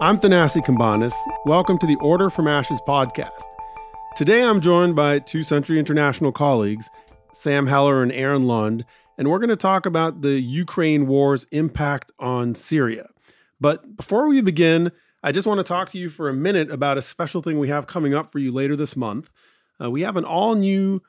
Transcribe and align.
I'm 0.00 0.20
Thanasi 0.20 0.64
Cambanis. 0.64 1.12
Welcome 1.44 1.76
to 1.78 1.86
the 1.86 1.96
Order 1.96 2.30
from 2.30 2.46
Ashes 2.46 2.80
podcast. 2.86 3.46
Today 4.16 4.44
I'm 4.44 4.60
joined 4.60 4.94
by 4.94 5.18
two 5.18 5.42
Century 5.42 5.76
International 5.76 6.30
colleagues, 6.30 6.88
Sam 7.32 7.66
Heller 7.66 8.00
and 8.00 8.12
Aaron 8.12 8.46
Lund, 8.46 8.84
and 9.18 9.28
we're 9.28 9.40
going 9.40 9.48
to 9.48 9.56
talk 9.56 9.86
about 9.86 10.22
the 10.22 10.38
Ukraine 10.38 11.08
war's 11.08 11.48
impact 11.50 12.12
on 12.20 12.54
Syria. 12.54 13.08
But 13.60 13.96
before 13.96 14.28
we 14.28 14.40
begin, 14.40 14.92
I 15.24 15.32
just 15.32 15.48
want 15.48 15.58
to 15.58 15.64
talk 15.64 15.88
to 15.88 15.98
you 15.98 16.10
for 16.10 16.28
a 16.28 16.34
minute 16.34 16.70
about 16.70 16.96
a 16.96 17.02
special 17.02 17.42
thing 17.42 17.58
we 17.58 17.68
have 17.70 17.88
coming 17.88 18.14
up 18.14 18.30
for 18.30 18.38
you 18.38 18.52
later 18.52 18.76
this 18.76 18.94
month. 18.94 19.32
Uh, 19.82 19.90
we 19.90 20.02
have 20.02 20.16
an 20.16 20.24
all 20.24 20.54
new 20.54 21.02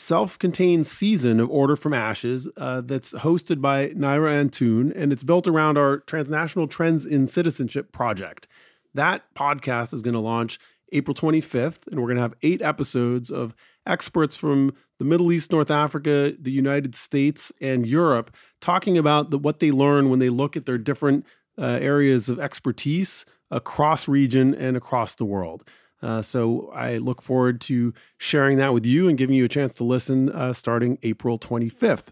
self 0.00 0.38
contained 0.38 0.86
season 0.86 1.38
of 1.38 1.50
Order 1.50 1.76
from 1.76 1.94
Ashes 1.94 2.48
uh, 2.56 2.80
that's 2.80 3.12
hosted 3.12 3.60
by 3.60 3.88
Naira 3.88 4.32
Antoon, 4.32 4.92
and 4.92 5.12
it's 5.12 5.22
built 5.22 5.46
around 5.46 5.78
our 5.78 5.98
Transnational 5.98 6.66
Trends 6.66 7.06
in 7.06 7.26
Citizenship 7.26 7.92
project. 7.92 8.48
That 8.94 9.22
podcast 9.34 9.92
is 9.92 10.02
going 10.02 10.14
to 10.14 10.20
launch 10.20 10.58
April 10.92 11.14
25th, 11.14 11.86
and 11.86 12.00
we're 12.00 12.06
going 12.06 12.16
to 12.16 12.22
have 12.22 12.34
eight 12.42 12.62
episodes 12.62 13.30
of 13.30 13.54
experts 13.86 14.36
from 14.36 14.74
the 14.98 15.04
Middle 15.04 15.30
East, 15.32 15.52
North 15.52 15.70
Africa, 15.70 16.34
the 16.38 16.50
United 16.50 16.94
States, 16.94 17.52
and 17.60 17.86
Europe 17.86 18.34
talking 18.60 18.98
about 18.98 19.30
the, 19.30 19.38
what 19.38 19.60
they 19.60 19.70
learn 19.70 20.10
when 20.10 20.18
they 20.18 20.28
look 20.28 20.56
at 20.56 20.66
their 20.66 20.78
different 20.78 21.24
uh, 21.58 21.78
areas 21.80 22.28
of 22.28 22.40
expertise 22.40 23.24
across 23.50 24.08
region 24.08 24.54
and 24.54 24.76
across 24.76 25.14
the 25.14 25.24
world. 25.24 25.64
Uh, 26.02 26.22
so 26.22 26.70
I 26.74 26.98
look 26.98 27.22
forward 27.22 27.60
to 27.62 27.92
sharing 28.18 28.58
that 28.58 28.72
with 28.72 28.86
you 28.86 29.08
and 29.08 29.18
giving 29.18 29.36
you 29.36 29.44
a 29.44 29.48
chance 29.48 29.74
to 29.76 29.84
listen 29.84 30.30
uh, 30.30 30.52
starting 30.52 30.98
April 31.02 31.38
25th. 31.38 32.08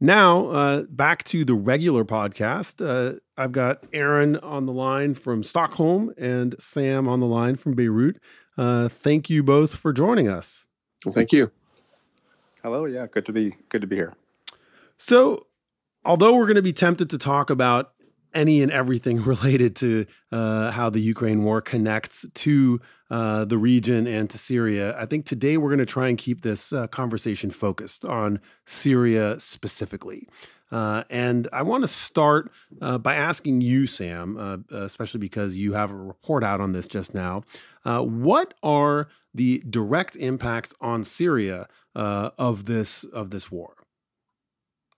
Now, 0.00 0.48
uh, 0.48 0.82
back 0.82 1.24
to 1.24 1.44
the 1.44 1.54
regular 1.54 2.04
podcast. 2.04 2.84
Uh, 2.84 3.18
I've 3.36 3.52
got 3.52 3.84
Aaron 3.92 4.36
on 4.36 4.66
the 4.66 4.72
line 4.72 5.14
from 5.14 5.42
Stockholm 5.42 6.12
and 6.18 6.54
Sam 6.58 7.08
on 7.08 7.20
the 7.20 7.26
line 7.26 7.56
from 7.56 7.74
Beirut. 7.74 8.18
Uh, 8.58 8.88
thank 8.88 9.30
you 9.30 9.42
both 9.42 9.74
for 9.74 9.92
joining 9.92 10.28
us. 10.28 10.66
Well, 11.04 11.12
thank 11.12 11.32
you. 11.32 11.50
Hello. 12.62 12.84
Yeah, 12.84 13.06
good 13.06 13.24
to 13.26 13.32
be 13.32 13.56
good 13.68 13.80
to 13.82 13.86
be 13.86 13.96
here. 13.96 14.14
So, 14.98 15.46
although 16.04 16.36
we're 16.36 16.46
going 16.46 16.56
to 16.56 16.62
be 16.62 16.72
tempted 16.72 17.08
to 17.10 17.18
talk 17.18 17.48
about 17.48 17.92
any 18.34 18.62
and 18.62 18.70
everything 18.72 19.22
related 19.22 19.76
to 19.76 20.06
uh, 20.32 20.70
how 20.70 20.90
the 20.90 21.00
Ukraine 21.00 21.44
war 21.44 21.60
connects 21.60 22.26
to 22.34 22.80
uh, 23.10 23.44
the 23.44 23.58
region 23.58 24.06
and 24.06 24.28
to 24.30 24.38
Syria. 24.38 24.96
I 24.98 25.06
think 25.06 25.26
today 25.26 25.56
we're 25.56 25.70
going 25.70 25.78
to 25.78 25.86
try 25.86 26.08
and 26.08 26.18
keep 26.18 26.40
this 26.40 26.72
uh, 26.72 26.86
conversation 26.88 27.50
focused 27.50 28.04
on 28.04 28.40
Syria 28.64 29.38
specifically. 29.38 30.28
Uh, 30.72 31.04
and 31.10 31.46
I 31.52 31.62
want 31.62 31.84
to 31.84 31.88
start 31.88 32.50
uh, 32.80 32.98
by 32.98 33.14
asking 33.14 33.60
you, 33.60 33.86
Sam, 33.86 34.36
uh, 34.36 34.76
especially 34.76 35.20
because 35.20 35.56
you 35.56 35.74
have 35.74 35.90
a 35.92 35.94
report 35.94 36.42
out 36.42 36.60
on 36.60 36.72
this 36.72 36.88
just 36.88 37.14
now. 37.14 37.44
what 37.84 38.54
are 38.62 39.08
the 39.32 39.62
direct 39.68 40.16
impacts 40.16 40.74
on 40.80 41.04
Syria 41.04 41.68
of 41.94 42.64
this 42.64 43.04
of 43.04 43.30
this 43.30 43.50
war, 43.50 43.74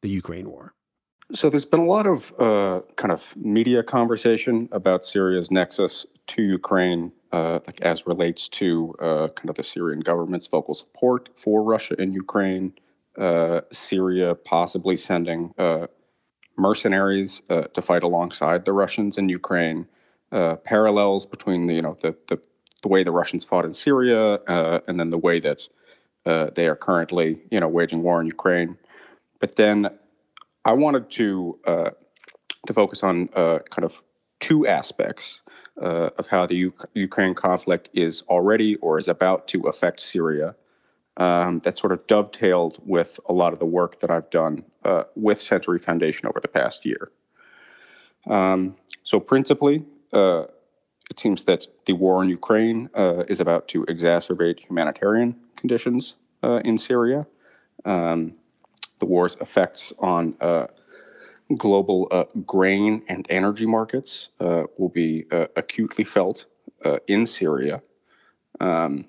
the 0.00 0.08
Ukraine 0.08 0.48
war? 0.48 0.74
So 1.34 1.50
there's 1.50 1.66
been 1.66 1.80
a 1.80 1.86
lot 1.86 2.06
of 2.06 2.32
uh, 2.38 2.80
kind 2.96 3.12
of 3.12 3.36
media 3.36 3.82
conversation 3.82 4.68
about 4.72 5.04
Syria's 5.04 5.50
nexus 5.50 6.06
to 6.28 6.42
Ukraine, 6.42 7.12
uh, 7.32 7.60
like 7.66 7.82
as 7.82 8.06
relates 8.06 8.48
to 8.48 8.94
uh, 8.98 9.28
kind 9.28 9.50
of 9.50 9.56
the 9.56 9.62
Syrian 9.62 10.00
government's 10.00 10.46
vocal 10.46 10.72
support 10.72 11.28
for 11.34 11.62
Russia 11.62 12.00
in 12.00 12.14
Ukraine, 12.14 12.72
uh, 13.18 13.60
Syria 13.70 14.34
possibly 14.34 14.96
sending 14.96 15.52
uh, 15.58 15.88
mercenaries 16.56 17.42
uh, 17.50 17.62
to 17.74 17.82
fight 17.82 18.04
alongside 18.04 18.64
the 18.64 18.72
Russians 18.72 19.18
in 19.18 19.28
Ukraine, 19.28 19.86
parallels 20.30 21.26
between 21.26 21.66
the 21.66 21.74
you 21.74 21.82
know 21.82 21.96
the, 22.00 22.16
the 22.28 22.40
the 22.82 22.88
way 22.88 23.02
the 23.02 23.12
Russians 23.12 23.44
fought 23.44 23.67
in 23.67 23.72
Syria 23.74 24.40
and 24.86 24.98
then 24.98 25.11
the 25.11 25.18
way 25.18 25.40
that 25.40 25.68
they 26.24 26.68
are 26.68 26.77
currently 26.77 27.42
you 27.50 27.61
know 27.61 27.68
waging 27.68 28.02
war 28.02 28.18
in 28.18 28.27
Ukraine. 28.27 28.78
But 29.40 29.56
then 29.56 29.90
I 30.68 30.73
wanted 30.73 31.08
to 31.12 31.58
uh, 31.67 31.90
to 32.67 32.73
focus 32.74 33.02
on 33.02 33.30
uh, 33.34 33.61
kind 33.70 33.86
of 33.86 34.02
two 34.39 34.67
aspects 34.67 35.40
uh, 35.80 36.11
of 36.18 36.27
how 36.27 36.45
the 36.45 36.56
U- 36.56 36.74
Ukraine 36.92 37.34
conflict 37.34 37.89
is 37.95 38.23
already 38.29 38.77
or 38.77 38.98
is 38.98 39.08
about 39.08 39.48
to 39.48 39.62
affect 39.62 40.01
Syria. 40.01 40.55
Um, 41.17 41.61
that 41.61 41.79
sort 41.79 41.92
of 41.92 42.06
dovetailed 42.06 42.79
with 42.84 43.18
a 43.29 43.33
lot 43.33 43.55
of 43.55 43.58
the 43.58 43.64
work 43.64 43.98
that 44.01 44.11
I've 44.11 44.29
done 44.30 44.62
uh, 44.84 45.05
with 45.17 45.40
Century 45.40 45.79
Foundation 45.79 46.29
over 46.29 46.39
the 46.39 46.48
past 46.48 46.85
year. 46.85 47.11
Um, 48.29 48.77
so, 49.02 49.18
principally, 49.18 49.85
uh, 50.12 50.45
it 51.11 51.18
seems 51.18 51.45
that 51.45 51.67
the 51.86 51.95
war 51.95 52.23
in 52.23 52.29
Ukraine 52.29 52.90
uh, 52.95 53.24
is 53.27 53.40
about 53.40 53.68
to 53.68 53.86
exacerbate 53.86 54.61
humanitarian 54.61 55.35
conditions 55.56 56.14
in 56.42 56.77
Syria. 56.77 57.27
Um, 57.85 58.36
the 58.98 59.07
war's 59.07 59.36
effects 59.36 59.92
on 59.98 60.36
uh, 60.41 60.67
global 61.57 62.09
uh, 62.11 62.25
grain 62.45 63.03
and 63.09 63.27
energy 63.31 63.67
markets 63.67 64.29
uh, 64.41 64.64
will 64.77 64.89
be 64.89 65.25
uh, 65.33 65.47
acutely 65.57 66.05
felt 66.05 66.47
uh, 66.85 66.98
in 67.07 67.25
Syria. 67.25 67.83
Um, 68.61 69.07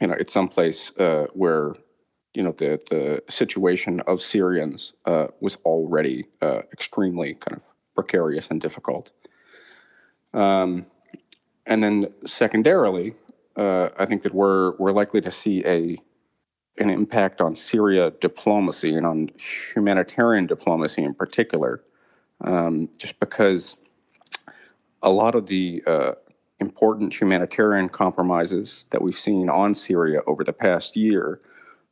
you 0.00 0.06
know, 0.06 0.14
it's 0.14 0.32
someplace 0.32 0.96
uh, 0.98 1.26
where 1.32 1.74
you 2.34 2.42
know 2.42 2.52
the 2.52 2.80
the 2.90 3.22
situation 3.28 4.00
of 4.00 4.20
Syrians 4.20 4.94
was 5.40 5.56
already 5.64 6.26
extremely 6.72 7.34
kind 7.34 7.58
of 7.58 7.62
precarious 7.94 8.50
and 8.50 8.60
difficult. 8.60 9.12
Um, 10.34 10.86
and 11.66 11.84
then 11.84 12.12
secondarily, 12.24 13.14
I 13.56 14.06
think 14.06 14.22
that 14.22 14.34
we're 14.34 14.72
we're 14.78 14.92
likely 14.92 15.20
to 15.20 15.30
see 15.30 15.62
a 15.66 15.98
an 16.78 16.90
impact 16.90 17.40
on 17.40 17.54
Syria 17.54 18.12
diplomacy 18.20 18.94
and 18.94 19.06
on 19.06 19.30
humanitarian 19.36 20.46
diplomacy 20.46 21.02
in 21.02 21.14
particular, 21.14 21.82
um, 22.42 22.88
just 22.98 23.18
because 23.20 23.76
a 25.02 25.10
lot 25.10 25.34
of 25.34 25.46
the 25.46 25.82
uh, 25.86 26.12
important 26.60 27.18
humanitarian 27.18 27.88
compromises 27.88 28.86
that 28.90 29.02
we've 29.02 29.18
seen 29.18 29.50
on 29.50 29.74
Syria 29.74 30.20
over 30.26 30.42
the 30.44 30.52
past 30.52 30.96
year 30.96 31.40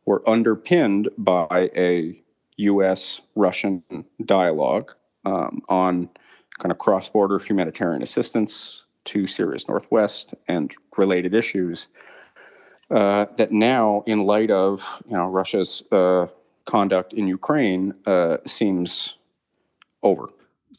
were 0.07 0.27
underpinned 0.29 1.09
by 1.19 1.71
a 1.77 2.23
U.S. 2.57 3.21
Russian 3.37 3.83
dialogue 4.25 4.93
um, 5.25 5.61
on 5.69 6.09
kind 6.59 6.73
of 6.73 6.79
cross 6.79 7.09
border 7.09 7.39
humanitarian 7.39 8.03
assistance 8.03 8.85
to 9.05 9.27
Syria's 9.27 9.69
northwest 9.69 10.35
and 10.49 10.73
related 10.97 11.35
issues 11.35 11.89
uh, 12.91 13.27
that 13.37 13.53
now, 13.53 14.03
in 14.07 14.23
light 14.23 14.51
of 14.51 14.85
you 15.07 15.17
know 15.17 15.29
Russia's 15.29 15.83
uh, 15.93 16.27
conduct 16.65 17.13
in 17.13 17.29
Ukraine, 17.29 17.95
uh, 18.07 18.39
seems 18.47 19.17
over. 20.03 20.29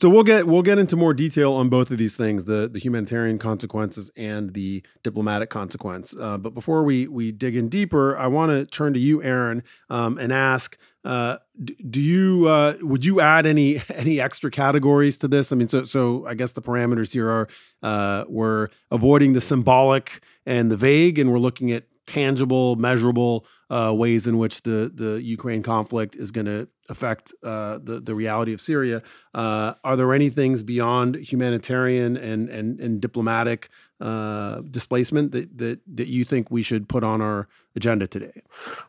So 0.01 0.09
we'll 0.09 0.23
get 0.23 0.47
we'll 0.47 0.63
get 0.63 0.79
into 0.79 0.95
more 0.95 1.13
detail 1.13 1.53
on 1.53 1.69
both 1.69 1.91
of 1.91 1.99
these 1.99 2.17
things 2.17 2.45
the 2.45 2.67
the 2.67 2.79
humanitarian 2.79 3.37
consequences 3.37 4.09
and 4.17 4.53
the 4.55 4.81
diplomatic 5.03 5.51
consequence. 5.51 6.15
Uh, 6.19 6.39
but 6.39 6.55
before 6.55 6.83
we 6.83 7.07
we 7.07 7.31
dig 7.31 7.55
in 7.55 7.69
deeper, 7.69 8.17
I 8.17 8.25
want 8.25 8.51
to 8.51 8.65
turn 8.65 8.93
to 8.93 8.99
you, 8.99 9.21
Aaron, 9.21 9.61
um, 9.91 10.17
and 10.17 10.33
ask: 10.33 10.75
uh, 11.05 11.37
Do 11.63 12.01
you 12.01 12.47
uh, 12.47 12.77
would 12.81 13.05
you 13.05 13.21
add 13.21 13.45
any 13.45 13.79
any 13.93 14.19
extra 14.19 14.49
categories 14.49 15.19
to 15.19 15.27
this? 15.27 15.51
I 15.51 15.55
mean, 15.55 15.69
so 15.69 15.83
so 15.83 16.25
I 16.25 16.33
guess 16.33 16.53
the 16.53 16.63
parameters 16.63 17.13
here 17.13 17.29
are 17.29 17.47
uh, 17.83 18.25
we're 18.27 18.69
avoiding 18.89 19.33
the 19.33 19.41
symbolic 19.41 20.23
and 20.47 20.71
the 20.71 20.77
vague, 20.77 21.19
and 21.19 21.31
we're 21.31 21.37
looking 21.37 21.71
at 21.71 21.83
tangible, 22.05 22.75
measurable 22.75 23.45
uh, 23.69 23.93
ways 23.95 24.27
in 24.27 24.37
which 24.37 24.63
the 24.63 24.91
the 24.93 25.21
Ukraine 25.21 25.63
conflict 25.63 26.15
is 26.15 26.31
going 26.31 26.45
to 26.45 26.67
affect 26.89 27.33
uh, 27.43 27.79
the 27.81 28.01
the 28.01 28.13
reality 28.13 28.53
of 28.53 28.59
Syria. 28.59 29.01
Uh, 29.33 29.73
are 29.83 29.95
there 29.95 30.13
any 30.13 30.29
things 30.29 30.61
beyond 30.61 31.15
humanitarian 31.15 32.17
and 32.17 32.49
and, 32.49 32.79
and 32.81 33.01
diplomatic 33.01 33.69
uh, 34.01 34.61
displacement 34.69 35.31
that, 35.31 35.57
that 35.57 35.79
that 35.95 36.07
you 36.07 36.25
think 36.25 36.51
we 36.51 36.63
should 36.63 36.89
put 36.89 37.03
on 37.03 37.21
our 37.21 37.47
agenda 37.75 38.07
today? 38.07 38.41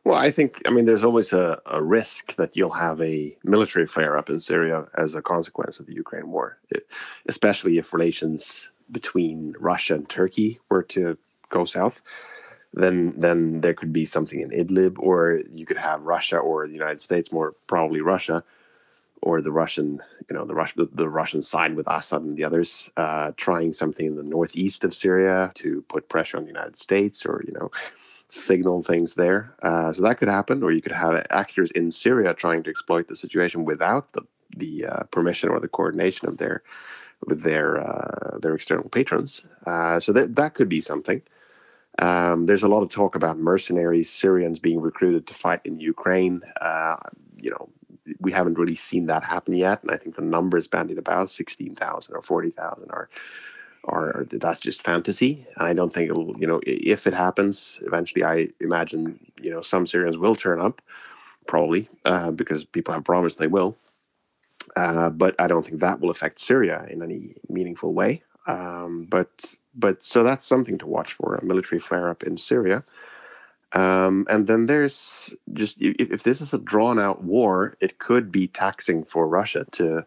Well, 0.05 0.17
I 0.17 0.31
think 0.31 0.61
I 0.67 0.71
mean 0.71 0.85
there's 0.85 1.05
always 1.05 1.33
a, 1.33 1.61
a 1.67 1.83
risk 1.83 2.35
that 2.37 2.57
you'll 2.57 2.71
have 2.71 3.01
a 3.01 3.37
military 3.45 3.87
flare 3.87 4.17
up 4.19 4.31
in 4.31 4.41
Syria 4.41 4.87
as 4.99 5.15
a 5.15 5.23
consequence 5.23 5.79
of 5.79 5.87
the 5.87 5.95
Ukraine 5.95 6.29
war, 6.29 6.59
it, 6.71 6.89
especially 7.27 7.79
if 7.79 7.93
relations 7.93 8.69
between 8.91 9.55
Russia 9.61 9.95
and 9.95 10.09
Turkey 10.09 10.59
were 10.69 10.83
to 10.83 11.17
go 11.51 11.65
south 11.65 12.03
then 12.75 13.15
then 13.19 13.61
there 13.61 13.75
could 13.75 13.93
be 13.93 14.05
something 14.05 14.41
in 14.41 14.51
Idlib, 14.51 14.97
or 14.99 15.43
you 15.53 15.67
could 15.67 15.77
have 15.77 16.03
Russia 16.03 16.39
or 16.39 16.67
the 16.67 16.73
United 16.73 17.01
States, 17.01 17.33
more 17.33 17.55
probably 17.67 18.01
Russia, 18.01 18.43
or 19.21 19.41
the 19.41 19.53
Russian, 19.53 20.01
you 20.29 20.37
know, 20.37 20.45
the 20.45 20.55
Russian 20.55 20.85
the, 20.85 20.91
the 20.95 21.09
Russian 21.09 21.43
side 21.43 21.77
with 21.77 21.87
Assad 21.87 22.23
and 22.23 22.37
the 22.37 22.45
others, 22.45 22.91
uh, 22.97 23.33
trying 23.37 23.73
something 23.73 24.07
in 24.07 24.17
the 24.17 24.23
northeast 24.23 24.85
of 24.85 24.95
Syria 24.95 25.53
to 25.57 25.83
put 25.89 26.09
pressure 26.09 26.37
on 26.37 26.45
the 26.45 26.51
United 26.51 26.77
States, 26.77 27.27
or 27.27 27.43
you 27.47 27.53
know, 27.53 27.71
signal 28.29 28.83
things 28.83 29.15
there. 29.15 29.55
Uh, 29.63 29.93
so 29.93 30.03
that 30.03 30.19
could 30.19 30.29
happen, 30.29 30.63
or 30.63 30.73
you 30.73 30.83
could 30.83 30.93
have 30.93 31.27
actors 31.31 31.71
in 31.73 31.91
Syria 31.91 32.33
trying 32.35 32.63
to 32.63 32.71
exploit 32.71 33.09
the 33.09 33.17
situation 33.17 33.65
without 33.65 34.13
the 34.13 34.23
the 34.57 34.87
uh, 34.87 35.03
permission 35.05 35.49
or 35.49 35.61
the 35.61 35.69
coordination 35.69 36.29
of 36.29 36.39
their 36.39 36.63
with 37.27 37.43
their 37.43 37.81
uh, 37.81 38.39
their 38.39 38.55
external 38.55 38.89
patrons. 38.89 39.47
Uh, 39.67 40.01
so 40.01 40.13
that 40.13 40.37
that 40.37 40.55
could 40.55 40.69
be 40.69 40.81
something. 40.81 41.23
Um, 41.99 42.47
there's 42.47 42.63
a 42.63 42.69
lot 42.69 42.83
of 42.83 42.89
talk 42.89 43.15
about 43.15 43.39
mercenaries, 43.39 44.09
Syrians 44.09 44.59
being 44.59 44.81
recruited 44.81 45.27
to 45.27 45.35
fight 45.35 45.61
in 45.65 45.79
Ukraine. 45.79 46.43
Uh, 46.61 46.97
you 47.37 47.51
know, 47.51 47.69
we 48.21 48.33
haven't 48.33 48.59
really 48.59 48.75
seen 48.75 49.07
that 49.07 49.23
happen 49.25 49.55
yet, 49.55 49.83
and 49.83 49.91
I 49.91 49.97
think 49.97 50.17
the 50.17 50.23
numbers 50.23 50.69
bandied 50.69 50.99
about 50.99 51.31
sixteen 51.31 51.75
thousand 51.75 52.15
or 52.15 52.23
forty 52.23 52.51
thousand 52.51 52.91
are 52.91 53.09
are 53.85 54.25
that's 54.31 54.61
just 54.61 54.83
fantasy. 54.83 55.47
And 55.57 55.69
I 55.69 55.75
don't 55.75 55.93
think 55.93 56.11
it'll, 56.11 56.37
you 56.39 56.47
know, 56.47 56.61
if 56.67 57.07
it 57.07 57.15
happens 57.15 57.79
eventually, 57.83 58.25
I 58.25 58.49
imagine 58.61 59.19
you 59.41 59.51
know 59.51 59.61
some 59.61 59.87
Syrians 59.87 60.19
will 60.19 60.35
turn 60.35 60.61
up, 60.61 60.81
probably 61.47 61.89
uh, 62.05 62.31
because 62.31 62.65
people 62.65 62.95
have 62.95 63.05
promised 63.05 63.39
they 63.39 63.49
will. 63.49 63.77
Uh, 64.77 65.11
but 65.11 65.35
I 65.39 65.49
don't 65.49 65.65
think 65.65 65.81
that 65.81 66.01
will 66.01 66.11
affect 66.11 66.39
Syria 66.41 66.87
in 66.89 67.03
any 67.03 67.35
meaningful 67.49 67.93
way. 67.93 68.23
Um, 68.47 69.07
but 69.09 69.55
but 69.75 70.03
so 70.03 70.23
that's 70.25 70.45
something 70.45 70.79
to 70.79 70.87
watch 70.87 71.15
for 71.15 71.37
a 71.37 71.45
military 71.45 71.79
flare 71.79 72.11
up 72.11 72.23
in 72.23 72.37
Syria. 72.37 72.85
Um, 73.73 74.27
and 74.29 74.47
then 74.47 74.67
there's 74.67 75.35
just 75.55 75.81
if, 75.81 76.11
if, 76.13 76.23
this 76.25 76.43
is 76.43 76.53
a 76.53 76.59
drawn 76.59 76.99
out 76.99 77.25
war, 77.25 77.75
it 77.81 77.99
could 77.99 78.31
be 78.31 78.47
taxing 78.47 79.05
for 79.05 79.27
Russia 79.27 79.65
to 79.73 80.05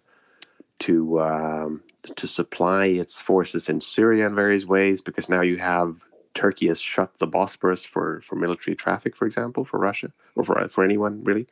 to 0.80 1.22
um, 1.22 1.84
to 2.16 2.28
supply 2.28 2.86
its 2.86 3.20
forces 3.20 3.68
in 3.70 3.82
Syria 3.82 4.28
in 4.28 4.36
various 4.36 4.66
ways 4.66 5.02
because 5.02 5.30
now 5.30 5.42
you 5.42 5.58
have 5.58 5.96
Turkey 6.36 6.68
has 6.68 6.80
shut 6.80 7.18
the 7.18 7.28
Bosporus 7.28 7.88
for 7.88 8.22
for 8.22 8.36
military 8.36 8.76
traffic, 8.76 9.16
for 9.16 9.26
example, 9.26 9.66
for 9.66 9.80
Russia 9.80 10.12
or 10.36 10.44
for 10.44 10.68
for 10.68 10.84
anyone 10.84 11.24
really. 11.24 11.48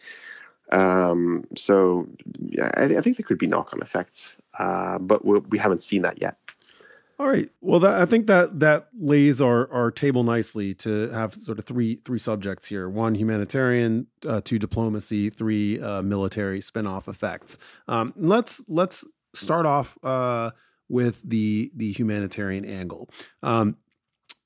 Um, 0.72 1.46
so 1.56 2.08
yeah, 2.40 2.72
I, 2.76 2.84
I, 2.84 3.02
think 3.02 3.18
there 3.18 3.26
could 3.26 3.38
be 3.38 3.48
knock 3.48 3.74
on 3.74 3.82
effects, 3.82 4.38
uh, 4.58 4.98
but 4.98 5.24
we'll, 5.24 5.42
we 5.50 5.58
have 5.60 5.72
not 5.72 5.82
seen 5.82 6.02
that 6.04 6.22
yet. 6.22 6.38
All 7.20 7.28
right. 7.28 7.50
Well, 7.62 7.80
that, 7.82 8.02
I 8.02 8.06
think 8.06 8.28
that 8.28 8.60
that 8.60 8.88
lays 9.00 9.40
our, 9.40 9.72
our 9.72 9.92
table 9.92 10.24
nicely 10.24 10.74
to 10.76 11.10
have 11.10 11.34
sort 11.34 11.60
of 11.60 11.66
three 11.66 12.02
three 12.04 12.18
subjects 12.18 12.68
here: 12.68 12.90
one 12.90 13.14
humanitarian, 13.16 14.08
uh, 14.28 14.42
two 14.44 14.58
diplomacy, 14.58 15.30
three 15.30 15.80
uh, 15.80 16.02
military 16.02 16.60
spinoff 16.60 17.08
effects. 17.08 17.58
Um, 17.88 18.14
let's 18.16 18.64
let's 18.68 19.06
start 19.36 19.66
off 19.66 19.98
uh, 20.04 20.52
with 20.90 21.22
the 21.28 21.72
the 21.76 21.92
humanitarian 21.92 22.66
angle. 22.66 23.10
Um, 23.44 23.78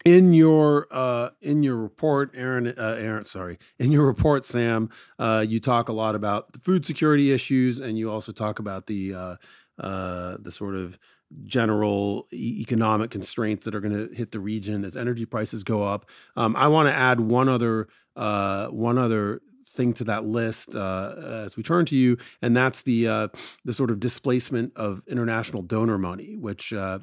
in 0.06 0.34
your 0.34 0.88
uh, 0.92 1.32
in 1.42 1.64
your 1.64 1.78
report, 1.78 2.32
Aaron, 2.34 2.68
uh, 2.68 2.98
Aaron, 3.00 3.24
sorry, 3.24 3.58
in 3.80 3.92
your 3.92 4.06
report, 4.06 4.46
Sam, 4.46 4.90
uh, 5.20 5.46
you 5.48 5.60
talk 5.60 5.90
a 5.90 5.94
lot 5.94 6.16
about 6.16 6.54
the 6.54 6.60
food 6.60 6.86
security 6.86 7.32
issues, 7.32 7.80
and 7.80 7.98
you 7.98 8.12
also 8.12 8.32
talk 8.32 8.60
about 8.60 8.88
the 8.88 9.14
uh, 9.14 9.36
uh, 9.80 10.38
the 10.40 10.52
sort 10.52 10.76
of 10.76 10.98
general 11.46 12.28
economic 12.34 13.12
constraints 13.12 13.66
that 13.66 13.76
are 13.76 13.80
going 13.80 14.10
to 14.10 14.16
hit 14.16 14.32
the 14.32 14.40
region 14.40 14.86
as 14.86 14.96
energy 14.96 15.26
prices 15.26 15.64
go 15.64 15.84
up. 15.84 16.06
Um, 16.36 16.56
I 16.56 16.68
want 16.68 16.90
to 16.90 16.96
add 16.96 17.20
one 17.20 17.50
other 17.50 17.88
uh, 18.16 18.68
one 18.68 18.98
other 18.98 19.42
thing 19.66 19.94
to 19.94 20.04
that 20.06 20.26
list 20.26 20.76
uh, 20.76 21.44
as 21.46 21.58
we 21.58 21.64
turn 21.64 21.86
to 21.86 21.96
you, 21.96 22.18
and 22.42 22.56
that's 22.56 22.82
the 22.82 23.08
uh, 23.08 23.28
the 23.66 23.74
sort 23.74 23.92
of 23.92 24.00
displacement 24.00 24.74
of 24.76 25.02
international 25.08 25.62
donor 25.62 25.98
money, 25.98 26.36
which 26.36 26.74
uh, 26.74 27.00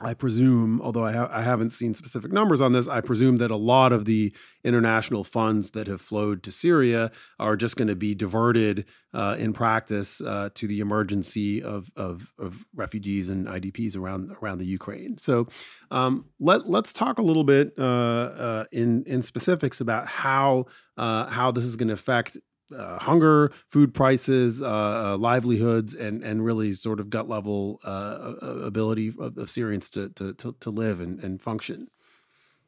I 0.00 0.14
presume, 0.14 0.80
although 0.80 1.04
I, 1.04 1.12
ha- 1.12 1.30
I, 1.32 1.42
haven't 1.42 1.70
seen 1.70 1.92
specific 1.92 2.30
numbers 2.30 2.60
on 2.60 2.72
this, 2.72 2.86
I 2.86 3.00
presume 3.00 3.38
that 3.38 3.50
a 3.50 3.56
lot 3.56 3.92
of 3.92 4.04
the 4.04 4.32
international 4.62 5.24
funds 5.24 5.72
that 5.72 5.88
have 5.88 6.00
flowed 6.00 6.44
to 6.44 6.52
Syria 6.52 7.10
are 7.40 7.56
just 7.56 7.76
going 7.76 7.88
to 7.88 7.96
be 7.96 8.14
diverted 8.14 8.84
uh, 9.12 9.34
in 9.40 9.52
practice 9.52 10.20
uh, 10.20 10.50
to 10.54 10.68
the 10.68 10.78
emergency 10.78 11.60
of, 11.60 11.90
of, 11.96 12.32
of, 12.38 12.64
refugees 12.76 13.28
and 13.28 13.48
IDPs 13.48 13.96
around 13.96 14.30
around 14.40 14.58
the 14.58 14.66
Ukraine. 14.66 15.18
So 15.18 15.48
um, 15.90 16.26
let 16.38 16.68
let's 16.68 16.92
talk 16.92 17.18
a 17.18 17.22
little 17.22 17.44
bit 17.44 17.72
uh, 17.78 17.82
uh 17.82 18.64
in 18.70 19.02
in 19.04 19.22
specifics 19.22 19.80
about 19.80 20.06
how 20.06 20.66
uh, 20.96 21.28
how 21.28 21.50
this 21.50 21.64
is 21.64 21.76
going 21.76 21.88
to 21.88 21.94
affect 21.94 22.36
uh, 22.76 22.98
hunger, 22.98 23.50
food 23.66 23.94
prices, 23.94 24.60
uh, 24.60 24.66
uh, 24.66 25.16
livelihoods, 25.16 25.94
and 25.94 26.22
and 26.22 26.44
really 26.44 26.72
sort 26.72 27.00
of 27.00 27.08
gut 27.08 27.28
level 27.28 27.80
uh, 27.84 28.34
ability 28.42 29.08
of, 29.08 29.38
of, 29.38 29.48
Syrians 29.50 29.88
to, 29.90 30.10
to 30.10 30.34
to 30.34 30.70
live 30.70 31.00
and, 31.00 31.22
and 31.24 31.40
function. 31.40 31.88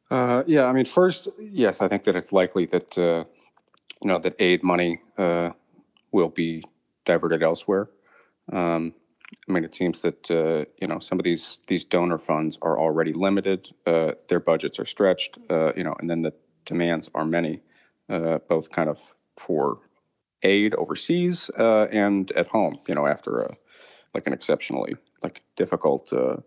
Uh, 0.09 0.43
yeah, 0.47 0.65
I 0.65 0.73
mean, 0.73 0.85
first, 0.85 1.27
yes, 1.39 1.81
I 1.81 1.87
think 1.87 2.03
that 2.03 2.15
it's 2.15 2.33
likely 2.33 2.65
that 2.67 2.97
uh, 2.97 3.25
you 4.01 4.07
know 4.07 4.17
that 4.19 4.41
aid 4.41 4.63
money 4.63 5.01
will 6.11 6.29
be 6.29 6.63
diverted 7.05 7.43
elsewhere. 7.43 7.89
Um, 8.51 8.93
I 9.47 9.51
mean, 9.51 9.63
it 9.63 9.75
seems 9.75 10.01
that 10.01 10.29
you 10.81 10.87
know 10.87 10.97
some 10.97 11.19
of 11.19 11.23
these 11.23 11.61
these 11.67 11.83
donor 11.85 12.17
funds 12.17 12.57
are 12.63 12.79
already 12.79 13.13
limited; 13.13 13.69
their 13.85 14.39
budgets 14.39 14.79
are 14.79 14.85
stretched, 14.85 15.37
you 15.77 15.83
know, 15.83 15.95
and 15.99 16.09
then 16.09 16.23
the 16.23 16.33
demands 16.65 17.09
are 17.13 17.25
many, 17.25 17.61
both 18.07 18.71
kind 18.71 18.89
of 18.89 18.99
for 19.37 19.79
aid 20.43 20.73
overseas 20.75 21.49
uh, 21.57 21.83
and 21.91 22.31
at 22.31 22.47
home. 22.47 22.77
You 22.87 22.95
know, 22.95 23.07
after 23.07 23.41
a 23.41 23.55
like 24.13 24.27
an 24.27 24.33
exceptionally 24.33 24.95
like 25.23 25.41
difficult 25.55 26.11
uh, 26.13 26.37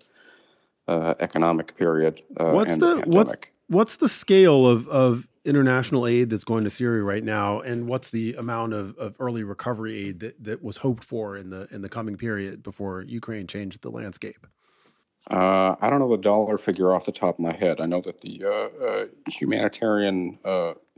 uh, 0.88 1.14
economic 1.20 1.76
period. 1.76 2.22
Uh, 2.36 2.52
what's 2.52 2.76
the 2.76 3.02
what's 3.06 3.34
what's 3.68 3.96
the 3.96 4.08
scale 4.08 4.66
of 4.66 4.88
of 4.88 5.28
international 5.44 6.06
aid 6.06 6.30
that's 6.30 6.44
going 6.44 6.64
to 6.64 6.70
Syria 6.70 7.02
right 7.02 7.24
now, 7.24 7.60
and 7.60 7.86
what's 7.86 8.10
the 8.10 8.34
amount 8.34 8.72
of, 8.72 8.96
of 8.96 9.16
early 9.20 9.42
recovery 9.42 10.08
aid 10.08 10.20
that, 10.20 10.42
that 10.42 10.62
was 10.62 10.78
hoped 10.78 11.04
for 11.04 11.36
in 11.36 11.50
the 11.50 11.68
in 11.70 11.82
the 11.82 11.88
coming 11.88 12.16
period 12.16 12.62
before 12.62 13.02
Ukraine 13.02 13.46
changed 13.46 13.82
the 13.82 13.90
landscape? 13.90 14.46
Uh, 15.30 15.74
I 15.80 15.88
don't 15.88 16.00
know 16.00 16.10
the 16.10 16.18
dollar 16.18 16.58
figure 16.58 16.94
off 16.94 17.06
the 17.06 17.12
top 17.12 17.36
of 17.36 17.40
my 17.40 17.54
head. 17.54 17.80
I 17.80 17.86
know 17.86 18.02
that 18.02 18.20
the 18.20 18.44
uh, 18.44 18.84
uh, 18.84 19.06
humanitarian 19.28 20.38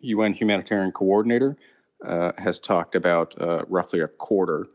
UN 0.01 0.33
uh, 0.33 0.35
humanitarian 0.35 0.91
coordinator 0.91 1.57
uh, 2.05 2.33
has 2.39 2.61
talked 2.61 2.95
about 2.95 3.41
uh, 3.41 3.65
roughly 3.69 4.01
a 4.01 4.09
quarter 4.09 4.67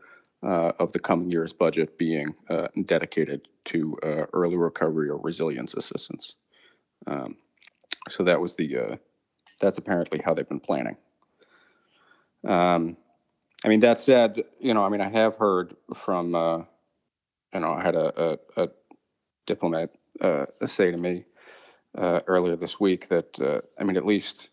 uh, 0.42 0.72
of 0.78 0.92
the 0.92 0.98
coming 0.98 1.30
year's 1.30 1.52
budget 1.52 1.96
being 1.96 2.34
uh, 2.50 2.66
dedicated 2.84 3.46
to 3.64 3.96
uh, 4.02 4.26
early 4.32 4.56
recovery 4.56 5.08
or 5.08 5.18
resilience 5.18 5.74
assistance. 5.74 6.34
Um, 7.06 7.36
so 8.10 8.24
that 8.24 8.40
was 8.40 8.54
the 8.56 8.76
uh, 8.76 8.96
that's 9.60 9.78
apparently 9.78 10.20
how 10.24 10.34
they've 10.34 10.48
been 10.48 10.58
planning. 10.58 10.96
Um, 12.44 12.96
I 13.64 13.68
mean, 13.68 13.78
that 13.80 14.00
said, 14.00 14.42
you 14.58 14.74
know, 14.74 14.82
I 14.82 14.88
mean, 14.88 15.00
I 15.00 15.08
have 15.08 15.36
heard 15.36 15.76
from, 15.94 16.34
you 17.54 17.60
know, 17.60 17.72
I 17.72 17.80
had 17.80 17.94
a, 17.94 18.38
a, 18.56 18.64
a 18.64 18.68
diplomat 19.46 19.90
say 20.64 20.90
to 20.90 20.96
me 20.96 21.24
earlier 21.96 22.56
this 22.56 22.80
week 22.80 23.06
that, 23.06 23.62
I 23.78 23.84
mean, 23.84 23.96
at 23.96 24.04
least 24.04 24.48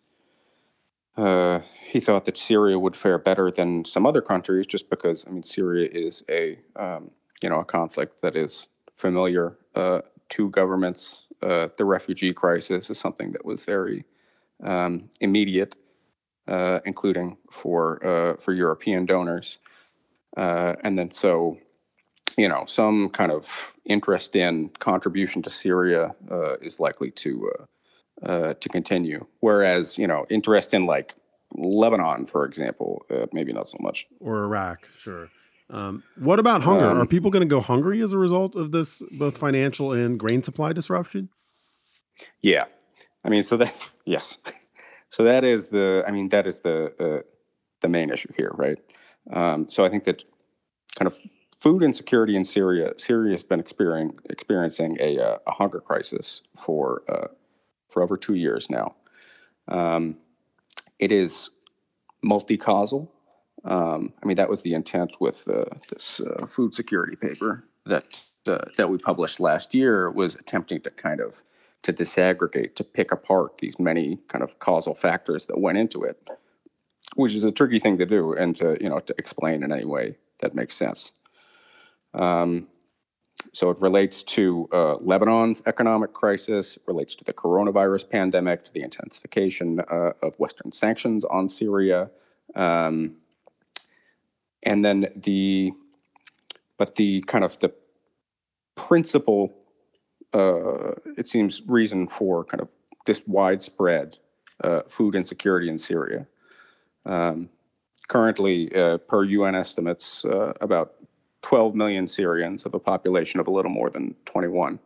uh, 1.17 1.59
he 1.85 1.99
thought 1.99 2.25
that 2.25 2.37
Syria 2.37 2.79
would 2.79 2.95
fare 2.95 3.17
better 3.17 3.51
than 3.51 3.83
some 3.85 4.05
other 4.05 4.21
countries, 4.21 4.67
just 4.67 4.89
because 4.89 5.25
I 5.27 5.31
mean 5.31 5.43
Syria 5.43 5.89
is 5.91 6.23
a 6.29 6.57
um, 6.75 7.11
you 7.41 7.49
know 7.49 7.59
a 7.59 7.65
conflict 7.65 8.21
that 8.21 8.35
is 8.35 8.67
familiar 8.95 9.57
uh, 9.75 10.01
to 10.29 10.49
governments. 10.49 11.23
Uh, 11.41 11.67
the 11.77 11.85
refugee 11.85 12.33
crisis 12.33 12.89
is 12.89 12.99
something 12.99 13.31
that 13.31 13.45
was 13.45 13.63
very 13.63 14.03
um, 14.63 15.09
immediate, 15.21 15.75
uh, 16.47 16.79
including 16.85 17.37
for 17.49 18.05
uh, 18.05 18.35
for 18.37 18.53
European 18.53 19.05
donors, 19.05 19.57
and 20.37 20.97
then 20.97 21.11
so 21.11 21.57
you 22.37 22.47
know 22.47 22.63
some 22.65 23.09
kind 23.09 23.31
of 23.31 23.73
interest 23.85 24.35
in 24.35 24.69
contribution 24.79 25.41
to 25.41 25.49
Syria 25.49 26.15
is 26.61 26.79
likely 26.79 27.11
to 27.11 27.51
uh, 28.23 28.53
to 28.55 28.69
continue. 28.69 29.25
Whereas, 29.39 29.97
you 29.97 30.07
know, 30.07 30.25
interest 30.29 30.73
in 30.73 30.85
like 30.85 31.15
Lebanon, 31.55 32.25
for 32.25 32.45
example, 32.45 33.05
uh, 33.09 33.25
maybe 33.33 33.51
not 33.51 33.67
so 33.67 33.77
much. 33.79 34.07
Or 34.19 34.43
Iraq, 34.43 34.87
sure. 34.97 35.29
Um, 35.71 36.03
what 36.17 36.39
about 36.39 36.63
hunger? 36.63 36.87
Um, 36.87 36.99
Are 36.99 37.05
people 37.05 37.29
going 37.29 37.47
to 37.47 37.47
go 37.47 37.61
hungry 37.61 38.01
as 38.01 38.11
a 38.11 38.17
result 38.17 38.55
of 38.55 38.71
this, 38.71 39.03
both 39.17 39.37
financial 39.37 39.91
and 39.91 40.19
grain 40.19 40.41
supply 40.41 40.73
disruption? 40.73 41.29
Yeah, 42.41 42.65
I 43.23 43.29
mean, 43.29 43.43
so 43.43 43.57
that 43.57 43.73
yes, 44.05 44.37
so 45.09 45.23
that 45.23 45.43
is 45.43 45.67
the, 45.67 46.03
I 46.07 46.11
mean, 46.11 46.29
that 46.29 46.47
is 46.47 46.61
the 46.61 46.93
uh, 46.99 47.21
the 47.81 47.87
main 47.87 48.09
issue 48.09 48.33
here, 48.35 48.51
right? 48.55 48.79
Um, 49.31 49.69
so 49.69 49.85
I 49.85 49.89
think 49.89 50.03
that 50.05 50.23
kind 50.95 51.07
of 51.07 51.17
food 51.61 51.83
insecurity 51.83 52.35
in 52.35 52.43
Syria, 52.43 52.93
Syria 52.97 53.31
has 53.31 53.43
been 53.43 53.59
experiencing 53.59 54.17
experiencing 54.29 54.97
a, 54.99 55.19
uh, 55.19 55.37
a 55.47 55.51
hunger 55.51 55.79
crisis 55.79 56.41
for 56.57 57.03
uh, 57.07 57.27
for 57.89 58.01
over 58.03 58.17
two 58.17 58.35
years 58.35 58.69
now. 58.69 58.95
Um, 59.67 60.17
it 60.97 61.11
is 61.11 61.49
multi-causal. 62.21 63.11
Um, 63.63 64.13
I 64.21 64.25
mean, 64.25 64.37
that 64.37 64.49
was 64.49 64.61
the 64.61 64.73
intent 64.73 65.17
with 65.19 65.47
uh, 65.47 65.65
this 65.89 66.21
uh, 66.21 66.45
food 66.45 66.73
security 66.73 67.15
paper 67.15 67.65
that 67.85 68.23
uh, 68.47 68.65
that 68.77 68.89
we 68.89 68.97
published 68.97 69.39
last 69.39 69.75
year 69.75 70.09
was 70.09 70.35
attempting 70.35 70.81
to 70.81 70.89
kind 70.91 71.19
of 71.19 71.41
to 71.83 71.93
disaggregate, 71.93 72.75
to 72.75 72.83
pick 72.83 73.11
apart 73.11 73.57
these 73.57 73.79
many 73.79 74.17
kind 74.27 74.43
of 74.43 74.59
causal 74.59 74.95
factors 74.95 75.45
that 75.47 75.59
went 75.59 75.77
into 75.77 76.03
it, 76.03 76.17
which 77.15 77.33
is 77.33 77.43
a 77.43 77.51
tricky 77.51 77.79
thing 77.79 77.97
to 77.97 78.05
do 78.05 78.33
and 78.33 78.55
to 78.55 78.77
you 78.81 78.89
know 78.89 78.99
to 78.99 79.15
explain 79.17 79.63
in 79.63 79.71
any 79.71 79.85
way 79.85 80.15
that 80.39 80.55
makes 80.55 80.75
sense. 80.75 81.11
Um, 82.13 82.67
so 83.53 83.69
it 83.69 83.81
relates 83.81 84.23
to 84.23 84.67
uh, 84.71 84.95
Lebanon's 84.97 85.61
economic 85.65 86.13
crisis, 86.13 86.77
relates 86.85 87.15
to 87.15 87.23
the 87.23 87.33
coronavirus 87.33 88.09
pandemic, 88.09 88.63
to 88.65 88.73
the 88.73 88.81
intensification 88.81 89.79
uh, 89.91 90.11
of 90.21 90.35
Western 90.39 90.71
sanctions 90.71 91.25
on 91.25 91.47
Syria, 91.47 92.09
um, 92.55 93.15
and 94.63 94.83
then 94.83 95.05
the, 95.15 95.71
but 96.77 96.95
the 96.95 97.21
kind 97.21 97.43
of 97.43 97.57
the 97.59 97.73
principal, 98.75 99.53
uh, 100.33 100.91
it 101.17 101.27
seems, 101.27 101.61
reason 101.67 102.07
for 102.07 102.43
kind 102.43 102.61
of 102.61 102.67
this 103.05 103.21
widespread 103.27 104.17
uh, 104.63 104.81
food 104.87 105.15
insecurity 105.15 105.69
in 105.69 105.77
Syria. 105.77 106.27
Um, 107.05 107.49
currently, 108.07 108.73
uh, 108.75 108.97
per 108.97 109.23
UN 109.23 109.55
estimates, 109.55 110.25
uh, 110.25 110.53
about 110.61 110.93
12 111.41 111.75
million 111.75 112.07
Syrians 112.07 112.65
of 112.65 112.73
a 112.73 112.79
population 112.79 113.39
of 113.39 113.47
a 113.47 113.51
little 113.51 113.71
more 113.71 113.89
than 113.89 114.15
21. 114.25 114.79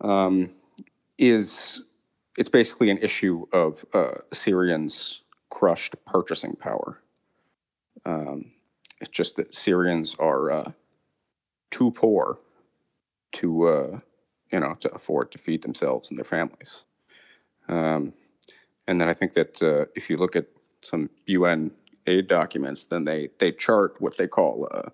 Um, 0.00 0.50
is 1.18 1.84
it's 2.36 2.50
basically 2.50 2.90
an 2.90 2.98
issue 2.98 3.46
of 3.52 3.84
uh, 3.94 4.14
Syrians' 4.32 5.22
crushed 5.50 5.96
purchasing 6.04 6.54
power. 6.56 7.00
Um, 8.04 8.50
it's 9.00 9.10
just 9.10 9.36
that 9.36 9.54
Syrians 9.54 10.14
are 10.18 10.50
uh, 10.50 10.72
too 11.70 11.90
poor 11.90 12.38
to, 13.32 13.68
uh, 13.68 13.98
you 14.52 14.60
know, 14.60 14.74
to 14.80 14.92
afford 14.94 15.32
to 15.32 15.38
feed 15.38 15.62
themselves 15.62 16.10
and 16.10 16.18
their 16.18 16.24
families. 16.24 16.82
Um, 17.68 18.12
and 18.86 19.00
then 19.00 19.08
I 19.08 19.14
think 19.14 19.32
that 19.34 19.62
uh, 19.62 19.86
if 19.94 20.08
you 20.08 20.16
look 20.16 20.36
at 20.36 20.46
some 20.82 21.10
UN 21.26 21.70
aid 22.06 22.28
documents, 22.28 22.84
then 22.84 23.04
they 23.04 23.30
they 23.38 23.50
chart 23.50 24.00
what 24.00 24.16
they 24.16 24.28
call 24.28 24.68
uh, 24.70 24.90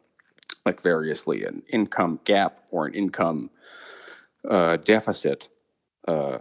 like 0.64 0.80
variously 0.80 1.44
an 1.44 1.62
income 1.68 2.20
gap 2.24 2.66
or 2.70 2.86
an 2.86 2.94
income 2.94 3.50
uh, 4.48 4.76
deficit, 4.76 5.48
uh, 6.08 6.38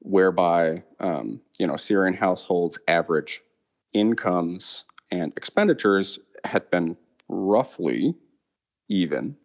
whereby 0.00 0.82
um, 1.00 1.40
you 1.58 1.66
know 1.66 1.76
Syrian 1.76 2.14
households' 2.14 2.78
average 2.88 3.42
incomes 3.92 4.84
and 5.10 5.32
expenditures 5.36 6.18
had 6.44 6.70
been 6.70 6.96
roughly 7.28 8.14
even 8.88 9.36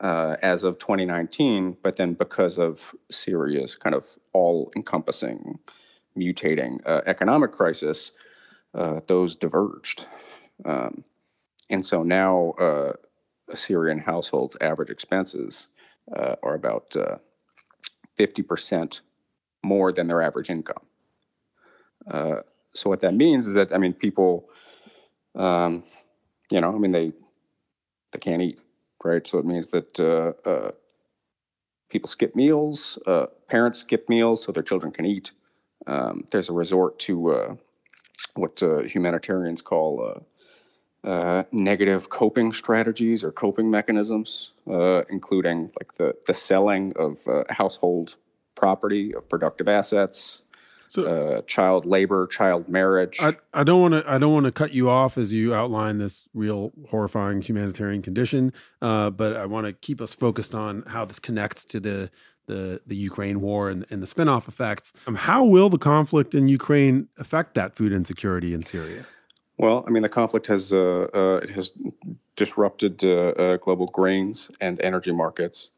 uh, 0.00 0.36
as 0.42 0.64
of 0.64 0.78
2019, 0.78 1.76
but 1.82 1.96
then 1.96 2.14
because 2.14 2.58
of 2.58 2.94
Syria's 3.10 3.74
kind 3.74 3.94
of 3.94 4.06
all-encompassing, 4.32 5.58
mutating 6.16 6.78
uh, 6.86 7.00
economic 7.06 7.52
crisis, 7.52 8.12
uh, 8.74 9.00
those 9.08 9.34
diverged. 9.34 10.06
Um, 10.64 11.02
and 11.70 11.84
so 11.84 12.02
now 12.02 12.54
uh, 13.50 13.54
Syrian 13.54 13.98
households' 13.98 14.56
average 14.60 14.90
expenses 14.90 15.68
uh, 16.14 16.36
are 16.42 16.54
about 16.54 16.94
uh, 16.96 17.16
50% 18.18 19.00
more 19.62 19.92
than 19.92 20.06
their 20.06 20.22
average 20.22 20.50
income. 20.50 20.82
Uh, 22.10 22.36
so 22.74 22.88
what 22.88 23.00
that 23.00 23.14
means 23.14 23.46
is 23.46 23.54
that 23.54 23.72
I 23.72 23.78
mean 23.78 23.92
people, 23.92 24.48
um, 25.34 25.82
you 26.50 26.60
know, 26.60 26.74
I 26.74 26.78
mean 26.78 26.92
they 26.92 27.12
they 28.12 28.18
can't 28.18 28.42
eat, 28.42 28.60
right? 29.04 29.26
So 29.26 29.38
it 29.38 29.44
means 29.44 29.68
that 29.68 30.00
uh, 30.00 30.48
uh, 30.48 30.70
people 31.90 32.08
skip 32.08 32.34
meals, 32.34 32.98
uh, 33.06 33.26
parents 33.48 33.80
skip 33.80 34.08
meals 34.08 34.44
so 34.44 34.52
their 34.52 34.62
children 34.62 34.92
can 34.92 35.04
eat. 35.04 35.32
Um, 35.86 36.24
there's 36.30 36.48
a 36.48 36.52
resort 36.52 36.98
to 37.00 37.58
what 38.34 38.60
humanitarians 38.60 39.62
call 39.62 40.24
uh, 41.04 41.44
negative 41.52 42.10
coping 42.10 42.52
strategies 42.52 43.22
or 43.22 43.32
coping 43.32 43.70
mechanisms, 43.70 44.52
uh, 44.70 45.02
including 45.08 45.70
like 45.78 45.94
the, 45.94 46.14
the 46.26 46.34
selling 46.34 46.92
of 46.96 47.26
uh, 47.28 47.44
household 47.50 48.16
property, 48.54 49.14
of 49.14 49.28
productive 49.28 49.68
assets, 49.68 50.42
so, 50.88 51.06
uh, 51.06 51.42
child 51.42 51.84
labor, 51.84 52.26
child 52.26 52.68
marriage. 52.68 53.18
I, 53.20 53.36
I 53.52 53.62
don't 53.62 53.80
want 53.80 53.94
to 53.94 54.10
I 54.10 54.18
don't 54.18 54.32
want 54.32 54.46
to 54.46 54.52
cut 54.52 54.72
you 54.72 54.88
off 54.88 55.18
as 55.18 55.32
you 55.32 55.54
outline 55.54 55.98
this 55.98 56.28
real 56.32 56.72
horrifying 56.88 57.42
humanitarian 57.42 58.02
condition, 58.02 58.52
uh, 58.80 59.10
but 59.10 59.36
I 59.36 59.44
want 59.46 59.66
to 59.66 59.74
keep 59.74 60.00
us 60.00 60.14
focused 60.14 60.54
on 60.54 60.82
how 60.86 61.04
this 61.04 61.18
connects 61.18 61.64
to 61.66 61.80
the 61.80 62.10
the 62.46 62.80
the 62.86 62.96
Ukraine 62.96 63.40
war 63.40 63.68
and, 63.68 63.86
and 63.90 64.02
the 64.02 64.06
spinoff 64.06 64.48
effects. 64.48 64.92
Um, 65.06 65.14
how 65.14 65.44
will 65.44 65.68
the 65.68 65.78
conflict 65.78 66.34
in 66.34 66.48
Ukraine 66.48 67.08
affect 67.18 67.54
that 67.54 67.76
food 67.76 67.92
insecurity 67.92 68.54
in 68.54 68.62
Syria? 68.62 69.04
Well, 69.58 69.84
I 69.86 69.90
mean, 69.90 70.02
the 70.04 70.08
conflict 70.08 70.46
has 70.46 70.72
uh, 70.72 71.08
uh, 71.12 71.40
it 71.42 71.50
has 71.50 71.72
disrupted 72.36 73.02
uh, 73.02 73.08
uh 73.08 73.56
global 73.56 73.86
grains 73.88 74.50
and 74.60 74.80
energy 74.80 75.10
markets. 75.10 75.70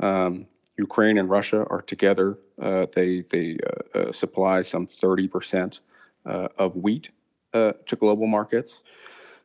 Um, 0.00 0.46
Ukraine 0.78 1.18
and 1.18 1.28
Russia 1.28 1.66
are 1.68 1.82
together. 1.82 2.38
Uh, 2.60 2.86
they 2.94 3.20
they 3.20 3.58
uh, 3.94 4.10
supply 4.10 4.62
some 4.62 4.86
thirty 4.86 5.28
percent 5.28 5.80
of 6.24 6.74
wheat 6.76 7.10
to 7.52 7.96
global 8.00 8.26
markets, 8.26 8.82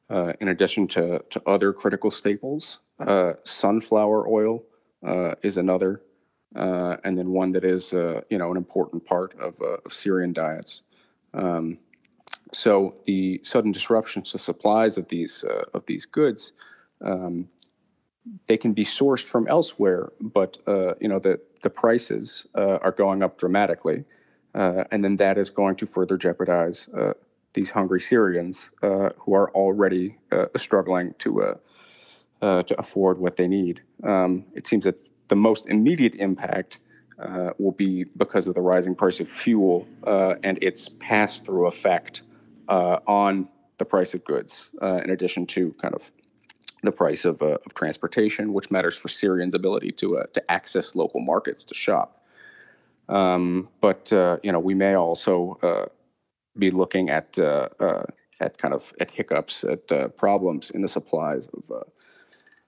in 0.09 0.47
addition 0.47 0.87
to 0.87 1.19
to 1.29 1.41
other 1.45 1.73
critical 1.73 2.11
staples. 2.11 2.79
sunflower 3.43 4.27
oil 4.27 4.63
is 5.43 5.57
another, 5.57 6.01
and 6.55 7.17
then 7.17 7.29
one 7.31 7.51
that 7.51 7.65
is 7.65 7.91
you 7.91 8.37
know 8.37 8.51
an 8.51 8.57
important 8.57 9.05
part 9.05 9.33
of, 9.37 9.59
of 9.61 9.93
Syrian 9.93 10.33
diets. 10.33 10.81
Um, 11.33 11.77
so 12.51 12.97
the 13.05 13.39
sudden 13.43 13.71
disruptions 13.71 14.31
to 14.31 14.37
supplies 14.37 14.97
of 14.97 15.07
these 15.07 15.43
uh, 15.43 15.63
of 15.73 15.85
these 15.85 16.05
goods, 16.05 16.51
um, 17.03 17.47
they 18.47 18.57
can 18.57 18.73
be 18.73 18.85
sourced 18.85 19.23
from 19.23 19.47
elsewhere, 19.47 20.11
but 20.19 20.57
uh, 20.67 20.93
you 20.99 21.07
know 21.07 21.19
the 21.19 21.39
the 21.61 21.69
prices 21.69 22.45
uh, 22.55 22.77
are 22.81 22.91
going 22.91 23.23
up 23.23 23.37
dramatically, 23.37 24.03
uh, 24.53 24.83
and 24.91 25.03
then 25.03 25.15
that 25.15 25.37
is 25.37 25.49
going 25.49 25.75
to 25.77 25.85
further 25.85 26.17
jeopardize 26.17 26.89
uh, 26.89 27.13
these 27.53 27.71
hungry 27.71 27.99
Syrians 27.99 28.69
uh, 28.83 29.09
who 29.17 29.33
are 29.33 29.49
already 29.51 30.17
struggling 30.55 31.13
to 31.19 31.57
to 32.41 32.75
afford 32.79 33.17
what 33.19 33.37
they 33.37 33.47
need. 33.47 33.81
Um, 34.03 34.45
it 34.55 34.67
seems 34.67 34.83
that 34.85 34.95
the 35.27 35.35
most 35.35 35.67
immediate 35.67 36.15
impact. 36.15 36.79
Will 37.57 37.71
be 37.71 38.05
because 38.17 38.47
of 38.47 38.55
the 38.55 38.61
rising 38.61 38.95
price 38.95 39.19
of 39.19 39.29
fuel 39.29 39.87
and 40.05 40.57
its 40.61 40.89
pass-through 40.89 41.67
effect 41.67 42.23
uh, 42.71 42.99
on 43.05 43.47
the 43.77 43.85
price 43.85 44.13
of 44.13 44.23
goods, 44.23 44.69
uh, 44.81 45.01
in 45.03 45.09
addition 45.09 45.45
to 45.45 45.73
kind 45.73 45.93
of 45.93 46.11
the 46.83 46.91
price 46.91 47.25
of, 47.25 47.41
uh, 47.41 47.57
of 47.65 47.73
transportation, 47.73 48.53
which 48.53 48.71
matters 48.71 48.95
for 48.95 49.07
Syrians' 49.07 49.53
ability 49.53 49.91
to 49.91 50.19
uh, 50.19 50.25
to 50.33 50.51
access 50.51 50.95
local 50.95 51.19
markets 51.19 51.63
to 51.65 51.75
shop. 51.75 52.23
Um, 53.09 53.69
but 53.81 54.13
uh, 54.13 54.37
you 54.43 54.51
know, 54.51 54.59
we 54.59 54.73
may 54.73 54.95
also 54.95 55.57
uh, 55.61 55.85
be 56.57 56.71
looking 56.71 57.09
at 57.09 57.37
at 57.39 58.57
kind 58.57 58.73
of 58.73 58.93
at 58.99 59.11
hiccups, 59.11 59.63
at 59.63 60.15
problems 60.17 60.71
in 60.71 60.81
the 60.81 60.87
supplies 60.87 61.49
of 61.49 61.71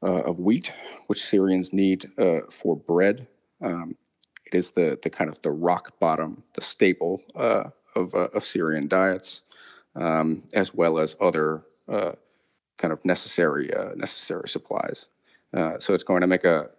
of 0.02 0.40
wheat, 0.40 0.74
which 1.08 1.22
Syrians 1.24 1.72
need 1.74 2.10
for 2.50 2.76
bread. 2.76 3.28
Um, 3.62 3.96
is 4.56 4.72
the 4.72 5.00
the 5.02 5.10
kind 5.10 5.30
of 5.30 5.42
the 5.42 5.52
rock 5.52 6.00
bottom, 6.00 6.44
the 6.54 6.62
staple 6.62 7.22
of 7.36 8.14
of 8.14 8.46
Syrian 8.46 8.88
diets 8.88 9.42
um, 9.96 10.44
as 10.54 10.74
well 10.74 11.00
as 11.00 11.16
other 11.22 11.64
uh, 11.88 12.12
kind 12.78 12.92
of 12.92 13.04
necessary 13.06 13.74
uh, 13.74 13.94
necessary 13.96 14.50
supplies. 14.50 15.08
Uh, 15.54 15.78
so 15.80 15.94
it's 15.94 16.04
going 16.04 16.22
to 16.22 16.28
make 16.28 16.44
a 16.44 16.70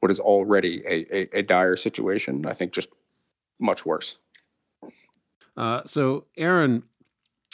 what 0.00 0.10
is 0.10 0.20
already 0.20 0.82
a, 0.86 1.06
a, 1.14 1.38
a 1.38 1.42
dire 1.42 1.76
situation, 1.76 2.44
I 2.46 2.52
think, 2.52 2.72
just 2.72 2.88
much 3.60 3.86
worse. 3.86 4.16
Uh, 5.56 5.82
so, 5.86 6.26
Aaron, 6.36 6.82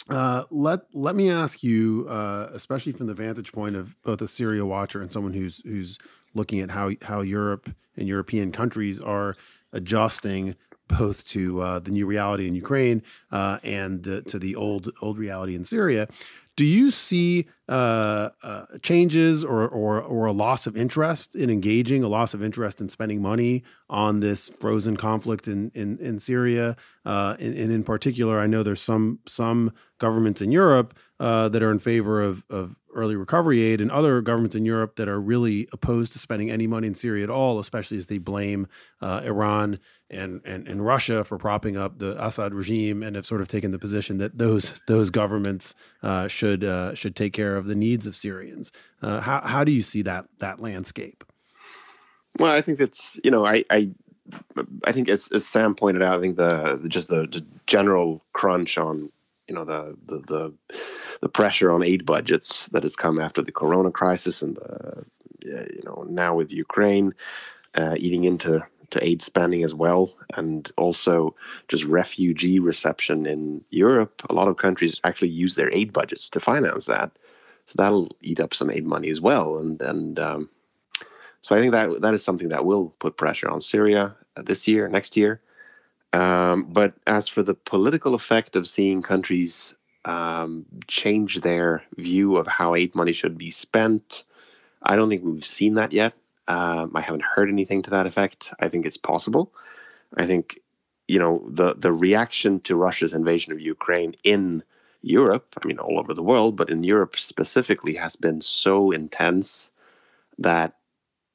uh, 0.09 0.45
let 0.49 0.81
let 0.93 1.15
me 1.15 1.29
ask 1.29 1.63
you, 1.63 2.07
uh, 2.09 2.49
especially 2.53 2.91
from 2.91 3.07
the 3.07 3.13
vantage 3.13 3.51
point 3.51 3.75
of 3.75 3.95
both 4.03 4.21
a 4.21 4.27
Syria 4.27 4.65
watcher 4.65 5.01
and 5.01 5.11
someone 5.11 5.33
who's 5.33 5.61
who's 5.65 5.97
looking 6.33 6.59
at 6.59 6.71
how 6.71 6.91
how 7.01 7.21
Europe 7.21 7.69
and 7.97 8.07
European 8.07 8.51
countries 8.51 8.99
are 8.99 9.35
adjusting 9.73 10.55
both 10.87 11.25
to 11.27 11.61
uh, 11.61 11.79
the 11.79 11.91
new 11.91 12.05
reality 12.05 12.47
in 12.47 12.55
Ukraine 12.55 13.03
uh, 13.31 13.59
and 13.63 14.03
the, 14.03 14.21
to 14.23 14.39
the 14.39 14.55
old 14.55 14.89
old 15.01 15.17
reality 15.17 15.55
in 15.55 15.63
Syria. 15.63 16.07
Do 16.55 16.65
you 16.65 16.91
see 16.91 17.47
uh, 17.69 18.29
uh, 18.43 18.65
changes 18.81 19.45
or, 19.45 19.65
or 19.65 20.01
or 20.01 20.25
a 20.25 20.33
loss 20.33 20.67
of 20.67 20.75
interest 20.75 21.35
in 21.35 21.49
engaging, 21.49 22.03
a 22.03 22.09
loss 22.09 22.33
of 22.33 22.43
interest 22.43 22.81
in 22.81 22.89
spending 22.89 23.21
money 23.21 23.63
on 23.89 24.19
this 24.19 24.49
frozen 24.49 24.97
conflict 24.97 25.47
in 25.47 25.71
in, 25.73 25.97
in 25.99 26.19
Syria? 26.19 26.75
Uh, 27.05 27.35
and, 27.39 27.55
in 27.55 27.83
particular, 27.83 28.39
I 28.39 28.47
know 28.47 28.61
there's 28.61 28.81
some 28.81 29.19
some 29.25 29.71
governments 29.97 30.41
in 30.41 30.51
Europe 30.51 30.93
uh, 31.19 31.49
that 31.49 31.63
are 31.63 31.71
in 31.71 31.79
favor 31.79 32.21
of 32.21 32.45
of 32.49 32.75
early 32.93 33.15
recovery 33.15 33.61
aid, 33.61 33.81
and 33.81 33.91
other 33.91 34.21
governments 34.21 34.55
in 34.55 34.65
Europe 34.65 34.95
that 34.95 35.07
are 35.07 35.19
really 35.19 35.67
opposed 35.71 36.11
to 36.13 36.19
spending 36.19 36.49
any 36.49 36.67
money 36.67 36.87
in 36.87 36.95
Syria 36.95 37.23
at 37.23 37.29
all, 37.29 37.59
especially 37.59 37.97
as 37.97 38.07
they 38.07 38.17
blame 38.17 38.67
uh, 39.01 39.21
Iran 39.23 39.79
and, 40.09 40.41
and 40.45 40.67
and 40.67 40.85
Russia 40.85 41.23
for 41.23 41.37
propping 41.37 41.77
up 41.77 41.99
the 41.99 42.23
Assad 42.23 42.53
regime, 42.53 43.01
and 43.03 43.15
have 43.15 43.25
sort 43.25 43.41
of 43.41 43.47
taken 43.47 43.71
the 43.71 43.79
position 43.79 44.17
that 44.17 44.37
those 44.37 44.79
those 44.87 45.09
governments 45.09 45.75
uh, 46.03 46.27
should 46.27 46.63
uh, 46.63 46.93
should 46.93 47.15
take 47.15 47.33
care 47.33 47.55
of 47.57 47.67
the 47.67 47.75
needs 47.75 48.05
of 48.05 48.15
Syrians. 48.15 48.71
Uh, 49.01 49.21
how 49.21 49.41
how 49.41 49.63
do 49.63 49.71
you 49.71 49.81
see 49.81 50.01
that 50.03 50.25
that 50.39 50.59
landscape? 50.59 51.23
Well, 52.39 52.53
I 52.53 52.61
think 52.61 52.79
that's 52.79 53.19
you 53.23 53.29
know 53.29 53.45
I 53.45 53.63
I, 53.69 53.91
I 54.85 54.91
think 54.91 55.09
as, 55.09 55.29
as 55.33 55.45
Sam 55.45 55.75
pointed 55.75 56.01
out, 56.01 56.17
I 56.17 56.21
think 56.21 56.37
the, 56.37 56.79
the 56.81 56.89
just 56.89 57.09
the, 57.09 57.27
the, 57.27 57.45
general 57.67 58.23
crunch 58.33 58.77
on 58.77 59.11
you 59.47 59.55
know 59.55 59.65
the, 59.65 59.95
the 60.05 60.17
the 60.19 60.53
the 61.21 61.29
pressure 61.29 61.71
on 61.71 61.83
aid 61.83 62.05
budgets 62.05 62.67
that 62.67 62.83
has 62.83 62.95
come 62.95 63.19
after 63.19 63.41
the 63.41 63.51
Corona 63.51 63.91
crisis 63.91 64.41
and 64.41 64.55
the 64.55 65.05
you 65.41 65.81
know 65.83 66.05
now 66.09 66.33
with 66.33 66.53
Ukraine 66.53 67.13
uh, 67.75 67.95
eating 67.97 68.23
into 68.23 68.65
to 68.91 69.05
aid 69.05 69.21
spending 69.21 69.63
as 69.63 69.75
well, 69.75 70.15
and 70.35 70.71
also 70.77 71.35
just 71.67 71.83
refugee 71.83 72.57
reception 72.57 73.27
in 73.27 73.63
Europe. 73.69 74.23
A 74.29 74.33
lot 74.33 74.47
of 74.47 74.57
countries 74.57 74.99
actually 75.03 75.29
use 75.29 75.55
their 75.55 75.71
aid 75.73 75.93
budgets 75.93 76.29
to 76.31 76.39
finance 76.39 76.85
that, 76.85 77.11
so 77.65 77.75
that'll 77.77 78.15
eat 78.21 78.39
up 78.39 78.53
some 78.53 78.71
aid 78.71 78.85
money 78.85 79.09
as 79.09 79.19
well. 79.19 79.57
And 79.57 79.81
and 79.81 80.19
um, 80.19 80.49
so 81.41 81.55
I 81.55 81.59
think 81.59 81.73
that 81.73 82.01
that 82.01 82.13
is 82.13 82.23
something 82.23 82.49
that 82.49 82.65
will 82.65 82.89
put 82.99 83.17
pressure 83.17 83.49
on 83.49 83.61
Syria 83.61 84.15
uh, 84.35 84.41
this 84.41 84.67
year, 84.67 84.87
next 84.87 85.17
year. 85.17 85.41
Um, 86.11 86.63
but 86.63 86.93
as 87.05 87.27
for 87.27 87.43
the 87.43 87.53
political 87.53 88.15
effect 88.15 88.55
of 88.55 88.67
seeing 88.67 89.01
countries 89.01 89.75
um, 90.05 90.65
change 90.87 91.41
their 91.41 91.83
view 91.97 92.37
of 92.37 92.47
how 92.47 92.75
aid 92.75 92.95
money 92.95 93.13
should 93.13 93.37
be 93.37 93.51
spent, 93.51 94.23
I 94.81 94.95
don't 94.95 95.09
think 95.09 95.23
we've 95.23 95.45
seen 95.45 95.75
that 95.75 95.93
yet. 95.93 96.13
Um, 96.47 96.93
I 96.95 97.01
haven't 97.01 97.21
heard 97.21 97.49
anything 97.49 97.83
to 97.83 97.91
that 97.91 98.07
effect. 98.07 98.53
I 98.59 98.69
think 98.69 98.85
it's 98.85 98.97
possible. 98.97 99.53
I 100.17 100.25
think, 100.25 100.59
you 101.07 101.19
know, 101.19 101.43
the 101.47 101.75
the 101.75 101.91
reaction 101.91 102.59
to 102.61 102.75
Russia's 102.75 103.13
invasion 103.13 103.53
of 103.53 103.61
Ukraine 103.61 104.15
in 104.23 104.63
Europe, 105.01 105.55
I 105.61 105.67
mean, 105.67 105.77
all 105.77 105.99
over 105.99 106.13
the 106.13 106.23
world, 106.23 106.55
but 106.55 106.69
in 106.69 106.83
Europe 106.83 107.17
specifically, 107.17 107.93
has 107.95 108.15
been 108.15 108.41
so 108.41 108.91
intense 108.91 109.69
that 110.39 110.78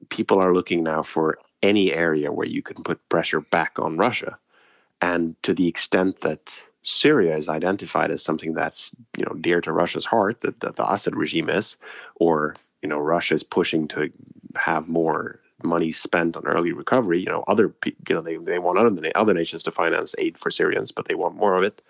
people 0.08 0.40
are 0.40 0.54
looking 0.54 0.82
now 0.82 1.02
for 1.02 1.38
any 1.62 1.92
area 1.92 2.32
where 2.32 2.46
you 2.46 2.62
can 2.62 2.82
put 2.82 3.08
pressure 3.08 3.40
back 3.40 3.78
on 3.78 3.96
Russia. 3.96 4.38
And 5.00 5.40
to 5.42 5.54
the 5.54 5.68
extent 5.68 6.20
that 6.20 6.58
Syria 6.82 7.37
is 7.37 7.49
identified 7.49 8.11
as 8.11 8.23
something 8.23 8.52
that's 8.52 8.94
you 9.16 9.25
know 9.25 9.34
dear 9.40 9.61
to 9.62 9.73
Russia's 9.73 10.04
heart, 10.04 10.42
that, 10.42 10.61
the 10.61 10.92
Assad 10.92 11.16
regime 11.16 11.49
is, 11.49 11.76
or 12.16 12.54
you 12.82 12.88
know 12.88 12.99
Russia 12.99 13.34
is 13.34 13.42
pushing 13.42 13.88
to 13.88 14.11
have 14.54 14.88
more 14.88 15.40
money 15.62 15.92
spent 15.92 16.37
on 16.37 16.46
early 16.46 16.73
recovery. 16.73 17.20
You 17.20 17.26
know, 17.26 17.44
other 17.49 17.75
you 17.84 18.14
know 18.14 18.20
they, 18.20 18.37
they 18.37 18.58
want 18.58 18.78
other 18.78 19.12
other 19.14 19.34
nations 19.34 19.62
to 19.64 19.70
finance 19.70 20.14
aid 20.18 20.38
for 20.38 20.50
Syrians, 20.50 20.92
but 20.92 21.08
they 21.08 21.14
want 21.14 21.37
more 21.37 21.56
of 21.56 21.64
it. 21.64 21.82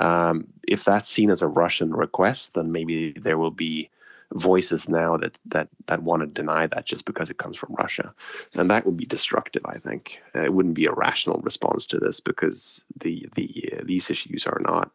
Um, 0.00 0.48
if 0.66 0.84
that's 0.84 1.08
seen 1.08 1.30
as 1.30 1.42
a 1.42 1.46
Russian 1.46 1.94
request, 1.94 2.54
then 2.54 2.72
maybe 2.72 3.12
there 3.12 3.38
will 3.38 3.50
be 3.52 3.90
voices 4.34 4.88
now 4.88 5.16
that 5.16 5.38
that 5.46 5.68
that 5.86 6.02
want 6.02 6.22
to 6.22 6.26
deny 6.26 6.66
that 6.66 6.86
just 6.86 7.04
because 7.04 7.30
it 7.30 7.38
comes 7.38 7.56
from 7.56 7.74
Russia, 7.74 8.14
and 8.54 8.70
that 8.70 8.86
would 8.86 8.96
be 8.96 9.06
destructive. 9.06 9.62
I 9.66 9.78
think 9.78 10.20
uh, 10.34 10.40
it 10.40 10.52
wouldn't 10.52 10.74
be 10.74 10.86
a 10.86 10.92
rational 10.92 11.40
response 11.40 11.86
to 11.86 11.98
this 11.98 12.20
because 12.20 12.84
the 13.00 13.28
the 13.36 13.74
uh, 13.78 13.82
these 13.84 14.10
issues 14.10 14.46
are 14.46 14.60
not, 14.60 14.90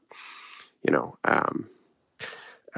you 0.83 0.91
know. 0.91 1.17
Um, 1.23 1.69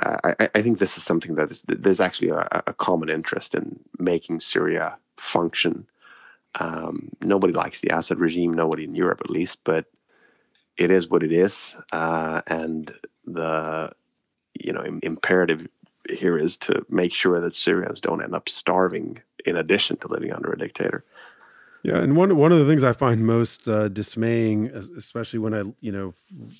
uh, 0.01 0.33
I, 0.39 0.49
I, 0.55 0.61
think 0.61 0.79
this 0.79 0.97
is 0.97 1.03
something 1.03 1.35
that 1.35 1.51
is, 1.51 1.63
there's 1.67 1.99
actually 1.99 2.29
a, 2.29 2.63
a, 2.67 2.73
common 2.73 3.09
interest 3.09 3.53
in 3.53 3.77
making 3.97 4.39
Syria 4.39 4.97
function. 5.17 5.87
Um, 6.55 7.09
nobody 7.21 7.51
likes 7.51 7.81
the 7.81 7.89
Assad 7.89 8.19
regime, 8.19 8.53
nobody 8.53 8.85
in 8.85 8.95
Europe 8.95 9.19
at 9.21 9.29
least, 9.31 9.59
but 9.65 9.87
it 10.77 10.91
is 10.91 11.09
what 11.09 11.23
it 11.23 11.33
is, 11.33 11.75
uh, 11.91 12.41
and 12.47 12.91
the 13.25 13.91
you 14.59 14.71
know 14.71 14.99
imperative 15.03 15.67
here 16.09 16.37
is 16.37 16.57
to 16.57 16.85
make 16.89 17.13
sure 17.13 17.39
that 17.41 17.55
Syrians 17.55 18.01
don't 18.01 18.23
end 18.23 18.35
up 18.35 18.49
starving 18.49 19.21
in 19.45 19.55
addition 19.55 19.97
to 19.97 20.07
living 20.07 20.33
under 20.33 20.51
a 20.51 20.57
dictator. 20.57 21.03
Yeah, 21.81 21.99
and 21.99 22.17
one 22.17 22.35
one 22.35 22.51
of 22.51 22.59
the 22.59 22.65
things 22.65 22.83
I 22.83 22.91
find 22.91 23.25
most 23.25 23.67
uh, 23.67 23.87
dismaying, 23.87 24.67
especially 24.67 25.39
when 25.39 25.53
I 25.53 25.63
you 25.79 25.93
know 25.93 26.13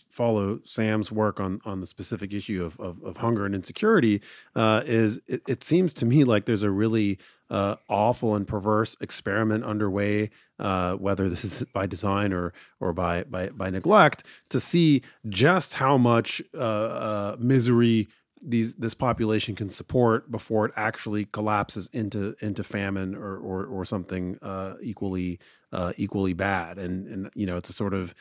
follow 0.09 0.61
Sam's 0.63 1.11
work 1.11 1.41
on 1.41 1.59
on 1.65 1.81
the 1.81 1.85
specific 1.85 2.33
issue 2.33 2.63
of 2.63 2.79
of, 2.79 3.03
of 3.03 3.17
hunger 3.17 3.45
and 3.45 3.53
insecurity, 3.53 4.21
uh, 4.55 4.83
is 4.85 5.19
it, 5.27 5.41
it, 5.45 5.63
seems 5.63 5.93
to 5.95 6.05
me 6.05 6.23
like 6.23 6.45
there's 6.45 6.63
a 6.63 6.71
really 6.71 7.19
uh, 7.49 7.75
awful 7.89 8.33
and 8.33 8.47
perverse 8.47 8.95
experiment 9.01 9.65
underway, 9.65 10.29
uh, 10.57 10.93
whether 10.95 11.27
this 11.27 11.43
is 11.43 11.65
by 11.73 11.85
design 11.85 12.31
or 12.31 12.53
or 12.79 12.93
by 12.93 13.23
by 13.23 13.49
by 13.49 13.69
neglect, 13.69 14.23
to 14.47 14.59
see 14.59 15.01
just 15.27 15.73
how 15.73 15.97
much 15.97 16.41
uh, 16.53 16.57
uh, 16.57 17.35
misery 17.39 18.07
these 18.41 18.75
this 18.75 18.93
population 18.93 19.55
can 19.55 19.69
support 19.69 20.31
before 20.31 20.65
it 20.65 20.71
actually 20.75 21.25
collapses 21.25 21.89
into 21.93 22.35
into 22.41 22.63
famine 22.63 23.15
or 23.15 23.37
or, 23.37 23.65
or 23.65 23.85
something 23.85 24.37
uh, 24.41 24.75
equally 24.81 25.39
uh, 25.71 25.93
equally 25.97 26.33
bad. 26.33 26.77
And 26.77 27.07
and 27.07 27.29
you 27.35 27.45
know 27.45 27.57
it's 27.57 27.69
a 27.69 27.73
sort 27.73 27.93
of 27.93 28.13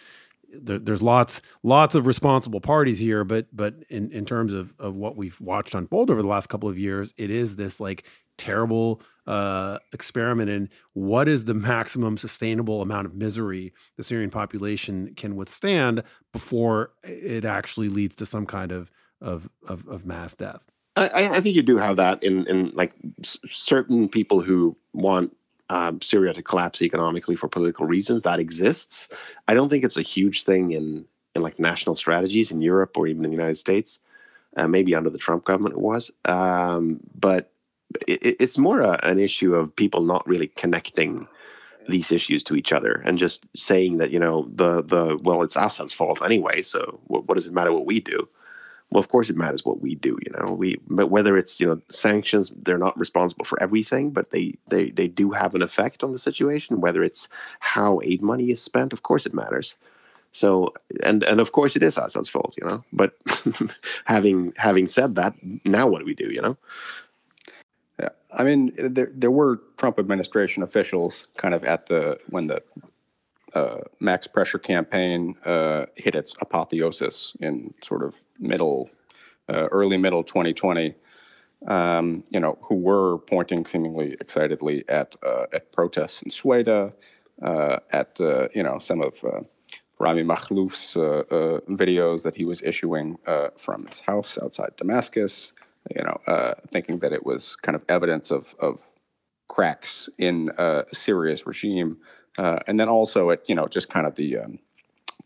there, 0.53 0.79
there's 0.79 1.03
lots 1.03 1.43
lots 1.63 1.95
of 1.95 2.07
responsible 2.07 2.61
parties 2.61 2.99
here, 2.99 3.25
but 3.25 3.47
but 3.53 3.75
in 3.89 4.11
in 4.13 4.25
terms 4.25 4.53
of 4.53 4.75
of 4.79 4.97
what 4.97 5.17
we've 5.17 5.41
watched 5.41 5.75
unfold 5.75 6.11
over 6.11 6.23
the 6.23 6.29
last 6.29 6.49
couple 6.49 6.69
of 6.69 6.79
years, 6.79 7.15
it 7.17 7.31
is 7.31 7.57
this 7.57 7.81
like 7.81 8.05
terrible 8.39 9.03
uh, 9.27 9.79
experiment 9.93 10.49
in 10.49 10.71
what 10.95 11.29
is 11.29 11.45
the 11.45 11.55
maximum 11.55 12.17
sustainable 12.17 12.81
amount 12.81 13.05
of 13.05 13.15
misery 13.15 13.75
the 13.97 14.03
Syrian 14.05 14.31
population 14.31 15.13
can 15.17 15.37
withstand 15.37 16.03
before 16.33 16.93
it 17.03 17.45
actually 17.45 17.89
leads 17.89 18.17
to 18.17 18.25
some 18.25 18.47
kind 18.47 18.73
of 18.73 18.91
of 19.21 19.49
of, 19.67 19.87
of 19.89 20.07
mass 20.07 20.35
death. 20.35 20.65
I, 20.97 21.37
I 21.37 21.41
think 21.41 21.55
you 21.55 21.63
do 21.63 21.77
have 21.77 21.97
that 21.97 22.25
in 22.25 22.47
in 22.47 22.71
like 22.75 22.93
certain 23.25 24.09
people 24.09 24.41
who 24.41 24.77
want 24.93 25.35
um, 25.71 26.01
Syria 26.01 26.33
to 26.33 26.43
collapse 26.43 26.83
economically 26.83 27.37
for 27.37 27.49
political 27.49 27.87
reasons. 27.87 28.23
That 28.23 28.41
exists. 28.41 29.09
I 29.47 29.55
don't 29.55 29.69
think 29.69 29.85
it's 29.85 29.97
a 29.97 30.03
huge 30.03 30.45
thing 30.45 30.73
in 30.73 31.05
in 31.35 31.43
like 31.43 31.59
national 31.59 31.97
strategies 31.97 32.51
in 32.51 32.61
Europe 32.61 32.97
or 32.97 33.07
even 33.07 33.25
in 33.25 33.31
the 33.31 33.37
United 33.37 33.59
States. 33.59 33.99
Uh, 34.57 34.67
maybe 34.67 34.95
under 34.95 35.11
the 35.11 35.19
Trump 35.19 35.45
government 35.45 35.75
it 35.75 35.81
was, 35.81 36.11
um, 36.25 36.99
but 37.15 37.53
it, 38.09 38.37
it's 38.41 38.59
more 38.59 38.81
a, 38.81 38.99
an 39.05 39.19
issue 39.19 39.55
of 39.55 39.77
people 39.77 40.03
not 40.03 40.27
really 40.27 40.49
connecting 40.49 41.29
these 41.89 42.11
issues 42.13 42.43
to 42.45 42.57
each 42.57 42.73
other 42.73 43.01
and 43.05 43.19
just 43.19 43.47
saying 43.57 43.99
that 43.99 44.11
you 44.11 44.19
know 44.19 44.49
the 44.55 44.83
the 44.83 45.19
well 45.23 45.43
it's 45.43 45.57
Assad's 45.57 45.93
fault 45.93 46.23
anyway. 46.23 46.63
So 46.63 46.99
what, 47.05 47.29
what 47.29 47.35
does 47.37 47.47
it 47.47 47.53
matter 47.53 47.73
what 47.73 47.87
we 47.87 48.01
do? 48.01 48.29
Well 48.91 49.01
of 49.01 49.09
course 49.09 49.31
it 49.31 49.37
matters 49.37 49.65
what 49.65 49.81
we 49.81 49.95
do 49.95 50.19
you 50.25 50.33
know? 50.39 50.55
We 50.55 50.79
but 50.89 51.11
whether 51.11 51.37
it's 51.37 51.61
you 51.61 51.67
know 51.67 51.81
sanctions 51.89 52.53
they're 52.63 52.79
not 52.79 52.99
responsible 52.99 53.45
for 53.45 53.63
everything 53.63 54.11
but 54.11 54.31
they 54.31 54.55
they 54.69 54.91
they 54.91 55.09
do 55.09 55.31
have 55.31 55.55
an 55.55 55.63
effect 55.63 56.03
on 56.03 56.13
the 56.13 56.19
situation 56.19 56.81
whether 56.81 57.03
it's 57.03 57.29
how 57.61 58.01
aid 58.05 58.23
money 58.23 58.51
is 58.51 58.63
spent 58.63 58.93
of 58.93 59.03
course 59.03 59.27
it 59.27 59.35
matters. 59.35 59.75
So 60.33 60.75
and 61.03 61.23
and 61.25 61.41
of 61.41 61.53
course 61.53 61.77
it 61.77 61.83
is 61.83 61.99
Assad's 61.99 62.29
fault 62.29 62.55
you 62.61 62.67
know? 62.67 62.85
But 62.93 63.17
having 64.05 64.53
having 64.57 64.87
said 64.87 65.15
that 65.17 65.35
now 65.65 65.87
what 65.87 66.01
do 66.01 66.07
we 66.07 66.15
do 66.15 66.31
you 66.33 66.43
know? 66.43 66.57
Yeah 68.01 68.11
i 68.33 68.45
mean 68.45 68.73
there 68.77 69.11
there 69.15 69.31
were 69.31 69.61
trump 69.77 69.99
administration 69.99 70.63
officials 70.63 71.27
kind 71.37 71.55
of 71.55 71.65
at 71.65 71.87
the 71.87 72.19
when 72.29 72.47
the 72.47 72.63
uh, 73.55 73.79
max 74.01 74.27
pressure 74.27 74.59
campaign 74.59 75.35
uh, 75.45 75.87
hit 75.95 76.15
its 76.15 76.35
apotheosis 76.41 77.35
in 77.41 77.73
sort 77.83 78.03
of 78.03 78.17
middle, 78.39 78.91
uh, 79.49 79.69
early 79.69 79.97
middle 79.97 80.23
2020. 80.23 80.95
Um, 81.67 82.23
you 82.31 82.39
know, 82.39 82.57
who 82.63 82.77
were 82.77 83.19
pointing 83.19 83.65
seemingly 83.65 84.17
excitedly 84.21 84.85
at 84.89 85.17
uh, 85.27 85.47
at 85.53 85.73
protests 85.73 86.23
in 86.23 86.31
Sweden, 86.31 86.93
uh, 87.43 87.79
at 87.91 88.21
uh, 88.21 88.47
you 88.55 88.63
know 88.63 88.79
some 88.79 89.03
of 89.03 89.17
Rami 89.99 90.23
Makhlouf's 90.23 90.95
videos 90.95 92.23
that 92.23 92.37
he 92.37 92.45
was 92.45 92.63
issuing 92.63 93.19
from 93.57 93.87
his 93.87 94.01
house 94.01 94.39
outside 94.41 94.71
Damascus. 94.77 95.53
You 95.97 96.05
know, 96.05 96.55
thinking 96.69 97.01
that 97.01 97.13
it 97.13 97.27
was 97.27 97.57
kind 97.57 97.75
of 97.75 97.85
evidence 97.89 98.31
of 98.31 98.55
of 98.61 98.89
cracks 99.49 100.09
in 100.17 100.51
Syria's 100.93 101.45
regime 101.45 101.99
uh, 102.39 102.61
and 102.67 102.79
then 102.79 102.89
also 102.89 103.31
at 103.31 103.47
you 103.49 103.55
know 103.55 103.67
just 103.67 103.91
kind 103.91 104.07
of 104.07 104.15
the 104.15 104.39
um, 104.39 104.59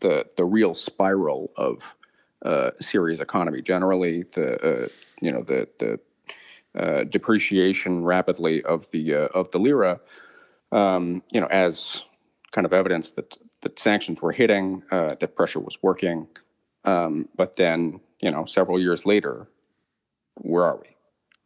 the 0.01 0.25
the 0.35 0.43
real 0.43 0.73
spiral 0.73 1.51
of 1.55 1.95
uh, 2.43 2.71
Syria's 2.81 3.21
economy 3.21 3.61
generally, 3.61 4.23
the 4.23 4.57
uh, 4.61 4.87
you 5.21 5.31
know 5.31 5.43
the 5.43 5.69
the 5.77 5.99
uh, 6.77 7.03
depreciation 7.03 8.03
rapidly 8.03 8.63
of 8.63 8.89
the 8.91 9.13
uh, 9.13 9.27
of 9.33 9.51
the 9.51 9.59
lira, 9.59 9.99
um, 10.71 11.21
you 11.31 11.39
know, 11.39 11.47
as 11.47 12.03
kind 12.51 12.65
of 12.65 12.73
evidence 12.73 13.11
that 13.11 13.37
that 13.61 13.79
sanctions 13.79 14.21
were 14.21 14.31
hitting, 14.31 14.83
uh, 14.91 15.15
that 15.19 15.35
pressure 15.35 15.59
was 15.59 15.81
working, 15.81 16.27
um, 16.83 17.29
but 17.35 17.55
then 17.55 18.01
you 18.21 18.31
know 18.31 18.43
several 18.43 18.79
years 18.79 19.05
later, 19.05 19.47
where 20.41 20.63
are 20.63 20.77
we? 20.77 20.87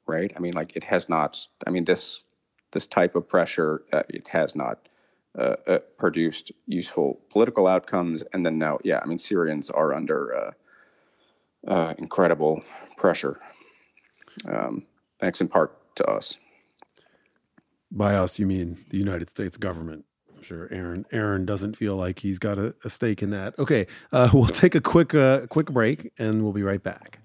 Right? 0.07 0.31
I 0.33 0.39
mean, 0.39 0.53
like 0.53 0.77
it 0.77 0.85
has 0.85 1.09
not. 1.09 1.45
I 1.67 1.71
mean 1.71 1.83
this 1.83 2.23
this 2.71 2.87
type 2.87 3.15
of 3.15 3.27
pressure, 3.27 3.83
it 4.09 4.27
has 4.29 4.55
not 4.55 4.87
uh, 5.37 5.55
uh, 5.67 5.79
produced 5.97 6.51
useful 6.65 7.19
political 7.29 7.67
outcomes. 7.67 8.23
And 8.33 8.45
then 8.45 8.57
now, 8.57 8.79
yeah, 8.83 8.99
I 9.03 9.05
mean, 9.05 9.17
Syrians 9.17 9.69
are 9.69 9.93
under 9.93 10.35
uh, 10.35 10.51
uh, 11.67 11.93
incredible 11.97 12.63
pressure, 12.97 13.39
um, 14.47 14.85
thanks 15.19 15.41
in 15.41 15.47
part 15.47 15.95
to 15.97 16.05
us. 16.05 16.37
By 17.91 18.15
us, 18.15 18.39
you 18.39 18.47
mean 18.47 18.83
the 18.89 18.97
United 18.97 19.29
States 19.29 19.57
government. 19.57 20.05
I'm 20.35 20.43
sure 20.43 20.67
Aaron 20.71 21.05
Aaron 21.11 21.45
doesn't 21.45 21.75
feel 21.75 21.95
like 21.95 22.19
he's 22.19 22.37
got 22.37 22.59
a, 22.59 22.75
a 22.83 22.89
stake 22.89 23.23
in 23.23 23.31
that. 23.31 23.57
Okay, 23.57 23.87
uh, 24.11 24.29
we'll 24.33 24.45
take 24.45 24.75
a 24.75 24.81
quick 24.81 25.15
uh, 25.15 25.47
quick 25.47 25.67
break 25.67 26.11
and 26.17 26.43
we'll 26.43 26.53
be 26.53 26.63
right 26.63 26.81
back. 26.81 27.19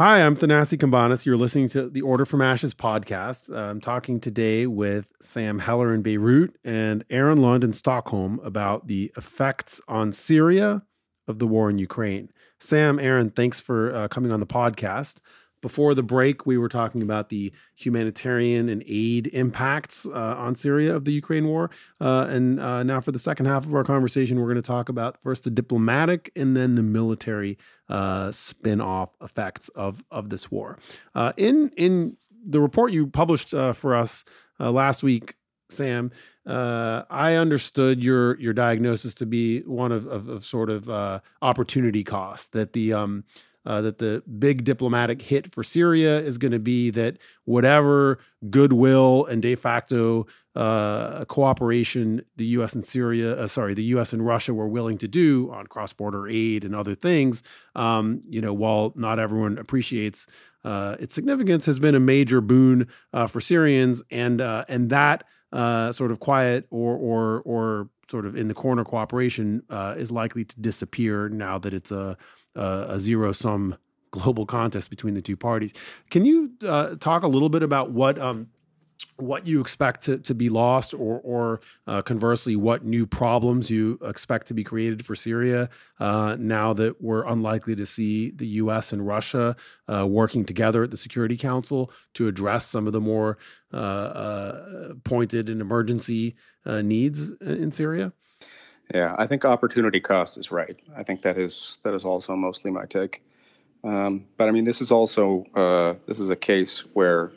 Hi, 0.00 0.24
I'm 0.24 0.34
Thanasi 0.34 0.78
Cambanis. 0.78 1.26
You're 1.26 1.36
listening 1.36 1.68
to 1.68 1.90
the 1.90 2.00
Order 2.00 2.24
from 2.24 2.40
Ashes 2.40 2.72
podcast. 2.72 3.54
Uh, 3.54 3.64
I'm 3.68 3.82
talking 3.82 4.18
today 4.18 4.66
with 4.66 5.12
Sam 5.20 5.58
Heller 5.58 5.92
in 5.92 6.00
Beirut 6.00 6.56
and 6.64 7.04
Aaron 7.10 7.36
Lund 7.36 7.64
in 7.64 7.74
Stockholm 7.74 8.40
about 8.42 8.86
the 8.86 9.12
effects 9.18 9.78
on 9.88 10.14
Syria 10.14 10.84
of 11.28 11.38
the 11.38 11.46
war 11.46 11.68
in 11.68 11.76
Ukraine. 11.76 12.30
Sam, 12.58 12.98
Aaron, 12.98 13.28
thanks 13.28 13.60
for 13.60 13.94
uh, 13.94 14.08
coming 14.08 14.32
on 14.32 14.40
the 14.40 14.46
podcast. 14.46 15.18
Before 15.60 15.94
the 15.94 16.02
break, 16.02 16.46
we 16.46 16.56
were 16.56 16.68
talking 16.68 17.02
about 17.02 17.28
the 17.28 17.52
humanitarian 17.76 18.68
and 18.68 18.82
aid 18.86 19.26
impacts 19.28 20.06
uh, 20.06 20.34
on 20.38 20.54
Syria 20.54 20.96
of 20.96 21.04
the 21.04 21.12
Ukraine 21.12 21.46
war. 21.46 21.70
Uh, 22.00 22.26
and 22.30 22.58
uh, 22.58 22.82
now, 22.82 23.00
for 23.00 23.12
the 23.12 23.18
second 23.18 23.46
half 23.46 23.66
of 23.66 23.74
our 23.74 23.84
conversation, 23.84 24.40
we're 24.40 24.46
going 24.46 24.56
to 24.56 24.62
talk 24.62 24.88
about 24.88 25.18
first 25.22 25.44
the 25.44 25.50
diplomatic 25.50 26.32
and 26.34 26.56
then 26.56 26.76
the 26.76 26.82
military 26.82 27.58
uh, 27.88 28.32
spin 28.32 28.80
off 28.80 29.10
effects 29.20 29.68
of, 29.70 30.02
of 30.10 30.30
this 30.30 30.50
war. 30.50 30.78
Uh, 31.14 31.32
in, 31.36 31.70
in 31.76 32.16
the 32.42 32.60
report 32.60 32.92
you 32.92 33.06
published 33.06 33.52
uh, 33.52 33.74
for 33.74 33.94
us 33.94 34.24
last 34.58 35.02
week, 35.02 35.34
Sam, 35.68 36.10
I 36.46 37.34
understood 37.34 38.02
your 38.02 38.36
your 38.40 38.52
diagnosis 38.52 39.14
to 39.16 39.26
be 39.26 39.60
one 39.60 39.92
of, 39.92 40.06
of, 40.06 40.28
of 40.28 40.44
sort 40.44 40.68
of 40.68 41.22
opportunity 41.40 42.02
cost 42.02 42.52
that 42.52 42.72
the 42.72 42.92
um, 42.92 43.24
uh, 43.66 43.80
that 43.82 43.98
the 43.98 44.22
big 44.38 44.64
diplomatic 44.64 45.22
hit 45.22 45.52
for 45.52 45.62
Syria 45.62 46.20
is 46.20 46.38
going 46.38 46.52
to 46.52 46.58
be 46.58 46.90
that 46.90 47.18
whatever 47.44 48.18
goodwill 48.48 49.26
and 49.26 49.42
de 49.42 49.54
facto 49.54 50.26
uh, 50.56 51.24
cooperation 51.26 52.22
the 52.36 52.46
U.S. 52.46 52.74
and 52.74 52.84
Syria, 52.84 53.38
uh, 53.38 53.46
sorry, 53.46 53.74
the 53.74 53.84
U.S. 53.84 54.12
and 54.12 54.24
Russia 54.24 54.52
were 54.52 54.66
willing 54.66 54.98
to 54.98 55.08
do 55.08 55.50
on 55.52 55.66
cross-border 55.66 56.26
aid 56.28 56.64
and 56.64 56.74
other 56.74 56.94
things, 56.94 57.42
um, 57.76 58.20
you 58.28 58.40
know, 58.40 58.52
while 58.52 58.92
not 58.96 59.18
everyone 59.18 59.58
appreciates 59.58 60.26
uh, 60.64 60.96
its 60.98 61.14
significance, 61.14 61.66
has 61.66 61.78
been 61.78 61.94
a 61.94 62.00
major 62.00 62.40
boon 62.40 62.88
uh, 63.12 63.26
for 63.26 63.40
Syrians, 63.40 64.02
and 64.10 64.40
uh, 64.40 64.64
and 64.68 64.90
that 64.90 65.24
sort 65.52 66.10
of 66.10 66.20
quiet 66.20 66.66
or 66.70 66.96
or 66.96 67.42
or 67.44 67.88
sort 68.08 68.26
of 68.26 68.36
in 68.36 68.48
the 68.48 68.54
corner 68.54 68.84
cooperation 68.84 69.62
is 69.96 70.10
likely 70.10 70.44
to 70.44 70.60
disappear 70.60 71.28
now 71.28 71.58
that 71.58 71.72
it's 71.72 71.90
a 71.90 72.16
uh, 72.56 72.86
a 72.88 72.98
zero 72.98 73.32
sum 73.32 73.76
global 74.10 74.44
contest 74.44 74.90
between 74.90 75.14
the 75.14 75.22
two 75.22 75.36
parties. 75.36 75.72
Can 76.10 76.24
you 76.24 76.52
uh, 76.66 76.96
talk 76.96 77.22
a 77.22 77.28
little 77.28 77.48
bit 77.48 77.62
about 77.62 77.92
what 77.92 78.18
um, 78.18 78.48
what 79.16 79.46
you 79.46 79.60
expect 79.60 80.02
to, 80.02 80.18
to 80.18 80.34
be 80.34 80.48
lost, 80.48 80.94
or 80.94 81.20
or 81.22 81.60
uh, 81.86 82.02
conversely, 82.02 82.56
what 82.56 82.84
new 82.84 83.06
problems 83.06 83.70
you 83.70 83.98
expect 84.02 84.46
to 84.48 84.54
be 84.54 84.64
created 84.64 85.04
for 85.04 85.14
Syria 85.14 85.68
uh, 85.98 86.36
now 86.38 86.72
that 86.74 87.02
we're 87.02 87.24
unlikely 87.24 87.76
to 87.76 87.86
see 87.86 88.30
the 88.30 88.46
U.S. 88.46 88.92
and 88.92 89.06
Russia 89.06 89.56
uh, 89.88 90.06
working 90.06 90.44
together 90.44 90.82
at 90.82 90.90
the 90.90 90.96
Security 90.96 91.36
Council 91.36 91.92
to 92.14 92.28
address 92.28 92.66
some 92.66 92.86
of 92.86 92.92
the 92.92 93.00
more 93.00 93.38
uh, 93.72 93.76
uh, 93.76 94.94
pointed 95.04 95.48
and 95.48 95.60
emergency 95.60 96.36
needs 96.66 97.30
in 97.40 97.72
Syria? 97.72 98.12
Yeah, 98.94 99.14
I 99.18 99.26
think 99.26 99.44
opportunity 99.44 100.00
cost 100.00 100.36
is 100.36 100.50
right. 100.50 100.78
I 100.96 101.02
think 101.02 101.22
that 101.22 101.38
is 101.38 101.78
that 101.84 101.94
is 101.94 102.04
also 102.04 102.34
mostly 102.34 102.70
my 102.70 102.86
take. 102.86 103.22
Um, 103.84 104.26
but 104.36 104.48
I 104.48 104.50
mean, 104.50 104.64
this 104.64 104.80
is 104.80 104.90
also 104.90 105.44
uh, 105.54 105.94
this 106.06 106.20
is 106.20 106.30
a 106.30 106.36
case 106.36 106.80
where 106.92 107.32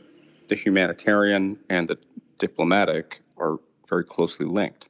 the 0.54 0.62
humanitarian 0.62 1.58
and 1.70 1.88
the 1.88 1.98
diplomatic 2.38 3.22
are 3.38 3.58
very 3.89 4.04
closely 4.04 4.46
linked, 4.46 4.88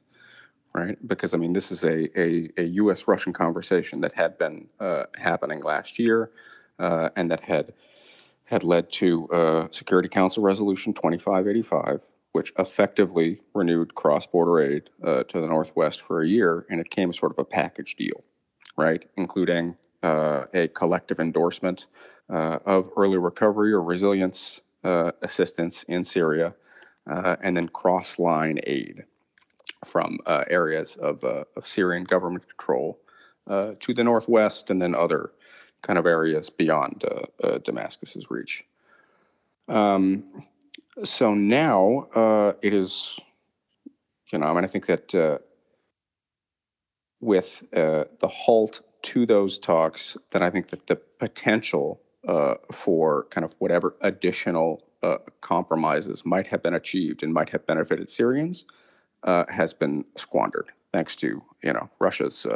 right? 0.74 0.98
Because 1.08 1.32
I 1.32 1.38
mean, 1.38 1.54
this 1.54 1.72
is 1.72 1.84
a 1.84 2.20
a, 2.20 2.50
a 2.58 2.64
U.S. 2.82 3.08
Russian 3.08 3.32
conversation 3.32 4.02
that 4.02 4.12
had 4.12 4.36
been 4.36 4.68
uh, 4.78 5.04
happening 5.18 5.60
last 5.60 5.98
year, 5.98 6.30
uh, 6.78 7.08
and 7.16 7.30
that 7.30 7.40
had 7.40 7.72
had 8.44 8.62
led 8.62 8.90
to 8.92 9.26
uh, 9.30 9.68
Security 9.70 10.08
Council 10.08 10.42
Resolution 10.42 10.92
2585, 10.92 12.04
which 12.32 12.52
effectively 12.58 13.40
renewed 13.54 13.94
cross 13.94 14.26
border 14.26 14.60
aid 14.60 14.90
uh, 15.02 15.22
to 15.24 15.40
the 15.40 15.46
Northwest 15.46 16.02
for 16.02 16.20
a 16.20 16.28
year. 16.28 16.66
And 16.68 16.78
it 16.78 16.90
came 16.90 17.08
as 17.08 17.18
sort 17.18 17.32
of 17.32 17.38
a 17.38 17.44
package 17.46 17.96
deal, 17.96 18.22
right? 18.76 19.02
Including 19.16 19.76
uh, 20.02 20.44
a 20.52 20.68
collective 20.68 21.20
endorsement 21.20 21.86
uh, 22.28 22.58
of 22.66 22.90
early 22.98 23.16
recovery 23.16 23.72
or 23.72 23.82
resilience 23.82 24.60
uh, 24.84 25.12
assistance 25.22 25.82
in 25.84 26.04
Syria, 26.04 26.54
uh, 27.06 27.36
and 27.42 27.56
then 27.56 27.68
cross 27.68 28.18
line 28.18 28.60
aid 28.64 29.04
from 29.84 30.18
uh, 30.26 30.44
areas 30.48 30.96
of, 30.96 31.24
of 31.24 31.66
Syrian 31.66 32.04
government 32.04 32.48
control 32.48 32.98
to 33.48 33.92
the 33.92 34.02
Northwest 34.02 34.70
and 34.70 34.80
then 34.80 34.94
other 34.94 35.30
kind 35.82 35.98
of 35.98 36.06
areas 36.06 36.48
beyond 36.48 37.04
Damascus's 37.64 38.30
reach. 38.30 38.64
Um, 39.68 40.24
so 41.02 41.34
now 41.34 42.08
uh, 42.14 42.52
it 42.62 42.72
is, 42.72 43.18
you 44.30 44.38
know, 44.38 44.46
I 44.46 44.54
mean, 44.54 44.64
I 44.64 44.68
think 44.68 44.86
that 44.86 45.14
uh, 45.14 45.38
with 47.20 47.64
uh, 47.74 48.04
the 48.20 48.28
halt 48.28 48.82
to 49.02 49.26
those 49.26 49.58
talks, 49.58 50.16
then 50.30 50.42
I 50.42 50.50
think 50.50 50.68
that 50.68 50.86
the 50.86 50.96
potential 50.96 52.00
uh, 52.28 52.54
for 52.72 53.24
kind 53.30 53.44
of 53.44 53.54
whatever 53.58 53.94
additional 54.00 54.82
uh, 55.02 55.18
compromises 55.40 56.24
might 56.24 56.46
have 56.46 56.62
been 56.62 56.74
achieved 56.74 57.22
and 57.22 57.32
might 57.32 57.50
have 57.50 57.66
benefited 57.66 58.08
Syrians 58.08 58.64
uh, 59.24 59.44
has 59.48 59.72
been 59.74 60.04
squandered, 60.16 60.70
thanks 60.92 61.16
to 61.16 61.42
you 61.62 61.72
know 61.72 61.88
Russia's 61.98 62.46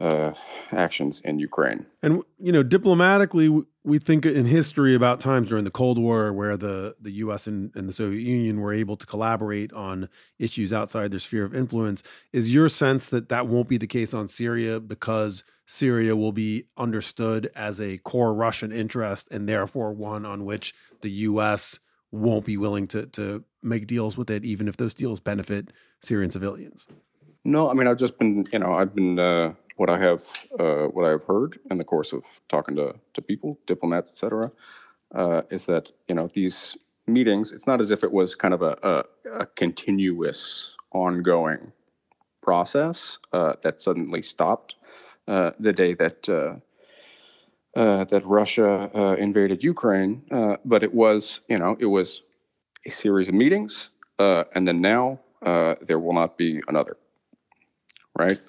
uh, 0.00 0.32
actions 0.72 1.20
in 1.24 1.38
Ukraine. 1.38 1.86
And 2.02 2.22
you 2.38 2.52
know, 2.52 2.62
diplomatically, 2.62 3.48
we 3.82 3.98
think 3.98 4.26
in 4.26 4.44
history 4.44 4.94
about 4.94 5.20
times 5.20 5.48
during 5.48 5.64
the 5.64 5.70
Cold 5.70 5.98
War 5.98 6.32
where 6.32 6.56
the 6.56 6.94
the 7.00 7.12
U.S. 7.12 7.46
and, 7.46 7.74
and, 7.74 7.88
the 7.88 7.92
Soviet 7.92 8.20
Union 8.20 8.60
were 8.60 8.72
able 8.72 8.96
to 8.96 9.06
collaborate 9.06 9.72
on 9.72 10.08
issues 10.38 10.72
outside 10.72 11.10
their 11.10 11.20
sphere 11.20 11.44
of 11.44 11.54
influence. 11.54 12.02
Is 12.32 12.54
your 12.54 12.68
sense 12.68 13.06
that 13.06 13.30
that 13.30 13.46
won't 13.46 13.68
be 13.68 13.78
the 13.78 13.86
case 13.86 14.12
on 14.12 14.28
Syria 14.28 14.80
because 14.80 15.44
Syria 15.64 16.14
will 16.14 16.32
be 16.32 16.66
understood 16.76 17.50
as 17.56 17.80
a 17.80 17.98
core 17.98 18.34
Russian 18.34 18.72
interest 18.72 19.28
and 19.30 19.48
therefore 19.48 19.92
one 19.92 20.26
on 20.26 20.44
which 20.44 20.74
the 21.00 21.10
U.S. 21.10 21.80
won't 22.12 22.44
be 22.44 22.58
willing 22.58 22.86
to 22.88 23.06
to 23.06 23.44
make 23.62 23.86
deals 23.86 24.18
with 24.18 24.28
it, 24.28 24.44
even 24.44 24.68
if 24.68 24.76
those 24.76 24.92
deals 24.92 25.20
benefit 25.20 25.72
Syrian 26.00 26.30
civilians? 26.30 26.86
No, 27.44 27.70
I 27.70 27.72
mean 27.72 27.86
I've 27.86 27.96
just 27.96 28.18
been, 28.18 28.44
you 28.52 28.58
know, 28.58 28.74
I've 28.74 28.94
been. 28.94 29.18
Uh 29.18 29.54
what 29.76 29.90
I 29.90 29.98
have 29.98 30.22
uh, 30.58 30.86
what 30.86 31.06
I 31.06 31.10
have 31.10 31.24
heard 31.24 31.58
in 31.70 31.78
the 31.78 31.84
course 31.84 32.12
of 32.12 32.24
talking 32.48 32.76
to 32.76 32.94
to 33.14 33.22
people, 33.22 33.58
diplomats, 33.66 34.10
etc., 34.10 34.50
uh, 35.14 35.42
is 35.50 35.66
that 35.66 35.92
you 36.08 36.14
know 36.14 36.28
these 36.32 36.76
meetings. 37.06 37.52
It's 37.52 37.66
not 37.66 37.80
as 37.80 37.90
if 37.90 38.02
it 38.02 38.12
was 38.12 38.34
kind 38.34 38.54
of 38.54 38.62
a, 38.62 38.76
a, 38.82 39.40
a 39.40 39.46
continuous, 39.46 40.74
ongoing 40.92 41.72
process 42.42 43.18
uh, 43.32 43.54
that 43.62 43.80
suddenly 43.80 44.22
stopped 44.22 44.76
uh, 45.28 45.52
the 45.60 45.72
day 45.72 45.94
that. 45.94 46.28
Uh, 46.28 46.56
uh, 47.76 48.04
that 48.04 48.24
Russia 48.24 48.90
invaded 49.18 49.62
Ukraine, 49.62 50.22
but 50.64 50.82
it 50.82 50.94
was, 50.94 51.40
you 51.46 51.58
know, 51.58 51.76
it 51.78 51.84
was 51.84 52.22
a 52.86 52.90
series 52.90 53.28
of 53.28 53.34
meetings, 53.34 53.90
and 54.18 54.66
then 54.66 54.80
now 54.80 55.20
there 55.82 55.98
will 55.98 56.14
not 56.14 56.38
be 56.38 56.62
another, 56.68 56.96
right? 58.18 58.40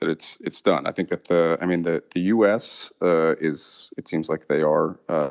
That 0.00 0.08
it's 0.08 0.38
it's 0.40 0.60
done. 0.60 0.86
I 0.86 0.92
think 0.92 1.08
that 1.08 1.24
the 1.24 1.58
I 1.60 1.66
mean 1.66 1.82
the 1.82 2.02
the 2.12 2.20
U.S. 2.22 2.92
Uh, 3.02 3.34
is 3.36 3.90
it 3.96 4.08
seems 4.08 4.28
like 4.28 4.48
they 4.48 4.62
are 4.62 4.98
uh, 5.08 5.30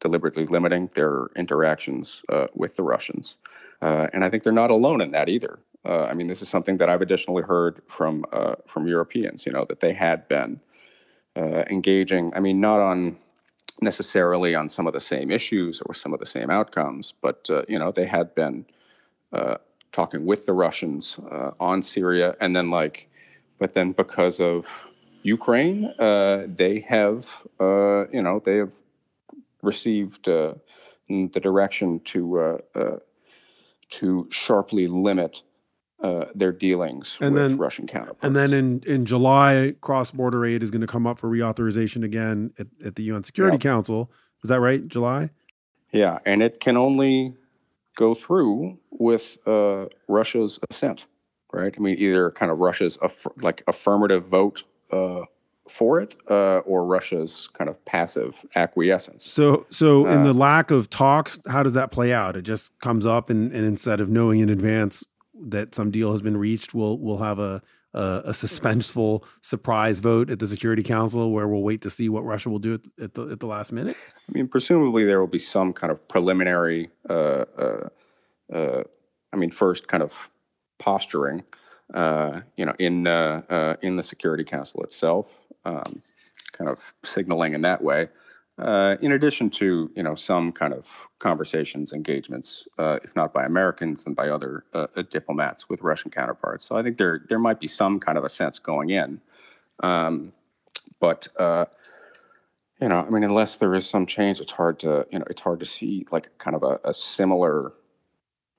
deliberately 0.00 0.42
limiting 0.44 0.88
their 0.94 1.26
interactions 1.36 2.22
uh, 2.28 2.46
with 2.54 2.76
the 2.76 2.82
Russians, 2.82 3.36
uh, 3.82 4.08
and 4.12 4.24
I 4.24 4.30
think 4.30 4.42
they're 4.42 4.52
not 4.52 4.70
alone 4.70 5.00
in 5.00 5.12
that 5.12 5.28
either. 5.28 5.58
Uh, 5.84 6.04
I 6.04 6.14
mean, 6.14 6.26
this 6.26 6.42
is 6.42 6.48
something 6.48 6.78
that 6.78 6.88
I've 6.88 7.02
additionally 7.02 7.42
heard 7.42 7.80
from 7.86 8.24
from 8.66 8.86
Europeans. 8.86 9.46
You 9.46 9.52
know 9.52 9.64
that 9.66 9.80
they 9.80 9.92
had 9.92 10.26
been 10.28 10.60
engaging. 11.36 12.32
I 12.34 12.40
mean, 12.40 12.60
not 12.60 12.80
on 12.80 13.16
necessarily 13.82 14.54
on 14.54 14.68
some 14.68 14.86
of 14.86 14.94
the 14.94 15.00
same 15.00 15.30
issues 15.30 15.82
or 15.82 15.92
some 15.94 16.14
of 16.14 16.18
the 16.18 16.26
same 16.26 16.50
outcomes, 16.50 17.12
but 17.20 17.48
you 17.68 17.78
know 17.78 17.92
they 17.92 18.06
had 18.06 18.34
been 18.34 18.66
talking 19.92 20.26
with 20.26 20.44
the 20.46 20.52
Russians 20.52 21.20
on 21.60 21.82
Syria, 21.82 22.34
and 22.40 22.56
then 22.56 22.70
like, 22.70 23.08
but 23.58 23.72
then 23.74 23.92
because 23.92 24.40
of 24.40 24.66
Ukraine, 25.22 25.86
uh, 25.98 26.46
they 26.46 26.80
have 26.80 27.42
uh, 27.60 28.06
you 28.08 28.22
know 28.22 28.40
they 28.44 28.56
have 28.56 28.72
received 29.62 30.28
uh, 30.28 30.54
the 31.08 31.40
direction 31.40 32.00
to 32.00 32.60
to 33.88 34.26
sharply 34.30 34.86
limit 34.86 35.42
uh, 36.02 36.26
their 36.34 36.52
dealings 36.52 37.16
and 37.20 37.34
with 37.34 37.50
then, 37.50 37.58
Russian 37.58 37.86
counterparts. 37.86 38.22
And 38.22 38.36
then 38.36 38.52
in, 38.52 38.82
in 38.86 39.06
July, 39.06 39.74
cross 39.80 40.10
border 40.10 40.44
aid 40.44 40.62
is 40.62 40.70
going 40.70 40.82
to 40.82 40.86
come 40.86 41.06
up 41.06 41.18
for 41.18 41.30
reauthorization 41.30 42.04
again 42.04 42.52
at, 42.58 42.66
at 42.84 42.96
the 42.96 43.04
UN 43.04 43.24
Security. 43.24 43.58
Council. 43.58 44.10
Is 44.44 44.48
that 44.48 44.60
right? 44.60 44.86
July? 44.86 45.30
Yeah, 45.92 46.18
and 46.26 46.42
it 46.42 46.60
can 46.60 46.76
only 46.76 47.34
go 47.96 48.14
through 48.14 48.78
with 48.90 49.38
uh, 49.46 49.86
Russia's 50.08 50.58
assent, 50.70 51.04
right? 51.56 51.74
I 51.76 51.80
mean, 51.80 51.96
either 51.98 52.30
kind 52.30 52.52
of 52.52 52.58
Russia's 52.58 52.98
aff- 53.02 53.26
like 53.40 53.62
affirmative 53.66 54.26
vote 54.26 54.64
uh, 54.92 55.22
for 55.68 56.00
it, 56.00 56.14
uh, 56.30 56.58
or 56.58 56.84
Russia's 56.84 57.48
kind 57.54 57.68
of 57.68 57.82
passive 57.84 58.34
acquiescence. 58.54 59.30
So, 59.30 59.66
so 59.68 60.06
in 60.06 60.22
the 60.22 60.30
uh, 60.30 60.34
lack 60.34 60.70
of 60.70 60.88
talks, 60.90 61.38
how 61.48 61.62
does 61.62 61.72
that 61.72 61.90
play 61.90 62.12
out? 62.12 62.36
It 62.36 62.42
just 62.42 62.78
comes 62.80 63.04
up, 63.06 63.30
and, 63.30 63.52
and 63.52 63.64
instead 63.64 64.00
of 64.00 64.08
knowing 64.08 64.40
in 64.40 64.48
advance 64.48 65.04
that 65.48 65.74
some 65.74 65.90
deal 65.90 66.12
has 66.12 66.22
been 66.22 66.36
reached, 66.36 66.74
we'll 66.74 66.98
we'll 66.98 67.18
have 67.18 67.38
a, 67.38 67.62
a, 67.94 68.22
a 68.26 68.30
suspenseful 68.30 69.24
surprise 69.40 70.00
vote 70.00 70.30
at 70.30 70.38
the 70.38 70.46
Security 70.46 70.82
Council 70.82 71.32
where 71.32 71.48
we'll 71.48 71.62
wait 71.62 71.82
to 71.82 71.90
see 71.90 72.08
what 72.08 72.24
Russia 72.24 72.48
will 72.48 72.58
do 72.58 72.74
at, 72.74 72.80
at 73.02 73.14
the 73.14 73.26
at 73.28 73.40
the 73.40 73.46
last 73.46 73.72
minute. 73.72 73.96
I 74.28 74.32
mean, 74.32 74.48
presumably 74.48 75.04
there 75.04 75.20
will 75.20 75.26
be 75.26 75.38
some 75.38 75.72
kind 75.72 75.90
of 75.90 76.06
preliminary. 76.08 76.90
Uh, 77.08 77.44
uh, 77.58 77.88
uh, 78.52 78.82
I 79.32 79.36
mean, 79.36 79.50
first 79.50 79.88
kind 79.88 80.02
of 80.02 80.14
posturing, 80.78 81.44
uh, 81.94 82.40
you 82.56 82.64
know, 82.64 82.74
in 82.78 83.06
uh, 83.06 83.42
uh, 83.48 83.76
in 83.82 83.96
the 83.96 84.02
Security 84.02 84.44
Council 84.44 84.82
itself, 84.82 85.30
um, 85.64 86.02
kind 86.52 86.70
of 86.70 86.94
signaling 87.02 87.54
in 87.54 87.62
that 87.62 87.82
way. 87.82 88.08
Uh, 88.58 88.96
in 89.02 89.12
addition 89.12 89.50
to 89.50 89.90
you 89.94 90.02
know 90.02 90.14
some 90.14 90.50
kind 90.50 90.72
of 90.72 90.88
conversations, 91.18 91.92
engagements, 91.92 92.66
uh, 92.78 92.98
if 93.04 93.14
not 93.14 93.32
by 93.32 93.44
Americans, 93.44 94.04
then 94.04 94.14
by 94.14 94.30
other 94.30 94.64
diplomats 95.10 95.68
with 95.68 95.82
Russian 95.82 96.10
counterparts. 96.10 96.64
So 96.64 96.76
I 96.76 96.82
think 96.82 96.96
there 96.96 97.20
there 97.28 97.38
might 97.38 97.60
be 97.60 97.68
some 97.68 98.00
kind 98.00 98.16
of 98.16 98.24
a 98.24 98.30
sense 98.30 98.58
going 98.58 98.90
in, 98.90 99.20
um, 99.80 100.32
but 101.00 101.28
you 102.80 102.88
know, 102.88 102.98
I 102.98 103.10
mean, 103.10 103.24
unless 103.24 103.56
there 103.56 103.74
is 103.74 103.88
some 103.88 104.06
change, 104.06 104.40
it's 104.40 104.52
hard 104.52 104.78
to 104.80 105.06
you 105.10 105.18
know 105.18 105.24
it's 105.30 105.40
hard 105.40 105.60
to 105.60 105.66
see 105.66 106.06
like 106.10 106.36
kind 106.38 106.54
of 106.54 106.62
a, 106.62 106.78
a 106.84 106.92
similar, 106.92 107.72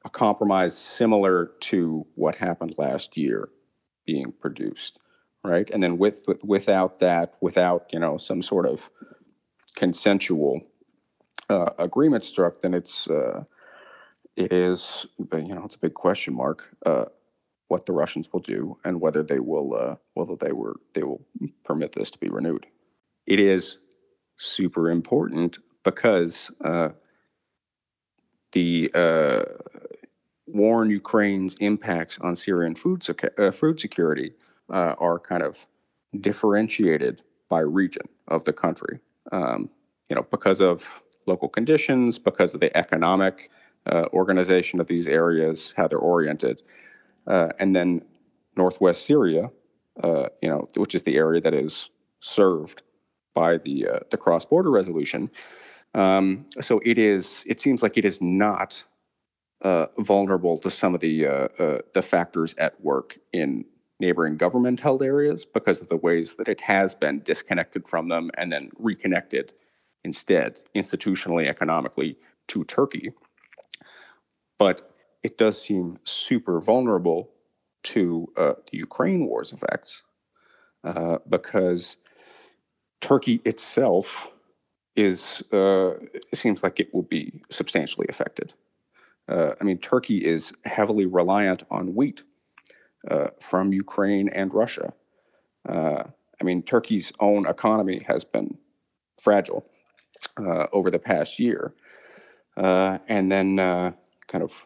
a 0.05 0.09
compromise 0.09 0.77
similar 0.77 1.51
to 1.59 2.05
what 2.15 2.35
happened 2.35 2.75
last 2.77 3.17
year 3.17 3.49
being 4.05 4.31
produced, 4.31 4.99
right? 5.43 5.69
And 5.69 5.83
then 5.83 5.97
with, 5.97 6.23
with 6.27 6.43
without 6.43 6.99
that, 6.99 7.35
without 7.41 7.87
you 7.91 7.99
know 7.99 8.17
some 8.17 8.41
sort 8.41 8.65
of 8.65 8.89
consensual 9.75 10.61
uh, 11.49 11.71
agreement 11.77 12.23
struck, 12.23 12.61
then 12.61 12.73
it's 12.73 13.09
uh, 13.09 13.43
it 14.35 14.53
is 14.53 15.05
you 15.19 15.55
know 15.55 15.63
it's 15.65 15.75
a 15.75 15.79
big 15.79 15.93
question 15.93 16.33
mark 16.33 16.69
uh, 16.85 17.05
what 17.67 17.85
the 17.85 17.93
Russians 17.93 18.31
will 18.31 18.39
do 18.39 18.77
and 18.85 19.01
whether 19.01 19.23
they 19.23 19.39
will 19.39 19.75
uh, 19.75 19.95
whether 20.13 20.35
they 20.35 20.51
were 20.51 20.75
they 20.93 21.03
will 21.03 21.21
permit 21.63 21.93
this 21.93 22.11
to 22.11 22.19
be 22.19 22.29
renewed. 22.29 22.65
It 23.25 23.39
is 23.39 23.79
super 24.37 24.89
important 24.89 25.57
because 25.83 26.51
uh, 26.63 26.89
the 28.51 28.89
uh, 28.93 29.43
war 30.47 30.83
in 30.83 30.89
Ukraine's 30.89 31.55
impacts 31.55 32.19
on 32.19 32.35
Syrian 32.35 32.75
food 32.75 33.05
food 33.53 33.79
security 33.79 34.33
are 34.69 35.19
kind 35.19 35.43
of 35.43 35.65
differentiated 36.19 37.21
by 37.49 37.59
region 37.59 38.07
of 38.27 38.43
the 38.43 38.53
country 38.53 38.99
um, 39.31 39.69
you 40.09 40.15
know, 40.15 40.23
because 40.23 40.61
of 40.61 41.01
local 41.25 41.49
conditions, 41.49 42.19
because 42.19 42.53
of 42.53 42.59
the 42.59 42.75
economic 42.77 43.49
uh, 43.85 44.05
organization 44.13 44.79
of 44.79 44.87
these 44.87 45.07
areas, 45.07 45.73
how 45.75 45.87
they're 45.87 45.97
oriented, 45.97 46.61
uh, 47.27 47.49
and 47.59 47.75
then 47.75 48.01
northwest 48.55 49.05
Syria, 49.05 49.49
uh, 50.03 50.27
you 50.41 50.49
know, 50.49 50.67
which 50.75 50.95
is 50.95 51.03
the 51.03 51.15
area 51.15 51.41
that 51.41 51.53
is 51.53 51.89
served 52.21 52.81
by 53.33 53.57
the 53.57 53.87
uh, 53.87 53.99
the 54.09 54.17
cross-border 54.17 54.71
resolution. 54.71 55.29
Um, 55.93 56.45
so 56.59 56.81
it 56.85 56.97
is. 56.97 57.43
It 57.47 57.59
seems 57.59 57.83
like 57.83 57.97
it 57.97 58.05
is 58.05 58.21
not 58.21 58.83
uh, 59.61 59.87
vulnerable 59.99 60.57
to 60.59 60.69
some 60.69 60.93
of 60.93 61.01
the 61.01 61.25
uh, 61.25 61.47
the 61.93 62.01
factors 62.01 62.53
at 62.57 62.79
work 62.81 63.17
in 63.33 63.65
neighboring 63.99 64.37
government 64.37 64.79
held 64.79 65.01
areas 65.01 65.45
because 65.45 65.81
of 65.81 65.89
the 65.89 65.97
ways 65.97 66.35
that 66.35 66.47
it 66.47 66.61
has 66.61 66.93
been 66.93 67.19
disconnected 67.21 67.87
from 67.87 68.09
them 68.09 68.29
and 68.37 68.51
then 68.51 68.69
reconnected 68.77 69.53
instead, 70.03 70.61
institutionally, 70.75 71.47
economically, 71.47 72.17
to 72.47 72.63
Turkey. 72.65 73.11
But 74.59 74.93
it 75.23 75.37
does 75.37 75.61
seem 75.61 75.99
super 76.03 76.61
vulnerable 76.61 77.29
to 77.83 78.27
uh, 78.37 78.53
the 78.71 78.77
Ukraine 78.77 79.27
war's 79.27 79.51
effects 79.51 80.03
uh, 80.83 81.17
because 81.29 81.97
Turkey 83.01 83.41
itself 83.45 84.31
is 84.95 85.43
uh, 85.53 85.91
it 86.13 86.25
seems 86.33 86.63
like 86.63 86.79
it 86.79 86.93
will 86.93 87.03
be 87.03 87.41
substantially 87.49 88.07
affected. 88.09 88.53
Uh, 89.27 89.51
I 89.59 89.63
mean, 89.63 89.77
Turkey 89.77 90.25
is 90.25 90.53
heavily 90.63 91.05
reliant 91.05 91.63
on 91.69 91.93
wheat 91.95 92.23
uh, 93.09 93.27
from 93.39 93.73
Ukraine 93.73 94.29
and 94.29 94.53
Russia. 94.53 94.93
Uh, 95.67 96.03
I 96.39 96.43
mean, 96.43 96.61
Turkey's 96.61 97.11
own 97.19 97.45
economy 97.45 97.99
has 98.07 98.23
been 98.23 98.57
fragile 99.21 99.65
uh, 100.37 100.67
over 100.71 100.89
the 100.89 100.99
past 100.99 101.39
year. 101.39 101.73
Uh, 102.55 102.99
and 103.07 103.31
then, 103.31 103.59
uh, 103.59 103.91
kind 104.27 104.43
of, 104.43 104.65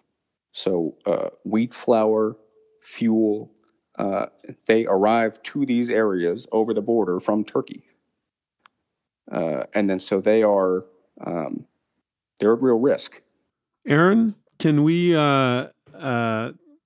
so 0.54 0.95
wheat 1.43 1.74
flour, 1.74 2.36
fuel, 2.82 3.52
they 4.67 4.86
arrive 4.86 5.41
to 5.43 5.65
these 5.65 5.89
areas 5.89 6.47
over 6.52 6.74
the 6.74 6.82
border 6.82 7.19
from 7.19 7.43
Turkey. 7.43 7.84
and 9.30 9.89
then, 9.89 10.00
so 10.00 10.21
they 10.21 10.43
are, 10.43 10.86
um, 11.26 11.65
they're 12.39 12.54
at 12.54 12.62
real 12.62 12.80
risk. 12.80 13.21
Aaron, 13.86 14.36
can 14.62 14.84
we 14.84 15.15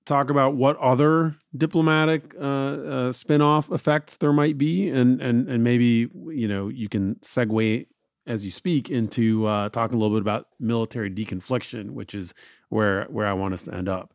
talk 0.06 0.30
about 0.30 0.54
what 0.54 0.78
other 0.78 1.36
diplomatic 1.54 2.34
uh, 2.40 2.44
uh, 2.44 3.12
spin-off 3.12 3.70
effects 3.70 4.16
there 4.16 4.32
might 4.32 4.56
be? 4.56 4.88
And 4.88 5.20
and 5.20 5.48
and 5.48 5.62
maybe 5.62 6.08
you 6.28 6.48
know 6.48 6.68
you 6.68 6.88
can 6.88 7.16
segue 7.16 7.86
as 8.26 8.44
you 8.44 8.50
speak 8.50 8.88
into 8.88 9.46
uh, 9.46 9.68
talking 9.68 9.96
a 9.96 10.00
little 10.00 10.16
bit 10.16 10.22
about 10.22 10.48
military 10.58 11.10
deconfliction 11.10 11.90
which 11.90 12.14
is 12.14 12.34
where 12.70 13.04
where 13.04 13.26
I 13.26 13.34
want 13.34 13.54
us 13.54 13.64
to 13.64 13.74
end 13.74 13.88
up. 13.88 14.14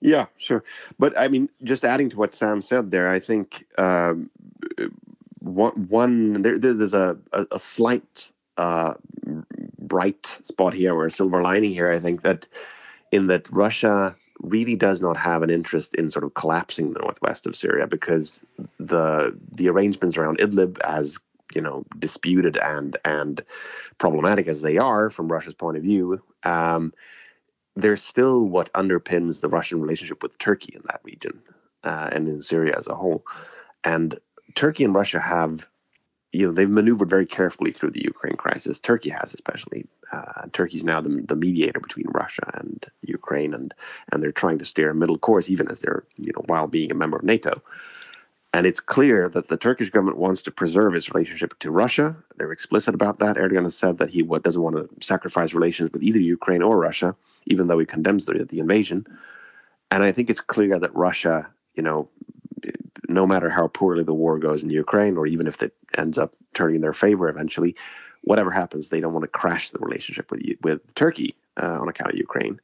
Yeah 0.00 0.26
sure. 0.36 0.62
But 0.98 1.18
I 1.18 1.28
mean 1.28 1.48
just 1.64 1.84
adding 1.84 2.10
to 2.10 2.16
what 2.16 2.32
Sam 2.32 2.60
said 2.60 2.90
there 2.90 3.08
I 3.10 3.18
think 3.18 3.64
um, 3.78 4.30
one, 5.40 5.72
one 5.88 6.42
there, 6.42 6.58
there's 6.58 6.94
a, 6.94 7.16
a, 7.32 7.46
a 7.52 7.58
slight 7.58 8.30
uh, 8.56 8.94
bright 9.86 10.26
spot 10.26 10.74
here 10.74 10.94
or 10.94 11.06
a 11.06 11.10
silver 11.10 11.42
lining 11.42 11.70
here 11.70 11.90
I 11.90 11.98
think 11.98 12.22
that 12.22 12.48
in 13.12 13.28
that 13.28 13.48
Russia 13.50 14.16
really 14.40 14.76
does 14.76 15.00
not 15.00 15.16
have 15.16 15.42
an 15.42 15.50
interest 15.50 15.94
in 15.94 16.10
sort 16.10 16.24
of 16.24 16.34
collapsing 16.34 16.92
the 16.92 17.00
northwest 17.00 17.46
of 17.46 17.56
Syria 17.56 17.86
because 17.86 18.44
the 18.78 19.36
the 19.52 19.68
arrangements 19.68 20.16
around 20.16 20.38
Idlib, 20.38 20.78
as 20.80 21.18
you 21.54 21.60
know, 21.60 21.84
disputed 21.98 22.56
and 22.58 22.96
and 23.04 23.42
problematic 23.98 24.46
as 24.46 24.62
they 24.62 24.76
are 24.76 25.10
from 25.10 25.28
Russia's 25.28 25.54
point 25.54 25.76
of 25.76 25.82
view, 25.82 26.22
um, 26.42 26.92
they're 27.76 27.96
still 27.96 28.46
what 28.46 28.72
underpins 28.72 29.40
the 29.40 29.48
Russian 29.48 29.80
relationship 29.80 30.22
with 30.22 30.38
Turkey 30.38 30.74
in 30.74 30.82
that 30.86 31.00
region 31.02 31.42
uh, 31.84 32.10
and 32.12 32.28
in 32.28 32.42
Syria 32.42 32.74
as 32.76 32.86
a 32.86 32.94
whole. 32.94 33.24
And 33.84 34.18
Turkey 34.54 34.84
and 34.84 34.94
Russia 34.94 35.20
have 35.20 35.68
you 36.36 36.46
know 36.46 36.52
they've 36.52 36.68
maneuvered 36.68 37.08
very 37.08 37.24
carefully 37.24 37.70
through 37.70 37.92
the 37.92 38.04
Ukraine 38.04 38.36
crisis. 38.36 38.78
Turkey 38.78 39.08
has, 39.08 39.32
especially. 39.32 39.86
Uh, 40.12 40.42
Turkey's 40.52 40.84
now 40.84 41.00
the, 41.00 41.22
the 41.26 41.34
mediator 41.34 41.80
between 41.80 42.06
Russia 42.08 42.50
and 42.54 42.84
Ukraine, 43.02 43.54
and 43.54 43.72
and 44.12 44.22
they're 44.22 44.32
trying 44.32 44.58
to 44.58 44.64
steer 44.64 44.90
a 44.90 44.94
middle 44.94 45.16
course, 45.16 45.48
even 45.48 45.68
as 45.70 45.80
they're 45.80 46.04
you 46.16 46.32
know 46.34 46.44
while 46.46 46.66
being 46.66 46.90
a 46.90 46.94
member 46.94 47.16
of 47.16 47.24
NATO. 47.24 47.62
And 48.52 48.66
it's 48.66 48.80
clear 48.80 49.28
that 49.30 49.48
the 49.48 49.56
Turkish 49.56 49.90
government 49.90 50.18
wants 50.18 50.42
to 50.42 50.50
preserve 50.50 50.94
its 50.94 51.10
relationship 51.12 51.58
to 51.58 51.70
Russia. 51.70 52.16
They're 52.36 52.52
explicit 52.52 52.94
about 52.94 53.18
that. 53.18 53.36
Erdogan 53.36 53.64
has 53.64 53.76
said 53.76 53.98
that 53.98 54.10
he 54.10 54.22
doesn't 54.22 54.62
want 54.62 54.76
to 54.76 54.88
sacrifice 55.04 55.52
relations 55.52 55.90
with 55.92 56.02
either 56.02 56.20
Ukraine 56.20 56.62
or 56.62 56.78
Russia, 56.78 57.14
even 57.46 57.66
though 57.66 57.78
he 57.78 57.86
condemns 57.86 58.24
the, 58.24 58.44
the 58.44 58.58
invasion. 58.58 59.06
And 59.90 60.02
I 60.02 60.12
think 60.12 60.30
it's 60.30 60.40
clear 60.40 60.78
that 60.78 60.94
Russia, 60.94 61.46
you 61.74 61.82
know, 61.82 62.08
no 63.08 63.26
matter 63.26 63.48
how 63.48 63.68
poorly 63.68 64.04
the 64.04 64.14
war 64.14 64.38
goes 64.38 64.62
in 64.62 64.70
Ukraine, 64.70 65.16
or 65.16 65.26
even 65.26 65.46
if 65.46 65.62
it 65.62 65.74
ends 65.96 66.18
up 66.18 66.34
turning 66.54 66.76
in 66.76 66.82
their 66.82 66.92
favor 66.92 67.28
eventually, 67.28 67.76
whatever 68.22 68.50
happens, 68.50 68.88
they 68.88 69.00
don't 69.00 69.12
want 69.12 69.22
to 69.24 69.28
crash 69.28 69.70
the 69.70 69.78
relationship 69.78 70.30
with 70.30 70.42
with 70.62 70.94
Turkey 70.94 71.34
uh, 71.62 71.78
on 71.80 71.88
account 71.88 72.12
of 72.12 72.18
Ukraine. 72.18 72.60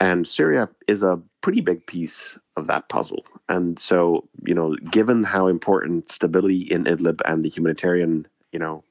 And 0.00 0.26
Syria 0.26 0.68
is 0.88 1.02
a 1.02 1.20
pretty 1.42 1.60
big 1.60 1.86
piece 1.86 2.38
of 2.56 2.66
that 2.68 2.88
puzzle. 2.88 3.22
And 3.50 3.78
so, 3.78 4.26
you 4.46 4.54
know, 4.54 4.74
given 4.90 5.24
how 5.24 5.46
important 5.46 6.08
stability 6.08 6.62
in 6.62 6.84
Idlib 6.84 7.20
and 7.26 7.44
the 7.44 7.50
humanitarian, 7.50 8.26
you 8.52 8.58
know, 8.58 8.82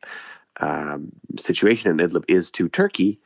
um, 0.60 1.12
situation 1.38 1.90
in 1.92 2.08
Idlib 2.08 2.26
is 2.28 2.52
to 2.52 2.70
Turkey 2.70 3.20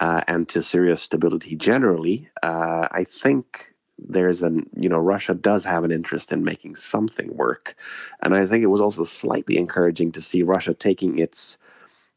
uh, 0.00 0.22
and 0.28 0.46
to 0.50 0.62
Syria's 0.62 1.00
stability 1.00 1.56
generally, 1.56 2.28
uh, 2.42 2.88
I 2.90 3.04
think 3.04 3.71
there's 4.08 4.42
an 4.42 4.68
you 4.76 4.88
know 4.88 4.98
Russia 4.98 5.34
does 5.34 5.64
have 5.64 5.84
an 5.84 5.92
interest 5.92 6.32
in 6.32 6.44
making 6.44 6.74
something 6.74 7.34
work, 7.36 7.76
and 8.22 8.34
I 8.34 8.46
think 8.46 8.62
it 8.62 8.68
was 8.68 8.80
also 8.80 9.04
slightly 9.04 9.56
encouraging 9.56 10.12
to 10.12 10.20
see 10.20 10.42
Russia 10.42 10.74
taking 10.74 11.18
its 11.18 11.58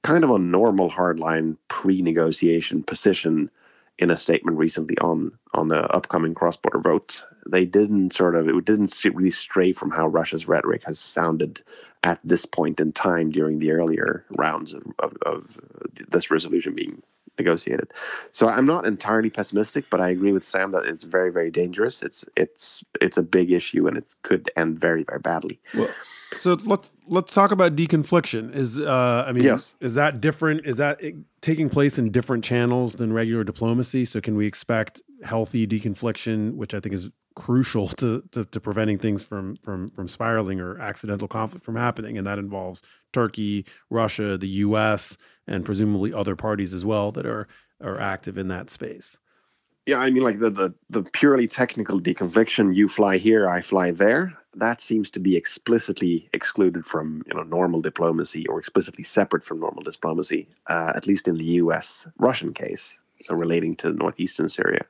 kind 0.03 0.23
of 0.23 0.29
a 0.29 0.39
normal 0.39 0.89
hardline 0.89 1.57
pre-negotiation 1.67 2.83
position 2.83 3.49
in 3.97 4.11
a 4.11 4.17
statement 4.17 4.57
recently 4.57 4.97
on 4.99 5.31
on 5.53 5.69
the 5.69 5.83
upcoming 5.87 6.33
cross-border 6.33 6.79
vote. 6.79 7.25
They 7.47 7.65
didn't 7.65 8.13
sort 8.13 8.35
of 8.35 8.47
it 8.47 8.65
didn't 8.65 8.93
really 9.05 9.31
stray 9.31 9.71
from 9.71 9.91
how 9.91 10.07
Russia's 10.07 10.47
rhetoric 10.47 10.83
has 10.85 10.99
sounded 10.99 11.61
at 12.03 12.19
this 12.23 12.45
point 12.45 12.79
in 12.79 12.91
time 12.91 13.31
during 13.31 13.59
the 13.59 13.71
earlier 13.71 14.25
rounds 14.29 14.73
of, 14.73 14.83
of, 14.99 15.17
of 15.25 15.59
this 16.09 16.29
resolution 16.29 16.75
being 16.75 17.01
negotiated. 17.37 17.91
So 18.31 18.47
I'm 18.47 18.65
not 18.65 18.85
entirely 18.85 19.29
pessimistic, 19.29 19.85
but 19.89 20.01
I 20.01 20.09
agree 20.09 20.31
with 20.31 20.43
Sam 20.43 20.71
that 20.71 20.85
it's 20.85 21.03
very, 21.03 21.31
very 21.31 21.51
dangerous. 21.51 22.01
It's 22.01 22.25
it's 22.35 22.83
it's 23.01 23.17
a 23.17 23.23
big 23.23 23.51
issue 23.51 23.87
and 23.87 23.97
it 23.97 24.13
could 24.23 24.49
end 24.55 24.79
very, 24.79 25.03
very 25.03 25.19
badly. 25.19 25.59
Well, 25.75 25.89
so 26.37 26.57
let's 26.65 26.89
let's 27.07 27.33
talk 27.33 27.51
about 27.51 27.75
deconfliction. 27.75 28.53
Is 28.53 28.79
uh, 28.79 29.25
I 29.27 29.31
mean, 29.31 29.43
yes. 29.43 29.73
is 29.79 29.93
that 29.95 30.21
different? 30.21 30.65
Is 30.65 30.77
that 30.77 31.01
taking 31.41 31.69
place 31.69 31.97
in 31.97 32.11
different 32.11 32.43
channels 32.43 32.93
than 32.93 33.13
regular 33.13 33.43
diplomacy? 33.43 34.05
So 34.05 34.21
can 34.21 34.35
we 34.35 34.45
expect 34.45 35.01
healthy 35.23 35.67
deconfliction, 35.67 36.55
which 36.55 36.73
I 36.73 36.79
think 36.79 36.93
is 36.93 37.09
crucial 37.35 37.89
to, 37.89 38.23
to, 38.31 38.45
to 38.45 38.59
preventing 38.59 38.97
things 38.97 39.23
from 39.23 39.57
from 39.57 39.89
from 39.89 40.07
spiraling 40.07 40.59
or 40.59 40.79
accidental 40.79 41.27
conflict 41.27 41.65
from 41.65 41.75
happening, 41.75 42.17
and 42.17 42.25
that 42.25 42.39
involves 42.39 42.81
Turkey, 43.13 43.65
Russia, 43.89 44.37
the 44.37 44.47
U.S., 44.47 45.17
and 45.47 45.65
presumably 45.65 46.13
other 46.13 46.35
parties 46.35 46.73
as 46.73 46.85
well 46.85 47.11
that 47.11 47.25
are 47.25 47.47
are 47.81 47.99
active 47.99 48.37
in 48.37 48.47
that 48.47 48.69
space. 48.69 49.19
Yeah, 49.85 49.99
I 49.99 50.09
mean, 50.09 50.23
like 50.23 50.39
the 50.39 50.49
the, 50.49 50.73
the 50.89 51.03
purely 51.03 51.47
technical 51.47 51.99
deconfliction, 52.01 52.75
you 52.75 52.87
fly 52.87 53.17
here, 53.17 53.47
I 53.47 53.61
fly 53.61 53.91
there. 53.91 54.33
That 54.55 54.81
seems 54.81 55.11
to 55.11 55.19
be 55.19 55.35
explicitly 55.35 56.29
excluded 56.33 56.85
from 56.85 57.21
you 57.27 57.35
know 57.35 57.43
normal 57.43 57.81
diplomacy 57.81 58.47
or 58.47 58.57
explicitly 58.57 59.03
separate 59.03 59.43
from 59.43 59.59
normal 59.59 59.83
diplomacy, 59.83 60.47
uh, 60.67 60.93
at 60.95 61.05
least 61.05 61.27
in 61.27 61.35
the 61.35 61.59
U.S. 61.61 62.07
Russian 62.17 62.53
case, 62.53 62.97
so 63.21 63.35
relating 63.35 63.75
to 63.77 63.91
northeastern 63.91 64.49
Syria. 64.49 64.85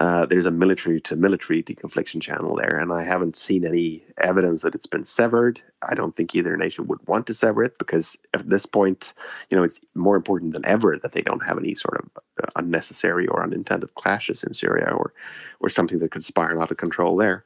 Uh, 0.00 0.26
there's 0.26 0.46
a 0.46 0.50
military 0.50 1.00
to 1.00 1.14
military 1.14 1.62
deconfliction 1.62 2.20
channel 2.20 2.56
there, 2.56 2.76
and 2.80 2.92
I 2.92 3.04
haven't 3.04 3.36
seen 3.36 3.64
any 3.64 4.04
evidence 4.18 4.62
that 4.62 4.74
it's 4.74 4.88
been 4.88 5.04
severed. 5.04 5.62
I 5.88 5.94
don't 5.94 6.16
think 6.16 6.34
either 6.34 6.56
nation 6.56 6.88
would 6.88 7.06
want 7.06 7.28
to 7.28 7.34
sever 7.34 7.62
it 7.62 7.78
because 7.78 8.18
at 8.32 8.48
this 8.50 8.66
point, 8.66 9.14
you 9.50 9.56
know, 9.56 9.62
it's 9.62 9.80
more 9.94 10.16
important 10.16 10.52
than 10.52 10.66
ever 10.66 10.98
that 10.98 11.12
they 11.12 11.22
don't 11.22 11.46
have 11.46 11.58
any 11.58 11.76
sort 11.76 12.00
of 12.00 12.10
uh, 12.42 12.46
unnecessary 12.56 13.28
or 13.28 13.44
unintended 13.44 13.94
clashes 13.94 14.42
in 14.42 14.52
Syria 14.52 14.90
or, 14.90 15.12
or 15.60 15.68
something 15.68 15.98
that 15.98 16.10
could 16.10 16.24
spiral 16.24 16.60
out 16.60 16.72
of 16.72 16.76
control 16.76 17.16
there. 17.16 17.44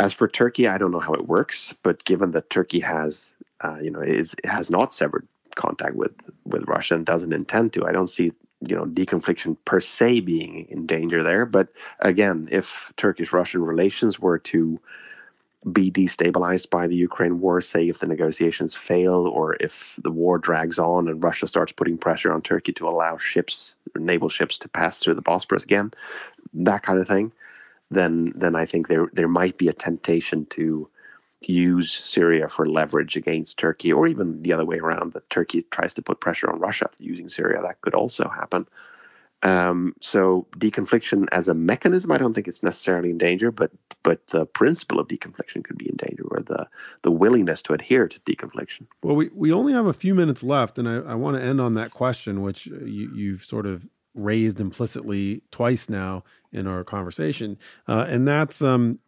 As 0.00 0.14
for 0.14 0.28
Turkey, 0.28 0.66
I 0.66 0.78
don't 0.78 0.92
know 0.92 0.98
how 0.98 1.12
it 1.12 1.28
works, 1.28 1.74
but 1.82 2.04
given 2.06 2.30
that 2.30 2.48
Turkey 2.48 2.80
has, 2.80 3.34
uh, 3.62 3.78
you 3.80 3.90
know, 3.90 4.00
is 4.00 4.34
has 4.44 4.70
not 4.70 4.94
severed 4.94 5.28
contact 5.56 5.94
with 5.94 6.12
with 6.46 6.64
Russia 6.66 6.94
and 6.94 7.04
doesn't 7.04 7.34
intend 7.34 7.74
to, 7.74 7.84
I 7.84 7.92
don't 7.92 8.08
see 8.08 8.32
you 8.66 8.76
know 8.76 8.84
deconfliction 8.84 9.56
per 9.64 9.80
se 9.80 10.20
being 10.20 10.66
in 10.68 10.86
danger 10.86 11.22
there. 11.22 11.46
But 11.46 11.70
again 12.00 12.48
if 12.50 12.92
turkish 12.96 13.32
russian 13.32 13.62
relations 13.62 14.18
were 14.18 14.38
to 14.38 14.80
be 15.72 15.90
destabilized 15.90 16.70
by 16.70 16.86
the 16.86 16.96
ukraine 16.96 17.40
war 17.40 17.60
say 17.60 17.88
if 17.88 18.00
the 18.00 18.06
negotiations 18.06 18.74
fail 18.74 19.26
or 19.26 19.56
if 19.60 19.98
the 20.02 20.10
war 20.10 20.38
drags 20.38 20.78
on 20.78 21.08
and 21.08 21.22
russia 21.22 21.46
starts 21.46 21.72
putting 21.72 21.96
pressure 21.96 22.32
on 22.32 22.42
turkey 22.42 22.72
to 22.72 22.88
allow 22.88 23.16
ships 23.16 23.76
naval 23.96 24.28
ships 24.28 24.58
to 24.58 24.68
pass 24.68 24.98
through 24.98 25.14
the 25.14 25.22
bosporus 25.22 25.62
again 25.62 25.92
that 26.52 26.82
kind 26.82 26.98
of 26.98 27.06
thing 27.06 27.30
then 27.90 28.32
then 28.34 28.56
i 28.56 28.64
think 28.64 28.88
there 28.88 29.06
there 29.12 29.28
might 29.28 29.56
be 29.56 29.68
a 29.68 29.72
temptation 29.72 30.44
to 30.46 30.88
use 31.48 31.92
Syria 31.92 32.48
for 32.48 32.66
leverage 32.66 33.16
against 33.16 33.58
Turkey, 33.58 33.92
or 33.92 34.06
even 34.06 34.42
the 34.42 34.52
other 34.52 34.64
way 34.64 34.78
around, 34.78 35.12
that 35.12 35.28
Turkey 35.30 35.62
tries 35.70 35.94
to 35.94 36.02
put 36.02 36.20
pressure 36.20 36.50
on 36.50 36.60
Russia 36.60 36.88
using 36.98 37.28
Syria. 37.28 37.62
That 37.62 37.80
could 37.80 37.94
also 37.94 38.28
happen. 38.28 38.66
Um, 39.44 39.94
so 40.00 40.46
deconfliction 40.58 41.26
as 41.32 41.48
a 41.48 41.54
mechanism, 41.54 42.12
I 42.12 42.18
don't 42.18 42.32
think 42.32 42.46
it's 42.46 42.62
necessarily 42.62 43.10
in 43.10 43.18
danger, 43.18 43.50
but 43.50 43.72
but 44.04 44.26
the 44.28 44.46
principle 44.46 45.00
of 45.00 45.08
deconfliction 45.08 45.64
could 45.64 45.78
be 45.78 45.88
in 45.88 45.96
danger, 45.96 46.24
or 46.30 46.40
the 46.40 46.68
the 47.02 47.10
willingness 47.10 47.62
to 47.62 47.72
adhere 47.72 48.06
to 48.06 48.20
deconfliction. 48.20 48.86
Well, 49.02 49.16
we, 49.16 49.30
we 49.34 49.52
only 49.52 49.72
have 49.72 49.86
a 49.86 49.92
few 49.92 50.14
minutes 50.14 50.44
left, 50.44 50.78
and 50.78 50.88
I, 50.88 50.94
I 50.98 51.14
want 51.14 51.36
to 51.36 51.42
end 51.42 51.60
on 51.60 51.74
that 51.74 51.90
question, 51.90 52.42
which 52.42 52.66
you, 52.66 53.10
you've 53.14 53.42
sort 53.42 53.66
of 53.66 53.88
raised 54.14 54.60
implicitly 54.60 55.42
twice 55.50 55.88
now 55.88 56.22
in 56.52 56.68
our 56.68 56.84
conversation, 56.84 57.58
uh, 57.88 58.06
and 58.08 58.28
that's 58.28 58.62
um, 58.62 59.00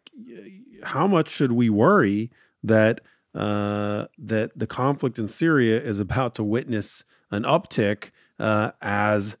how 0.85 1.07
much 1.07 1.29
should 1.29 1.51
we 1.51 1.69
worry 1.69 2.31
that 2.63 3.01
uh, 3.33 4.05
that 4.17 4.57
the 4.57 4.67
conflict 4.67 5.19
in 5.19 5.27
Syria 5.27 5.81
is 5.81 5.99
about 5.99 6.35
to 6.35 6.43
witness 6.43 7.03
an 7.31 7.43
uptick 7.43 8.11
uh, 8.39 8.71
as 8.81 9.37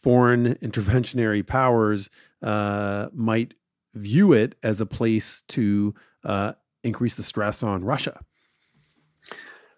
foreign 0.00 0.54
interventionary 0.62 1.46
powers 1.46 2.08
uh, 2.42 3.08
might 3.12 3.54
view 3.94 4.32
it 4.32 4.54
as 4.62 4.80
a 4.80 4.86
place 4.86 5.42
to 5.48 5.94
uh, 6.24 6.54
increase 6.82 7.14
the 7.14 7.22
stress 7.22 7.62
on 7.62 7.84
Russia? 7.84 8.20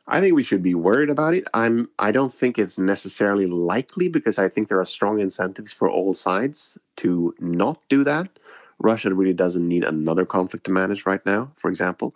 I 0.09 0.21
think 0.21 0.35
we 0.35 0.45
should 0.45 0.63
be 0.63 0.75
worried 0.75 1.11
about 1.11 1.35
it. 1.35 1.49
I'm 1.53 1.89
I 1.99 2.13
don't 2.13 2.33
think 2.33 2.59
it's 2.59 2.79
necessarily 2.79 3.47
likely 3.47 4.09
because 4.09 4.39
I 4.39 4.49
think 4.49 4.69
there 4.69 4.81
are 4.81 4.87
strong 4.87 5.19
incentives 5.19 5.73
for 5.73 5.91
all 5.91 6.15
sides 6.15 6.79
to 6.99 7.35
not 7.41 7.81
do 7.89 8.05
that. 8.05 8.29
Russia 8.79 9.15
really 9.15 9.33
doesn't 9.33 9.67
need 9.67 9.85
another 9.85 10.25
conflict 10.25 10.67
to 10.67 10.71
manage 10.71 11.07
right 11.07 11.25
now, 11.27 11.51
for 11.57 11.69
example. 11.71 12.15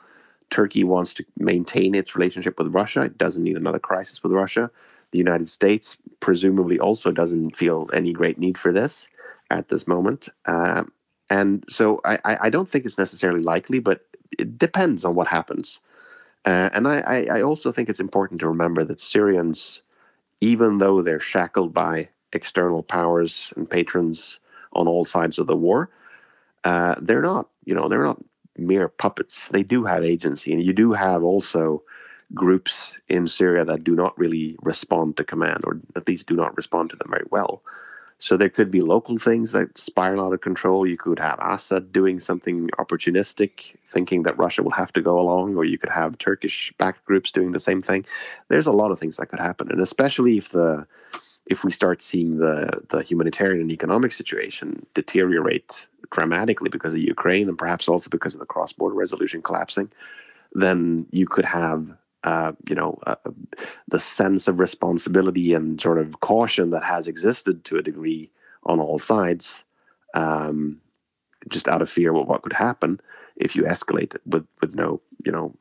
Turkey 0.50 0.84
wants 0.84 1.14
to 1.14 1.24
maintain 1.38 1.94
its 1.94 2.16
relationship 2.16 2.58
with 2.58 2.74
Russia. 2.74 3.02
It 3.02 3.16
doesn't 3.16 3.42
need 3.42 3.56
another 3.56 3.78
crisis 3.78 4.22
with 4.22 4.32
Russia. 4.32 4.70
The 5.12 5.18
United 5.18 5.48
States 5.48 5.96
presumably 6.20 6.78
also 6.78 7.12
doesn't 7.12 7.56
feel 7.56 7.88
any 7.92 8.12
great 8.12 8.38
need 8.38 8.58
for 8.58 8.72
this 8.72 9.08
at 9.50 9.68
this 9.68 9.86
moment. 9.86 10.28
Uh, 10.46 10.84
and 11.30 11.64
so 11.68 12.00
I, 12.04 12.18
I 12.24 12.50
don't 12.50 12.68
think 12.68 12.84
it's 12.84 12.98
necessarily 12.98 13.42
likely, 13.42 13.78
but 13.78 14.04
it 14.38 14.58
depends 14.58 15.04
on 15.04 15.14
what 15.14 15.28
happens. 15.28 15.80
Uh, 16.44 16.70
and 16.72 16.88
I, 16.88 17.26
I 17.30 17.42
also 17.42 17.70
think 17.70 17.88
it's 17.88 18.00
important 18.00 18.40
to 18.40 18.48
remember 18.48 18.82
that 18.84 18.98
Syrians, 18.98 19.82
even 20.40 20.78
though 20.78 21.02
they're 21.02 21.20
shackled 21.20 21.72
by 21.72 22.08
external 22.32 22.82
powers 22.82 23.52
and 23.56 23.68
patrons 23.68 24.40
on 24.72 24.88
all 24.88 25.04
sides 25.04 25.38
of 25.38 25.46
the 25.46 25.56
war, 25.56 25.90
uh, 26.64 26.96
they're 27.00 27.22
not, 27.22 27.48
you 27.64 27.74
know, 27.74 27.88
they're 27.88 28.04
not 28.04 28.22
mere 28.58 28.88
puppets. 28.88 29.48
They 29.48 29.62
do 29.62 29.84
have 29.84 30.04
agency, 30.04 30.52
and 30.52 30.62
you 30.62 30.72
do 30.72 30.92
have 30.92 31.22
also 31.22 31.82
groups 32.34 32.98
in 33.08 33.26
Syria 33.26 33.64
that 33.64 33.84
do 33.84 33.94
not 33.94 34.16
really 34.18 34.56
respond 34.62 35.16
to 35.16 35.24
command, 35.24 35.64
or 35.64 35.80
at 35.96 36.06
least 36.06 36.26
do 36.26 36.36
not 36.36 36.56
respond 36.56 36.90
to 36.90 36.96
them 36.96 37.10
very 37.10 37.26
well. 37.30 37.62
So 38.18 38.36
there 38.36 38.50
could 38.50 38.70
be 38.70 38.82
local 38.82 39.16
things 39.16 39.52
that 39.52 39.78
spiral 39.78 40.26
out 40.26 40.34
of 40.34 40.42
control. 40.42 40.86
You 40.86 40.98
could 40.98 41.18
have 41.18 41.38
Assad 41.40 41.90
doing 41.90 42.18
something 42.18 42.68
opportunistic, 42.78 43.74
thinking 43.86 44.24
that 44.24 44.36
Russia 44.36 44.62
will 44.62 44.70
have 44.72 44.92
to 44.92 45.00
go 45.00 45.18
along, 45.18 45.56
or 45.56 45.64
you 45.64 45.78
could 45.78 45.88
have 45.88 46.18
Turkish 46.18 46.70
backed 46.76 47.02
groups 47.06 47.32
doing 47.32 47.52
the 47.52 47.58
same 47.58 47.80
thing. 47.80 48.04
There's 48.48 48.66
a 48.66 48.72
lot 48.72 48.90
of 48.90 48.98
things 48.98 49.16
that 49.16 49.30
could 49.30 49.40
happen, 49.40 49.72
and 49.72 49.80
especially 49.80 50.36
if 50.36 50.50
the 50.50 50.86
if 51.46 51.64
we 51.64 51.70
start 51.70 52.02
seeing 52.02 52.38
the 52.38 52.82
the 52.88 53.02
humanitarian 53.02 53.60
and 53.60 53.72
economic 53.72 54.12
situation 54.12 54.86
deteriorate 54.94 55.86
dramatically 56.10 56.68
because 56.68 56.92
of 56.92 56.98
Ukraine 57.00 57.48
and 57.48 57.58
perhaps 57.58 57.88
also 57.88 58.10
because 58.10 58.34
of 58.34 58.40
the 58.40 58.46
cross 58.46 58.72
border 58.72 58.94
resolution 58.94 59.42
collapsing, 59.42 59.90
then 60.52 61.06
you 61.10 61.26
could 61.26 61.44
have 61.44 61.90
uh, 62.24 62.52
you 62.68 62.74
know 62.74 62.98
uh, 63.06 63.16
the 63.88 64.00
sense 64.00 64.48
of 64.48 64.58
responsibility 64.58 65.54
and 65.54 65.80
sort 65.80 65.98
of 65.98 66.20
caution 66.20 66.70
that 66.70 66.84
has 66.84 67.08
existed 67.08 67.64
to 67.64 67.76
a 67.76 67.82
degree 67.82 68.30
on 68.64 68.78
all 68.78 68.98
sides, 68.98 69.64
um, 70.14 70.80
just 71.48 71.68
out 71.68 71.82
of 71.82 71.88
fear 71.88 72.14
of 72.14 72.26
what 72.26 72.42
could 72.42 72.52
happen 72.52 73.00
if 73.36 73.56
you 73.56 73.62
escalate 73.62 74.16
with 74.26 74.46
with 74.60 74.74
no 74.74 75.00
you 75.24 75.32
know 75.32 75.54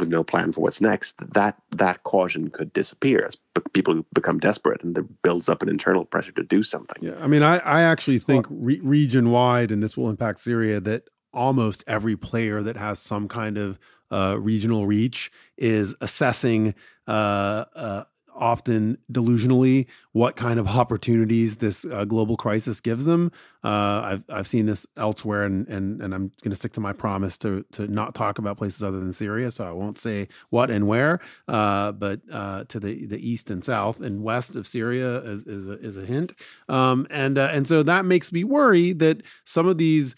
with 0.00 0.08
no 0.08 0.24
plan 0.24 0.52
for 0.52 0.62
what's 0.62 0.80
next, 0.80 1.16
that 1.34 1.56
that 1.70 2.02
caution 2.02 2.48
could 2.48 2.72
disappear 2.72 3.24
as 3.24 3.36
people 3.72 4.02
become 4.14 4.38
desperate 4.38 4.82
and 4.82 4.94
there 4.94 5.04
builds 5.22 5.48
up 5.48 5.62
an 5.62 5.68
internal 5.68 6.04
pressure 6.04 6.32
to 6.32 6.42
do 6.42 6.62
something. 6.62 7.02
Yeah, 7.02 7.18
I 7.20 7.26
mean, 7.26 7.42
I, 7.42 7.58
I 7.58 7.82
actually 7.82 8.18
think 8.18 8.46
re- 8.48 8.80
region 8.82 9.30
wide, 9.30 9.70
and 9.70 9.82
this 9.82 9.96
will 9.96 10.10
impact 10.10 10.40
Syria, 10.40 10.80
that 10.80 11.08
almost 11.32 11.84
every 11.86 12.16
player 12.16 12.62
that 12.62 12.76
has 12.76 12.98
some 12.98 13.28
kind 13.28 13.56
of 13.56 13.78
uh, 14.10 14.36
regional 14.38 14.86
reach 14.86 15.30
is 15.56 15.94
assessing 16.00 16.74
uh, 17.06 17.64
uh, 17.74 18.04
often 18.34 18.98
delusionally 19.12 19.86
what 20.12 20.36
kind 20.36 20.58
of 20.58 20.68
opportunities 20.68 21.56
this 21.56 21.84
uh, 21.84 22.04
global 22.04 22.36
crisis 22.36 22.80
gives 22.80 23.04
them. 23.04 23.30
Uh, 23.62 23.68
I've 24.04 24.24
I've 24.28 24.46
seen 24.46 24.66
this 24.66 24.86
elsewhere, 24.96 25.44
and 25.44 25.68
and 25.68 26.00
and 26.02 26.14
I'm 26.14 26.32
going 26.42 26.50
to 26.50 26.56
stick 26.56 26.72
to 26.72 26.80
my 26.80 26.92
promise 26.92 27.36
to 27.38 27.64
to 27.72 27.86
not 27.86 28.14
talk 28.14 28.38
about 28.38 28.56
places 28.56 28.82
other 28.82 28.98
than 28.98 29.12
Syria. 29.12 29.50
So 29.50 29.66
I 29.66 29.72
won't 29.72 29.98
say 29.98 30.28
what 30.50 30.70
and 30.70 30.86
where, 30.86 31.20
uh, 31.48 31.92
but 31.92 32.20
uh, 32.32 32.64
to 32.64 32.80
the 32.80 33.06
the 33.06 33.28
east 33.28 33.50
and 33.50 33.62
south 33.62 34.00
and 34.00 34.22
west 34.22 34.56
of 34.56 34.66
Syria 34.66 35.18
is 35.18 35.44
is 35.44 35.66
a, 35.66 35.78
is 35.80 35.96
a 35.96 36.04
hint, 36.04 36.32
um, 36.68 37.06
and 37.10 37.38
uh, 37.38 37.50
and 37.52 37.68
so 37.68 37.82
that 37.82 38.04
makes 38.04 38.32
me 38.32 38.44
worry 38.44 38.92
that 38.94 39.22
some 39.44 39.66
of 39.66 39.78
these 39.78 40.14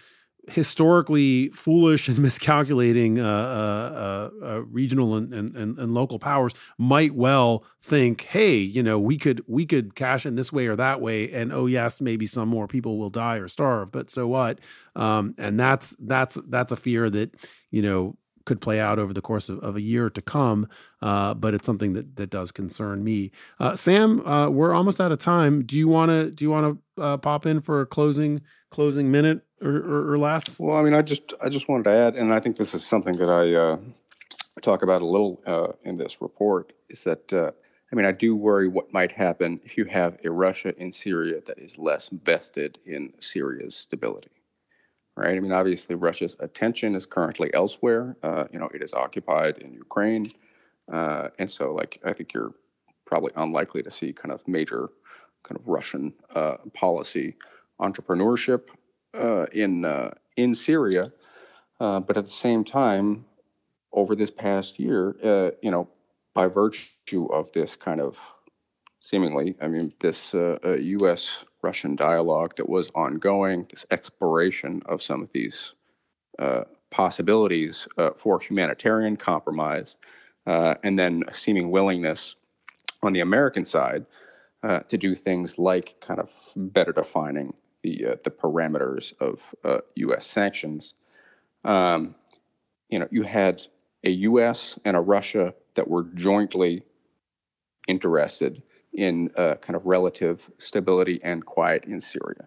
historically 0.49 1.49
foolish 1.51 2.09
and 2.09 2.19
miscalculating 2.19 3.21
uh, 3.21 3.25
uh, 3.25 4.41
uh, 4.43 4.47
uh, 4.47 4.63
regional 4.63 5.15
and, 5.15 5.33
and, 5.33 5.79
and, 5.79 5.95
local 5.95 6.19
powers 6.19 6.53
might 6.79 7.15
well 7.15 7.65
think, 7.81 8.23
hey, 8.23 8.57
you 8.57 8.83
know, 8.83 8.99
we 8.99 9.17
could 9.17 9.43
we 9.47 9.67
could 9.67 9.95
cash 9.95 10.27
in 10.27 10.35
this 10.35 10.53
way 10.53 10.67
or 10.67 10.77
that 10.77 11.01
way, 11.01 11.31
and 11.33 11.53
oh 11.53 11.67
yes, 11.67 12.01
maybe 12.01 12.27
some 12.27 12.49
more 12.49 12.67
people 12.67 12.99
will 12.99 13.11
die 13.11 13.37
or 13.37 13.49
starve, 13.49 13.93
but 13.93 14.11
so 14.11 14.27
what? 14.27 14.59
Um, 14.97 15.35
and 15.39 15.59
that's 15.59 15.97
that's 16.01 16.39
that's 16.49 16.73
a 16.73 16.77
fear 16.77 17.09
that 17.11 17.35
you 17.71 17.83
know 17.83 18.17
could 18.45 18.61
play 18.61 18.81
out 18.81 18.99
over 18.99 19.13
the 19.13 19.23
course 19.23 19.49
of, 19.49 19.61
of 19.61 19.77
a 19.77 19.81
year 19.81 20.11
to 20.11 20.21
come. 20.21 20.67
Uh, 21.01 21.33
but 21.35 21.55
it's 21.55 21.67
something 21.67 21.93
that 21.93 22.17
that 22.17 22.31
does 22.31 22.51
concern 22.51 23.05
me. 23.05 23.31
Uh, 23.61 23.77
Sam, 23.77 24.27
uh, 24.27 24.49
we're 24.49 24.75
almost 24.75 25.01
out 25.01 25.13
of 25.13 25.19
time. 25.19 25.65
Do 25.65 25.77
you 25.77 25.87
want 25.87 26.11
to 26.11 26.31
do 26.31 26.45
you 26.45 26.51
want 26.51 26.81
to 26.97 27.19
pop 27.19 27.47
in 27.47 27.61
for 27.61 27.81
a 27.81 27.87
closing 27.87 28.41
closing 28.73 29.11
minute 29.11 29.43
or, 29.61 29.77
or, 29.77 30.13
or, 30.13 30.19
less? 30.19 30.59
Well, 30.59 30.77
I 30.77 30.83
mean, 30.83 30.95
I 30.95 31.03
just 31.03 31.35
I 31.41 31.49
just 31.49 31.69
wanted 31.69 31.85
to 31.85 31.91
add, 31.91 32.17
and 32.17 32.33
I 32.33 32.41
think 32.41 32.57
this 32.57 32.75
is 32.75 32.85
something 32.85 33.17
that 33.17 33.31
I 33.31 33.55
uh, 33.55 33.77
talk 34.61 34.83
about 34.83 35.03
a 35.03 35.07
little 35.07 35.41
uh, 35.47 35.73
in 35.85 35.97
this 35.97 36.21
report, 36.21 36.73
is 36.89 37.03
that. 37.05 37.33
I 37.33 37.95
mean, 37.95 38.07
I 38.07 38.13
do 38.13 38.35
worry 38.35 38.69
what 38.69 38.91
might 38.91 39.13
happen 39.13 39.61
if 39.65 39.77
you 39.77 39.85
have 39.85 40.17
a 40.25 40.31
Russia 40.31 40.75
in 40.79 40.91
Syria 40.91 41.43
that 41.47 41.59
is 41.59 41.77
less 41.77 42.09
vested 42.09 42.79
in 42.87 43.13
Syria's 43.21 43.77
stability 43.77 44.31
right? 45.17 45.37
I 45.37 45.41
mean, 45.41 45.53
obviously, 45.53 45.95
Russia's 45.95 46.37
attention 46.41 46.95
is 46.95 47.07
currently 47.07 47.53
elsewhere. 47.55 48.17
Uh, 48.23 48.45
you 48.53 48.59
know, 48.59 48.69
it 48.75 48.83
is 48.83 48.95
occupied 48.95 49.59
in 49.59 49.73
Ukraine, 49.73 50.31
uh, 50.93 51.29
and 51.39 51.51
so 51.51 51.73
like 51.73 52.01
I 52.05 52.13
think 52.13 52.33
you're 52.33 52.55
probably 53.05 53.33
unlikely 53.37 53.83
to 53.83 53.91
see 53.91 54.13
kind 54.13 54.33
of 54.33 54.47
major 54.49 54.91
kind 55.43 55.59
of 55.59 55.69
Russian 55.69 56.15
uh, 56.35 56.57
policy 56.73 57.37
entrepreneurship 57.83 58.69
uh, 59.15 59.47
in 59.53 59.85
uh, 59.85 60.13
in 60.37 60.55
Syria. 60.55 61.13
Uh, 61.81 62.01
but 62.01 62.17
at 62.17 62.25
the 62.25 62.31
same 62.31 62.65
time, 62.65 63.25
over 63.93 64.15
this 64.15 64.31
past 64.31 64.79
year, 64.79 65.17
you 65.63 65.71
know, 65.71 65.89
by 66.33 66.47
virtue 66.47 67.27
of 67.27 67.51
this 67.53 67.75
kind 67.77 68.01
of 68.01 68.17
seemingly, 69.01 69.57
I 69.61 69.67
mean, 69.67 69.93
this 69.99 70.33
U.S. 70.33 71.45
Russian 71.63 71.97
dialogue 71.97 72.55
that 72.57 72.69
was 72.69 72.91
ongoing, 72.95 73.67
this 73.69 73.85
exploration 73.91 74.83
of 74.87 75.03
some 75.03 75.23
of 75.23 75.33
these 75.33 75.75
uh, 76.39 76.65
possibilities 76.91 77.89
uh, 77.99 78.11
for 78.11 78.39
humanitarian 78.39 79.17
compromise, 79.17 79.97
uh, 80.47 80.75
and 80.83 80.99
then 80.99 81.25
a 81.29 81.35
seeming 81.35 81.71
willingness 81.71 82.37
on 83.03 83.13
the 83.13 83.21
American 83.21 83.65
side 83.65 84.05
uh, 84.63 84.81
to 84.81 84.99
do 84.99 85.15
things 85.15 85.59
like 85.59 86.01
kind 86.01 86.21
of 86.21 86.31
better 86.57 86.93
defining 86.93 87.55
the 87.83 88.07
uh, 88.07 88.17
the 88.25 88.31
parameters 88.31 89.13
of 89.21 89.55
U.S. 89.97 90.17
Uh, 90.17 90.21
sanctions. 90.21 90.95
Um, 91.65 92.15
you 92.89 92.99
know, 92.99 93.09
you 93.11 93.23
had 93.23 93.63
a 94.05 94.11
U.S. 94.11 94.79
and 94.85 94.97
a 94.97 95.01
Russia 95.01 95.55
that 95.75 95.89
were 95.89 96.05
jointly 96.15 96.83
interested 97.89 98.63
in 98.93 99.31
uh, 99.37 99.55
kind 99.57 99.77
of 99.77 99.87
relative 99.87 100.51
stability 100.59 101.21
and 101.23 101.45
quiet 101.45 101.87
in 101.87 102.01
Syria. 102.01 102.47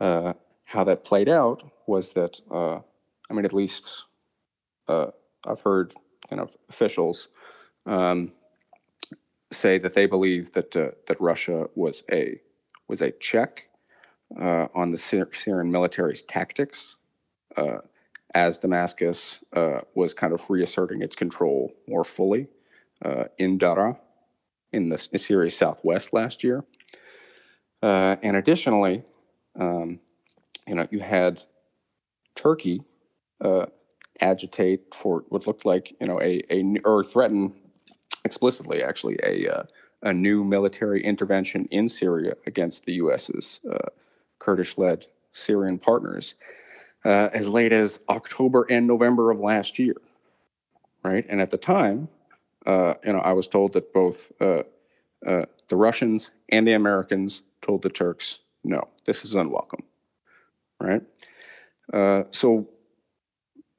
Uh, 0.00 0.32
how 0.64 0.84
that 0.84 1.04
played 1.04 1.28
out 1.28 1.62
was 1.86 2.12
that, 2.12 2.40
uh, 2.50 2.78
I 3.28 3.34
mean, 3.34 3.44
at 3.44 3.52
least 3.52 4.04
uh, 4.88 5.06
I've 5.44 5.60
heard 5.60 5.94
kind 6.28 6.40
of 6.40 6.56
officials 6.68 7.28
um, 7.86 8.32
say 9.50 9.78
that 9.78 9.94
they 9.94 10.06
believe 10.06 10.52
that 10.52 10.70
that 10.70 11.16
Russia 11.18 11.68
was 11.74 12.04
a 12.12 12.40
was 12.86 13.02
a 13.02 13.10
check 13.10 13.69
uh, 14.38 14.66
on 14.74 14.90
the 14.90 14.98
Syrian 14.98 15.70
military's 15.70 16.22
tactics 16.22 16.96
as 18.32 18.58
Damascus 18.58 19.40
was 19.94 20.14
kind 20.14 20.32
of 20.32 20.48
reasserting 20.48 21.02
its 21.02 21.16
control 21.16 21.72
more 21.88 22.04
fully 22.04 22.48
in 23.38 23.58
Daraa 23.58 23.96
in 24.72 24.88
the 24.88 24.98
Syria 24.98 25.50
Southwest 25.50 26.12
last 26.12 26.44
year. 26.44 26.64
Uh, 27.82 28.16
and 28.22 28.36
additionally, 28.36 29.02
um, 29.58 30.00
you 30.66 30.74
know, 30.74 30.86
you 30.90 31.00
had 31.00 31.42
Turkey 32.34 32.82
uh, 33.40 33.66
agitate 34.20 34.94
for 34.94 35.24
what 35.28 35.46
looked 35.46 35.64
like, 35.64 35.94
you 36.00 36.06
know, 36.06 36.20
a, 36.20 36.42
a 36.50 36.76
or 36.84 37.02
threaten 37.02 37.54
explicitly, 38.24 38.82
actually, 38.82 39.18
a 39.22 39.48
uh, 39.48 39.62
a 40.02 40.14
new 40.14 40.44
military 40.44 41.04
intervention 41.04 41.66
in 41.70 41.86
Syria 41.86 42.34
against 42.46 42.86
the 42.86 42.94
U.S.'s 42.94 43.60
uh, 44.40 44.44
Kurdish-led 44.44 45.06
Syrian 45.32 45.78
partners 45.78 46.34
uh, 47.04 47.28
as 47.32 47.48
late 47.48 47.72
as 47.72 48.00
October 48.08 48.66
and 48.70 48.86
November 48.86 49.30
of 49.30 49.40
last 49.40 49.78
year, 49.78 49.96
right? 51.02 51.24
And 51.28 51.40
at 51.40 51.50
the 51.50 51.58
time, 51.58 52.08
uh, 52.66 52.94
you 53.04 53.12
know, 53.12 53.20
I 53.20 53.32
was 53.32 53.48
told 53.48 53.72
that 53.74 53.92
both 53.92 54.32
uh, 54.40 54.62
uh, 55.26 55.46
the 55.68 55.76
Russians 55.76 56.30
and 56.48 56.66
the 56.66 56.72
Americans 56.72 57.42
told 57.62 57.82
the 57.82 57.90
Turks, 57.90 58.40
no, 58.64 58.88
this 59.06 59.24
is 59.24 59.34
unwelcome, 59.34 59.82
right? 60.80 61.02
Uh, 61.92 62.24
so, 62.30 62.68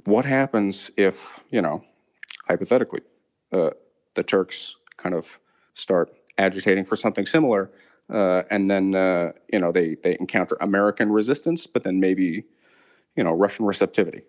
what 0.05 0.25
happens 0.25 0.89
if, 0.97 1.39
you 1.51 1.61
know, 1.61 1.83
hypothetically, 2.47 3.01
uh, 3.53 3.69
the 4.15 4.23
Turks 4.23 4.75
kind 4.97 5.13
of 5.13 5.39
start 5.75 6.11
agitating 6.39 6.85
for 6.85 6.95
something 6.95 7.25
similar, 7.25 7.69
uh, 8.11 8.43
and 8.49 8.69
then, 8.69 8.93
you 9.51 9.59
know, 9.59 9.71
they, 9.71 9.95
they 10.03 10.17
encounter 10.19 10.57
American 10.61 11.11
resistance, 11.11 11.67
but 11.67 11.83
then 11.83 11.99
maybe, 11.99 12.43
you 13.15 13.23
know, 13.23 13.33
Russian 13.33 13.65
receptivity, 13.65 14.21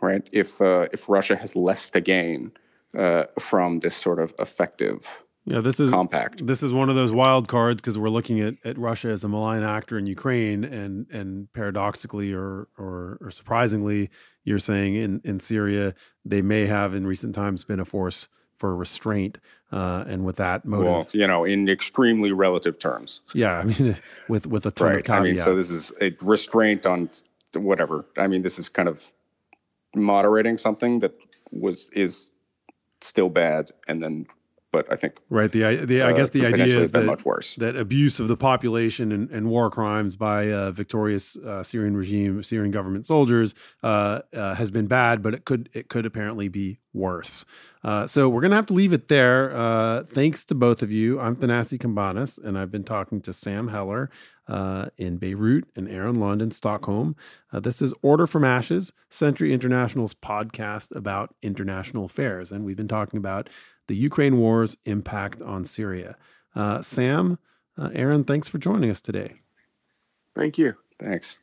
right? 0.00 0.28
If, 0.32 0.60
if 0.60 1.08
Russia 1.08 1.36
has 1.36 1.54
less 1.54 1.90
to 1.90 2.00
gain, 2.00 2.52
uh, 2.96 3.24
from 3.38 3.78
this 3.80 3.94
sort 3.94 4.18
of 4.18 4.34
effective 4.38 5.06
yeah, 5.46 5.60
this 5.60 5.80
is 5.80 5.90
compact. 5.90 6.46
This 6.46 6.62
is 6.62 6.74
one 6.74 6.90
of 6.90 6.96
those 6.96 7.12
wild 7.12 7.48
cards 7.48 7.80
because 7.80 7.96
we're 7.96 8.10
looking 8.10 8.40
at, 8.40 8.54
at 8.64 8.76
Russia 8.76 9.08
as 9.08 9.24
a 9.24 9.28
malign 9.28 9.62
actor 9.62 9.96
in 9.96 10.06
Ukraine, 10.06 10.64
and 10.64 11.08
and 11.10 11.50
paradoxically 11.52 12.32
or, 12.32 12.68
or 12.76 13.18
or 13.20 13.30
surprisingly, 13.30 14.10
you're 14.44 14.58
saying 14.58 14.96
in 14.96 15.20
in 15.24 15.40
Syria 15.40 15.94
they 16.24 16.42
may 16.42 16.66
have 16.66 16.94
in 16.94 17.06
recent 17.06 17.34
times 17.34 17.64
been 17.64 17.80
a 17.80 17.84
force 17.84 18.28
for 18.60 18.76
restraint, 18.76 19.38
uh, 19.72 20.04
and 20.06 20.22
with 20.22 20.36
that 20.36 20.66
motive, 20.66 20.86
well, 20.86 21.08
you 21.12 21.26
know, 21.26 21.46
in 21.46 21.66
extremely 21.66 22.30
relative 22.30 22.78
terms. 22.78 23.22
Yeah, 23.32 23.58
I 23.58 23.64
mean, 23.64 23.96
with 24.28 24.46
with 24.46 24.66
a 24.66 24.70
ton 24.70 24.88
right. 24.88 24.96
of 24.98 25.04
caveats. 25.04 25.20
I 25.20 25.24
mean, 25.24 25.38
so 25.38 25.56
this 25.56 25.70
is 25.70 25.92
a 26.02 26.14
restraint 26.20 26.84
on 26.84 27.08
whatever. 27.54 28.04
I 28.18 28.26
mean, 28.26 28.42
this 28.42 28.58
is 28.58 28.68
kind 28.68 28.86
of 28.86 29.10
moderating 29.94 30.58
something 30.58 30.98
that 30.98 31.14
was 31.50 31.88
is 31.94 32.30
still 33.00 33.30
bad, 33.30 33.70
and 33.88 34.02
then 34.02 34.26
but 34.72 34.90
I 34.90 34.96
think 34.96 35.18
right. 35.28 35.50
The 35.50 35.84
the 35.84 36.02
I 36.02 36.10
uh, 36.10 36.16
guess 36.16 36.30
the 36.30 36.46
idea 36.46 36.78
is 36.78 36.92
that 36.92 37.04
much 37.04 37.24
worse. 37.24 37.56
that 37.56 37.76
abuse 37.76 38.20
of 38.20 38.28
the 38.28 38.36
population 38.36 39.10
and, 39.12 39.30
and 39.30 39.48
war 39.48 39.70
crimes 39.70 40.16
by 40.16 40.52
uh, 40.52 40.70
victorious 40.70 41.36
uh, 41.36 41.62
Syrian 41.62 41.96
regime, 41.96 42.42
Syrian 42.42 42.70
government 42.70 43.06
soldiers 43.06 43.54
uh, 43.82 44.20
uh, 44.32 44.54
has 44.54 44.70
been 44.70 44.86
bad, 44.86 45.22
but 45.22 45.34
it 45.34 45.44
could 45.44 45.68
it 45.72 45.88
could 45.88 46.06
apparently 46.06 46.48
be 46.48 46.78
worse. 46.92 47.44
Uh, 47.82 48.06
so 48.06 48.28
we're 48.28 48.42
gonna 48.42 48.56
have 48.56 48.66
to 48.66 48.74
leave 48.74 48.92
it 48.92 49.08
there. 49.08 50.04
thanks 50.06 50.44
to 50.44 50.54
both 50.54 50.82
of 50.82 50.92
you. 50.92 51.18
I'm 51.18 51.36
Thanassis 51.36 51.78
Cambanis, 51.78 52.42
and 52.42 52.58
I've 52.58 52.70
been 52.70 52.84
talking 52.84 53.20
to 53.22 53.32
Sam 53.32 53.68
Heller 53.68 54.10
in 54.98 55.16
Beirut 55.16 55.64
and 55.74 55.88
Aron 55.88 56.16
Lund 56.16 56.42
in 56.42 56.50
Stockholm. 56.50 57.16
this 57.52 57.82
is 57.82 57.92
Order 58.02 58.26
from 58.26 58.44
Ashes, 58.44 58.92
Century 59.08 59.52
International's 59.52 60.14
podcast 60.14 60.94
about 60.94 61.34
international 61.42 62.04
affairs, 62.04 62.52
and 62.52 62.64
we've 62.64 62.76
been 62.76 62.88
talking 62.88 63.18
about 63.18 63.48
the 63.90 63.96
Ukraine 63.96 64.36
war's 64.36 64.76
impact 64.84 65.42
on 65.42 65.64
Syria. 65.64 66.16
Uh, 66.54 66.80
Sam, 66.80 67.40
uh, 67.76 67.90
Aron, 67.92 68.22
thanks 68.22 68.48
for 68.48 68.58
joining 68.58 68.88
us 68.88 69.00
today. 69.00 69.40
Thank 70.36 70.58
you. 70.58 70.74
Thanks. 71.00 71.40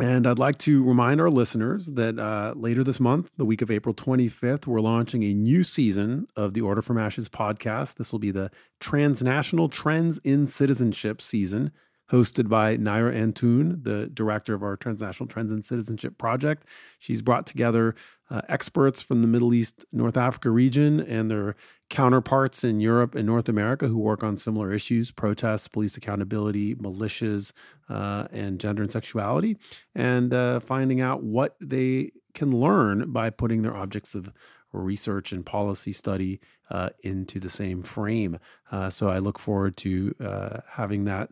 And 0.00 0.26
I'd 0.26 0.40
like 0.40 0.58
to 0.58 0.82
remind 0.82 1.20
our 1.20 1.30
listeners 1.30 1.92
that 1.92 2.18
uh, 2.18 2.54
later 2.56 2.82
this 2.82 2.98
month, 2.98 3.30
the 3.36 3.44
week 3.44 3.62
of 3.62 3.70
April 3.70 3.94
25th, 3.94 4.66
we're 4.66 4.80
launching 4.80 5.22
a 5.22 5.32
new 5.32 5.62
season 5.62 6.26
of 6.34 6.54
the 6.54 6.60
Order 6.60 6.82
from 6.82 6.98
Ashes 6.98 7.28
podcast. 7.28 7.94
This 7.94 8.10
will 8.10 8.18
be 8.18 8.32
the 8.32 8.50
Transnational 8.80 9.68
Trends 9.68 10.18
in 10.24 10.48
Citizenship 10.48 11.22
season. 11.22 11.70
Hosted 12.10 12.48
by 12.48 12.76
Naira 12.76 13.14
Antoon, 13.14 13.82
the 13.82 14.08
director 14.08 14.54
of 14.54 14.62
our 14.62 14.76
Transnational 14.76 15.26
Trends 15.26 15.50
and 15.50 15.64
Citizenship 15.64 16.18
Project. 16.18 16.66
She's 16.98 17.22
brought 17.22 17.46
together 17.46 17.94
uh, 18.30 18.42
experts 18.48 19.02
from 19.02 19.22
the 19.22 19.28
Middle 19.28 19.54
East, 19.54 19.84
North 19.92 20.16
Africa 20.16 20.50
region 20.50 21.00
and 21.00 21.30
their 21.30 21.56
counterparts 21.90 22.64
in 22.64 22.80
Europe 22.80 23.14
and 23.14 23.26
North 23.26 23.48
America 23.48 23.88
who 23.88 23.98
work 23.98 24.22
on 24.22 24.36
similar 24.36 24.72
issues 24.72 25.10
protests, 25.10 25.68
police 25.68 25.96
accountability, 25.96 26.74
militias, 26.74 27.52
uh, 27.88 28.26
and 28.32 28.58
gender 28.58 28.82
and 28.82 28.90
sexuality, 28.90 29.56
and 29.94 30.32
uh, 30.32 30.60
finding 30.60 31.00
out 31.00 31.22
what 31.22 31.56
they 31.60 32.10
can 32.32 32.50
learn 32.50 33.12
by 33.12 33.30
putting 33.30 33.62
their 33.62 33.76
objects 33.76 34.14
of 34.14 34.32
research 34.72 35.32
and 35.32 35.46
policy 35.46 35.92
study 35.92 36.40
uh, 36.70 36.90
into 37.02 37.38
the 37.38 37.50
same 37.50 37.82
frame. 37.82 38.38
Uh, 38.72 38.90
so 38.90 39.08
I 39.08 39.18
look 39.18 39.38
forward 39.38 39.76
to 39.78 40.14
uh, 40.20 40.60
having 40.72 41.04
that 41.04 41.30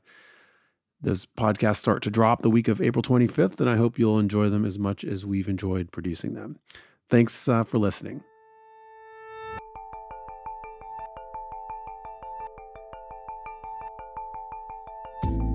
those 1.02 1.26
podcasts 1.26 1.76
start 1.76 2.02
to 2.02 2.10
drop 2.10 2.42
the 2.42 2.50
week 2.50 2.68
of 2.68 2.80
April 2.80 3.02
25th, 3.02 3.60
and 3.60 3.68
I 3.68 3.76
hope 3.76 3.98
you'll 3.98 4.18
enjoy 4.18 4.48
them 4.48 4.64
as 4.64 4.78
much 4.78 5.04
as 5.04 5.26
we've 5.26 5.48
enjoyed 5.48 5.90
producing 5.90 6.34
them. 6.34 6.58
Thanks 7.10 7.48
uh, 7.48 7.64
for 7.64 7.78
listening. 7.78 8.22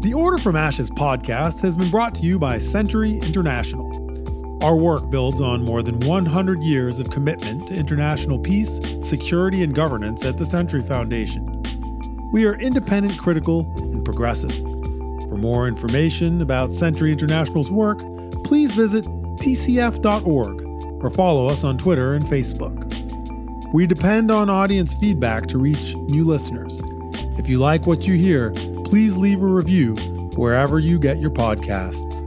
The 0.01 0.13
Order 0.13 0.37
from 0.37 0.55
Ashes 0.55 0.89
podcast 0.89 1.61
has 1.61 1.75
been 1.75 1.89
brought 1.89 2.15
to 2.15 2.23
you 2.23 2.37
by 2.37 2.59
Century 2.59 3.17
International. 3.17 3.91
Our 4.63 4.75
work 4.75 5.09
builds 5.09 5.41
on 5.41 5.65
more 5.65 5.81
than 5.81 5.99
100 6.01 6.61
years 6.61 6.99
of 6.99 7.09
commitment 7.09 7.67
to 7.67 7.75
international 7.75 8.39
peace, 8.39 8.79
security, 9.01 9.63
and 9.63 9.73
governance 9.73 10.25
at 10.25 10.37
the 10.37 10.45
Century 10.45 10.81
Foundation. 10.81 11.61
We 12.31 12.45
are 12.45 12.55
independent, 12.55 13.17
critical, 13.17 13.71
and 13.77 14.03
progressive. 14.03 14.76
For 15.29 15.37
more 15.37 15.67
information 15.67 16.41
about 16.41 16.73
Century 16.73 17.11
International's 17.11 17.71
work, 17.71 17.99
please 18.43 18.73
visit 18.73 19.05
tcf.org 19.37 20.63
or 21.03 21.09
follow 21.09 21.47
us 21.47 21.63
on 21.63 21.77
Twitter 21.77 22.13
and 22.13 22.25
Facebook. 22.25 22.83
We 23.73 23.85
depend 23.85 24.31
on 24.31 24.49
audience 24.49 24.95
feedback 24.95 25.47
to 25.47 25.57
reach 25.57 25.95
new 25.95 26.23
listeners. 26.23 26.81
If 27.37 27.49
you 27.49 27.59
like 27.59 27.85
what 27.85 28.07
you 28.07 28.15
hear, 28.15 28.51
please 28.85 29.17
leave 29.17 29.41
a 29.41 29.47
review 29.47 29.95
wherever 30.35 30.79
you 30.79 30.97
get 30.97 31.19
your 31.19 31.31
podcasts. 31.31 32.26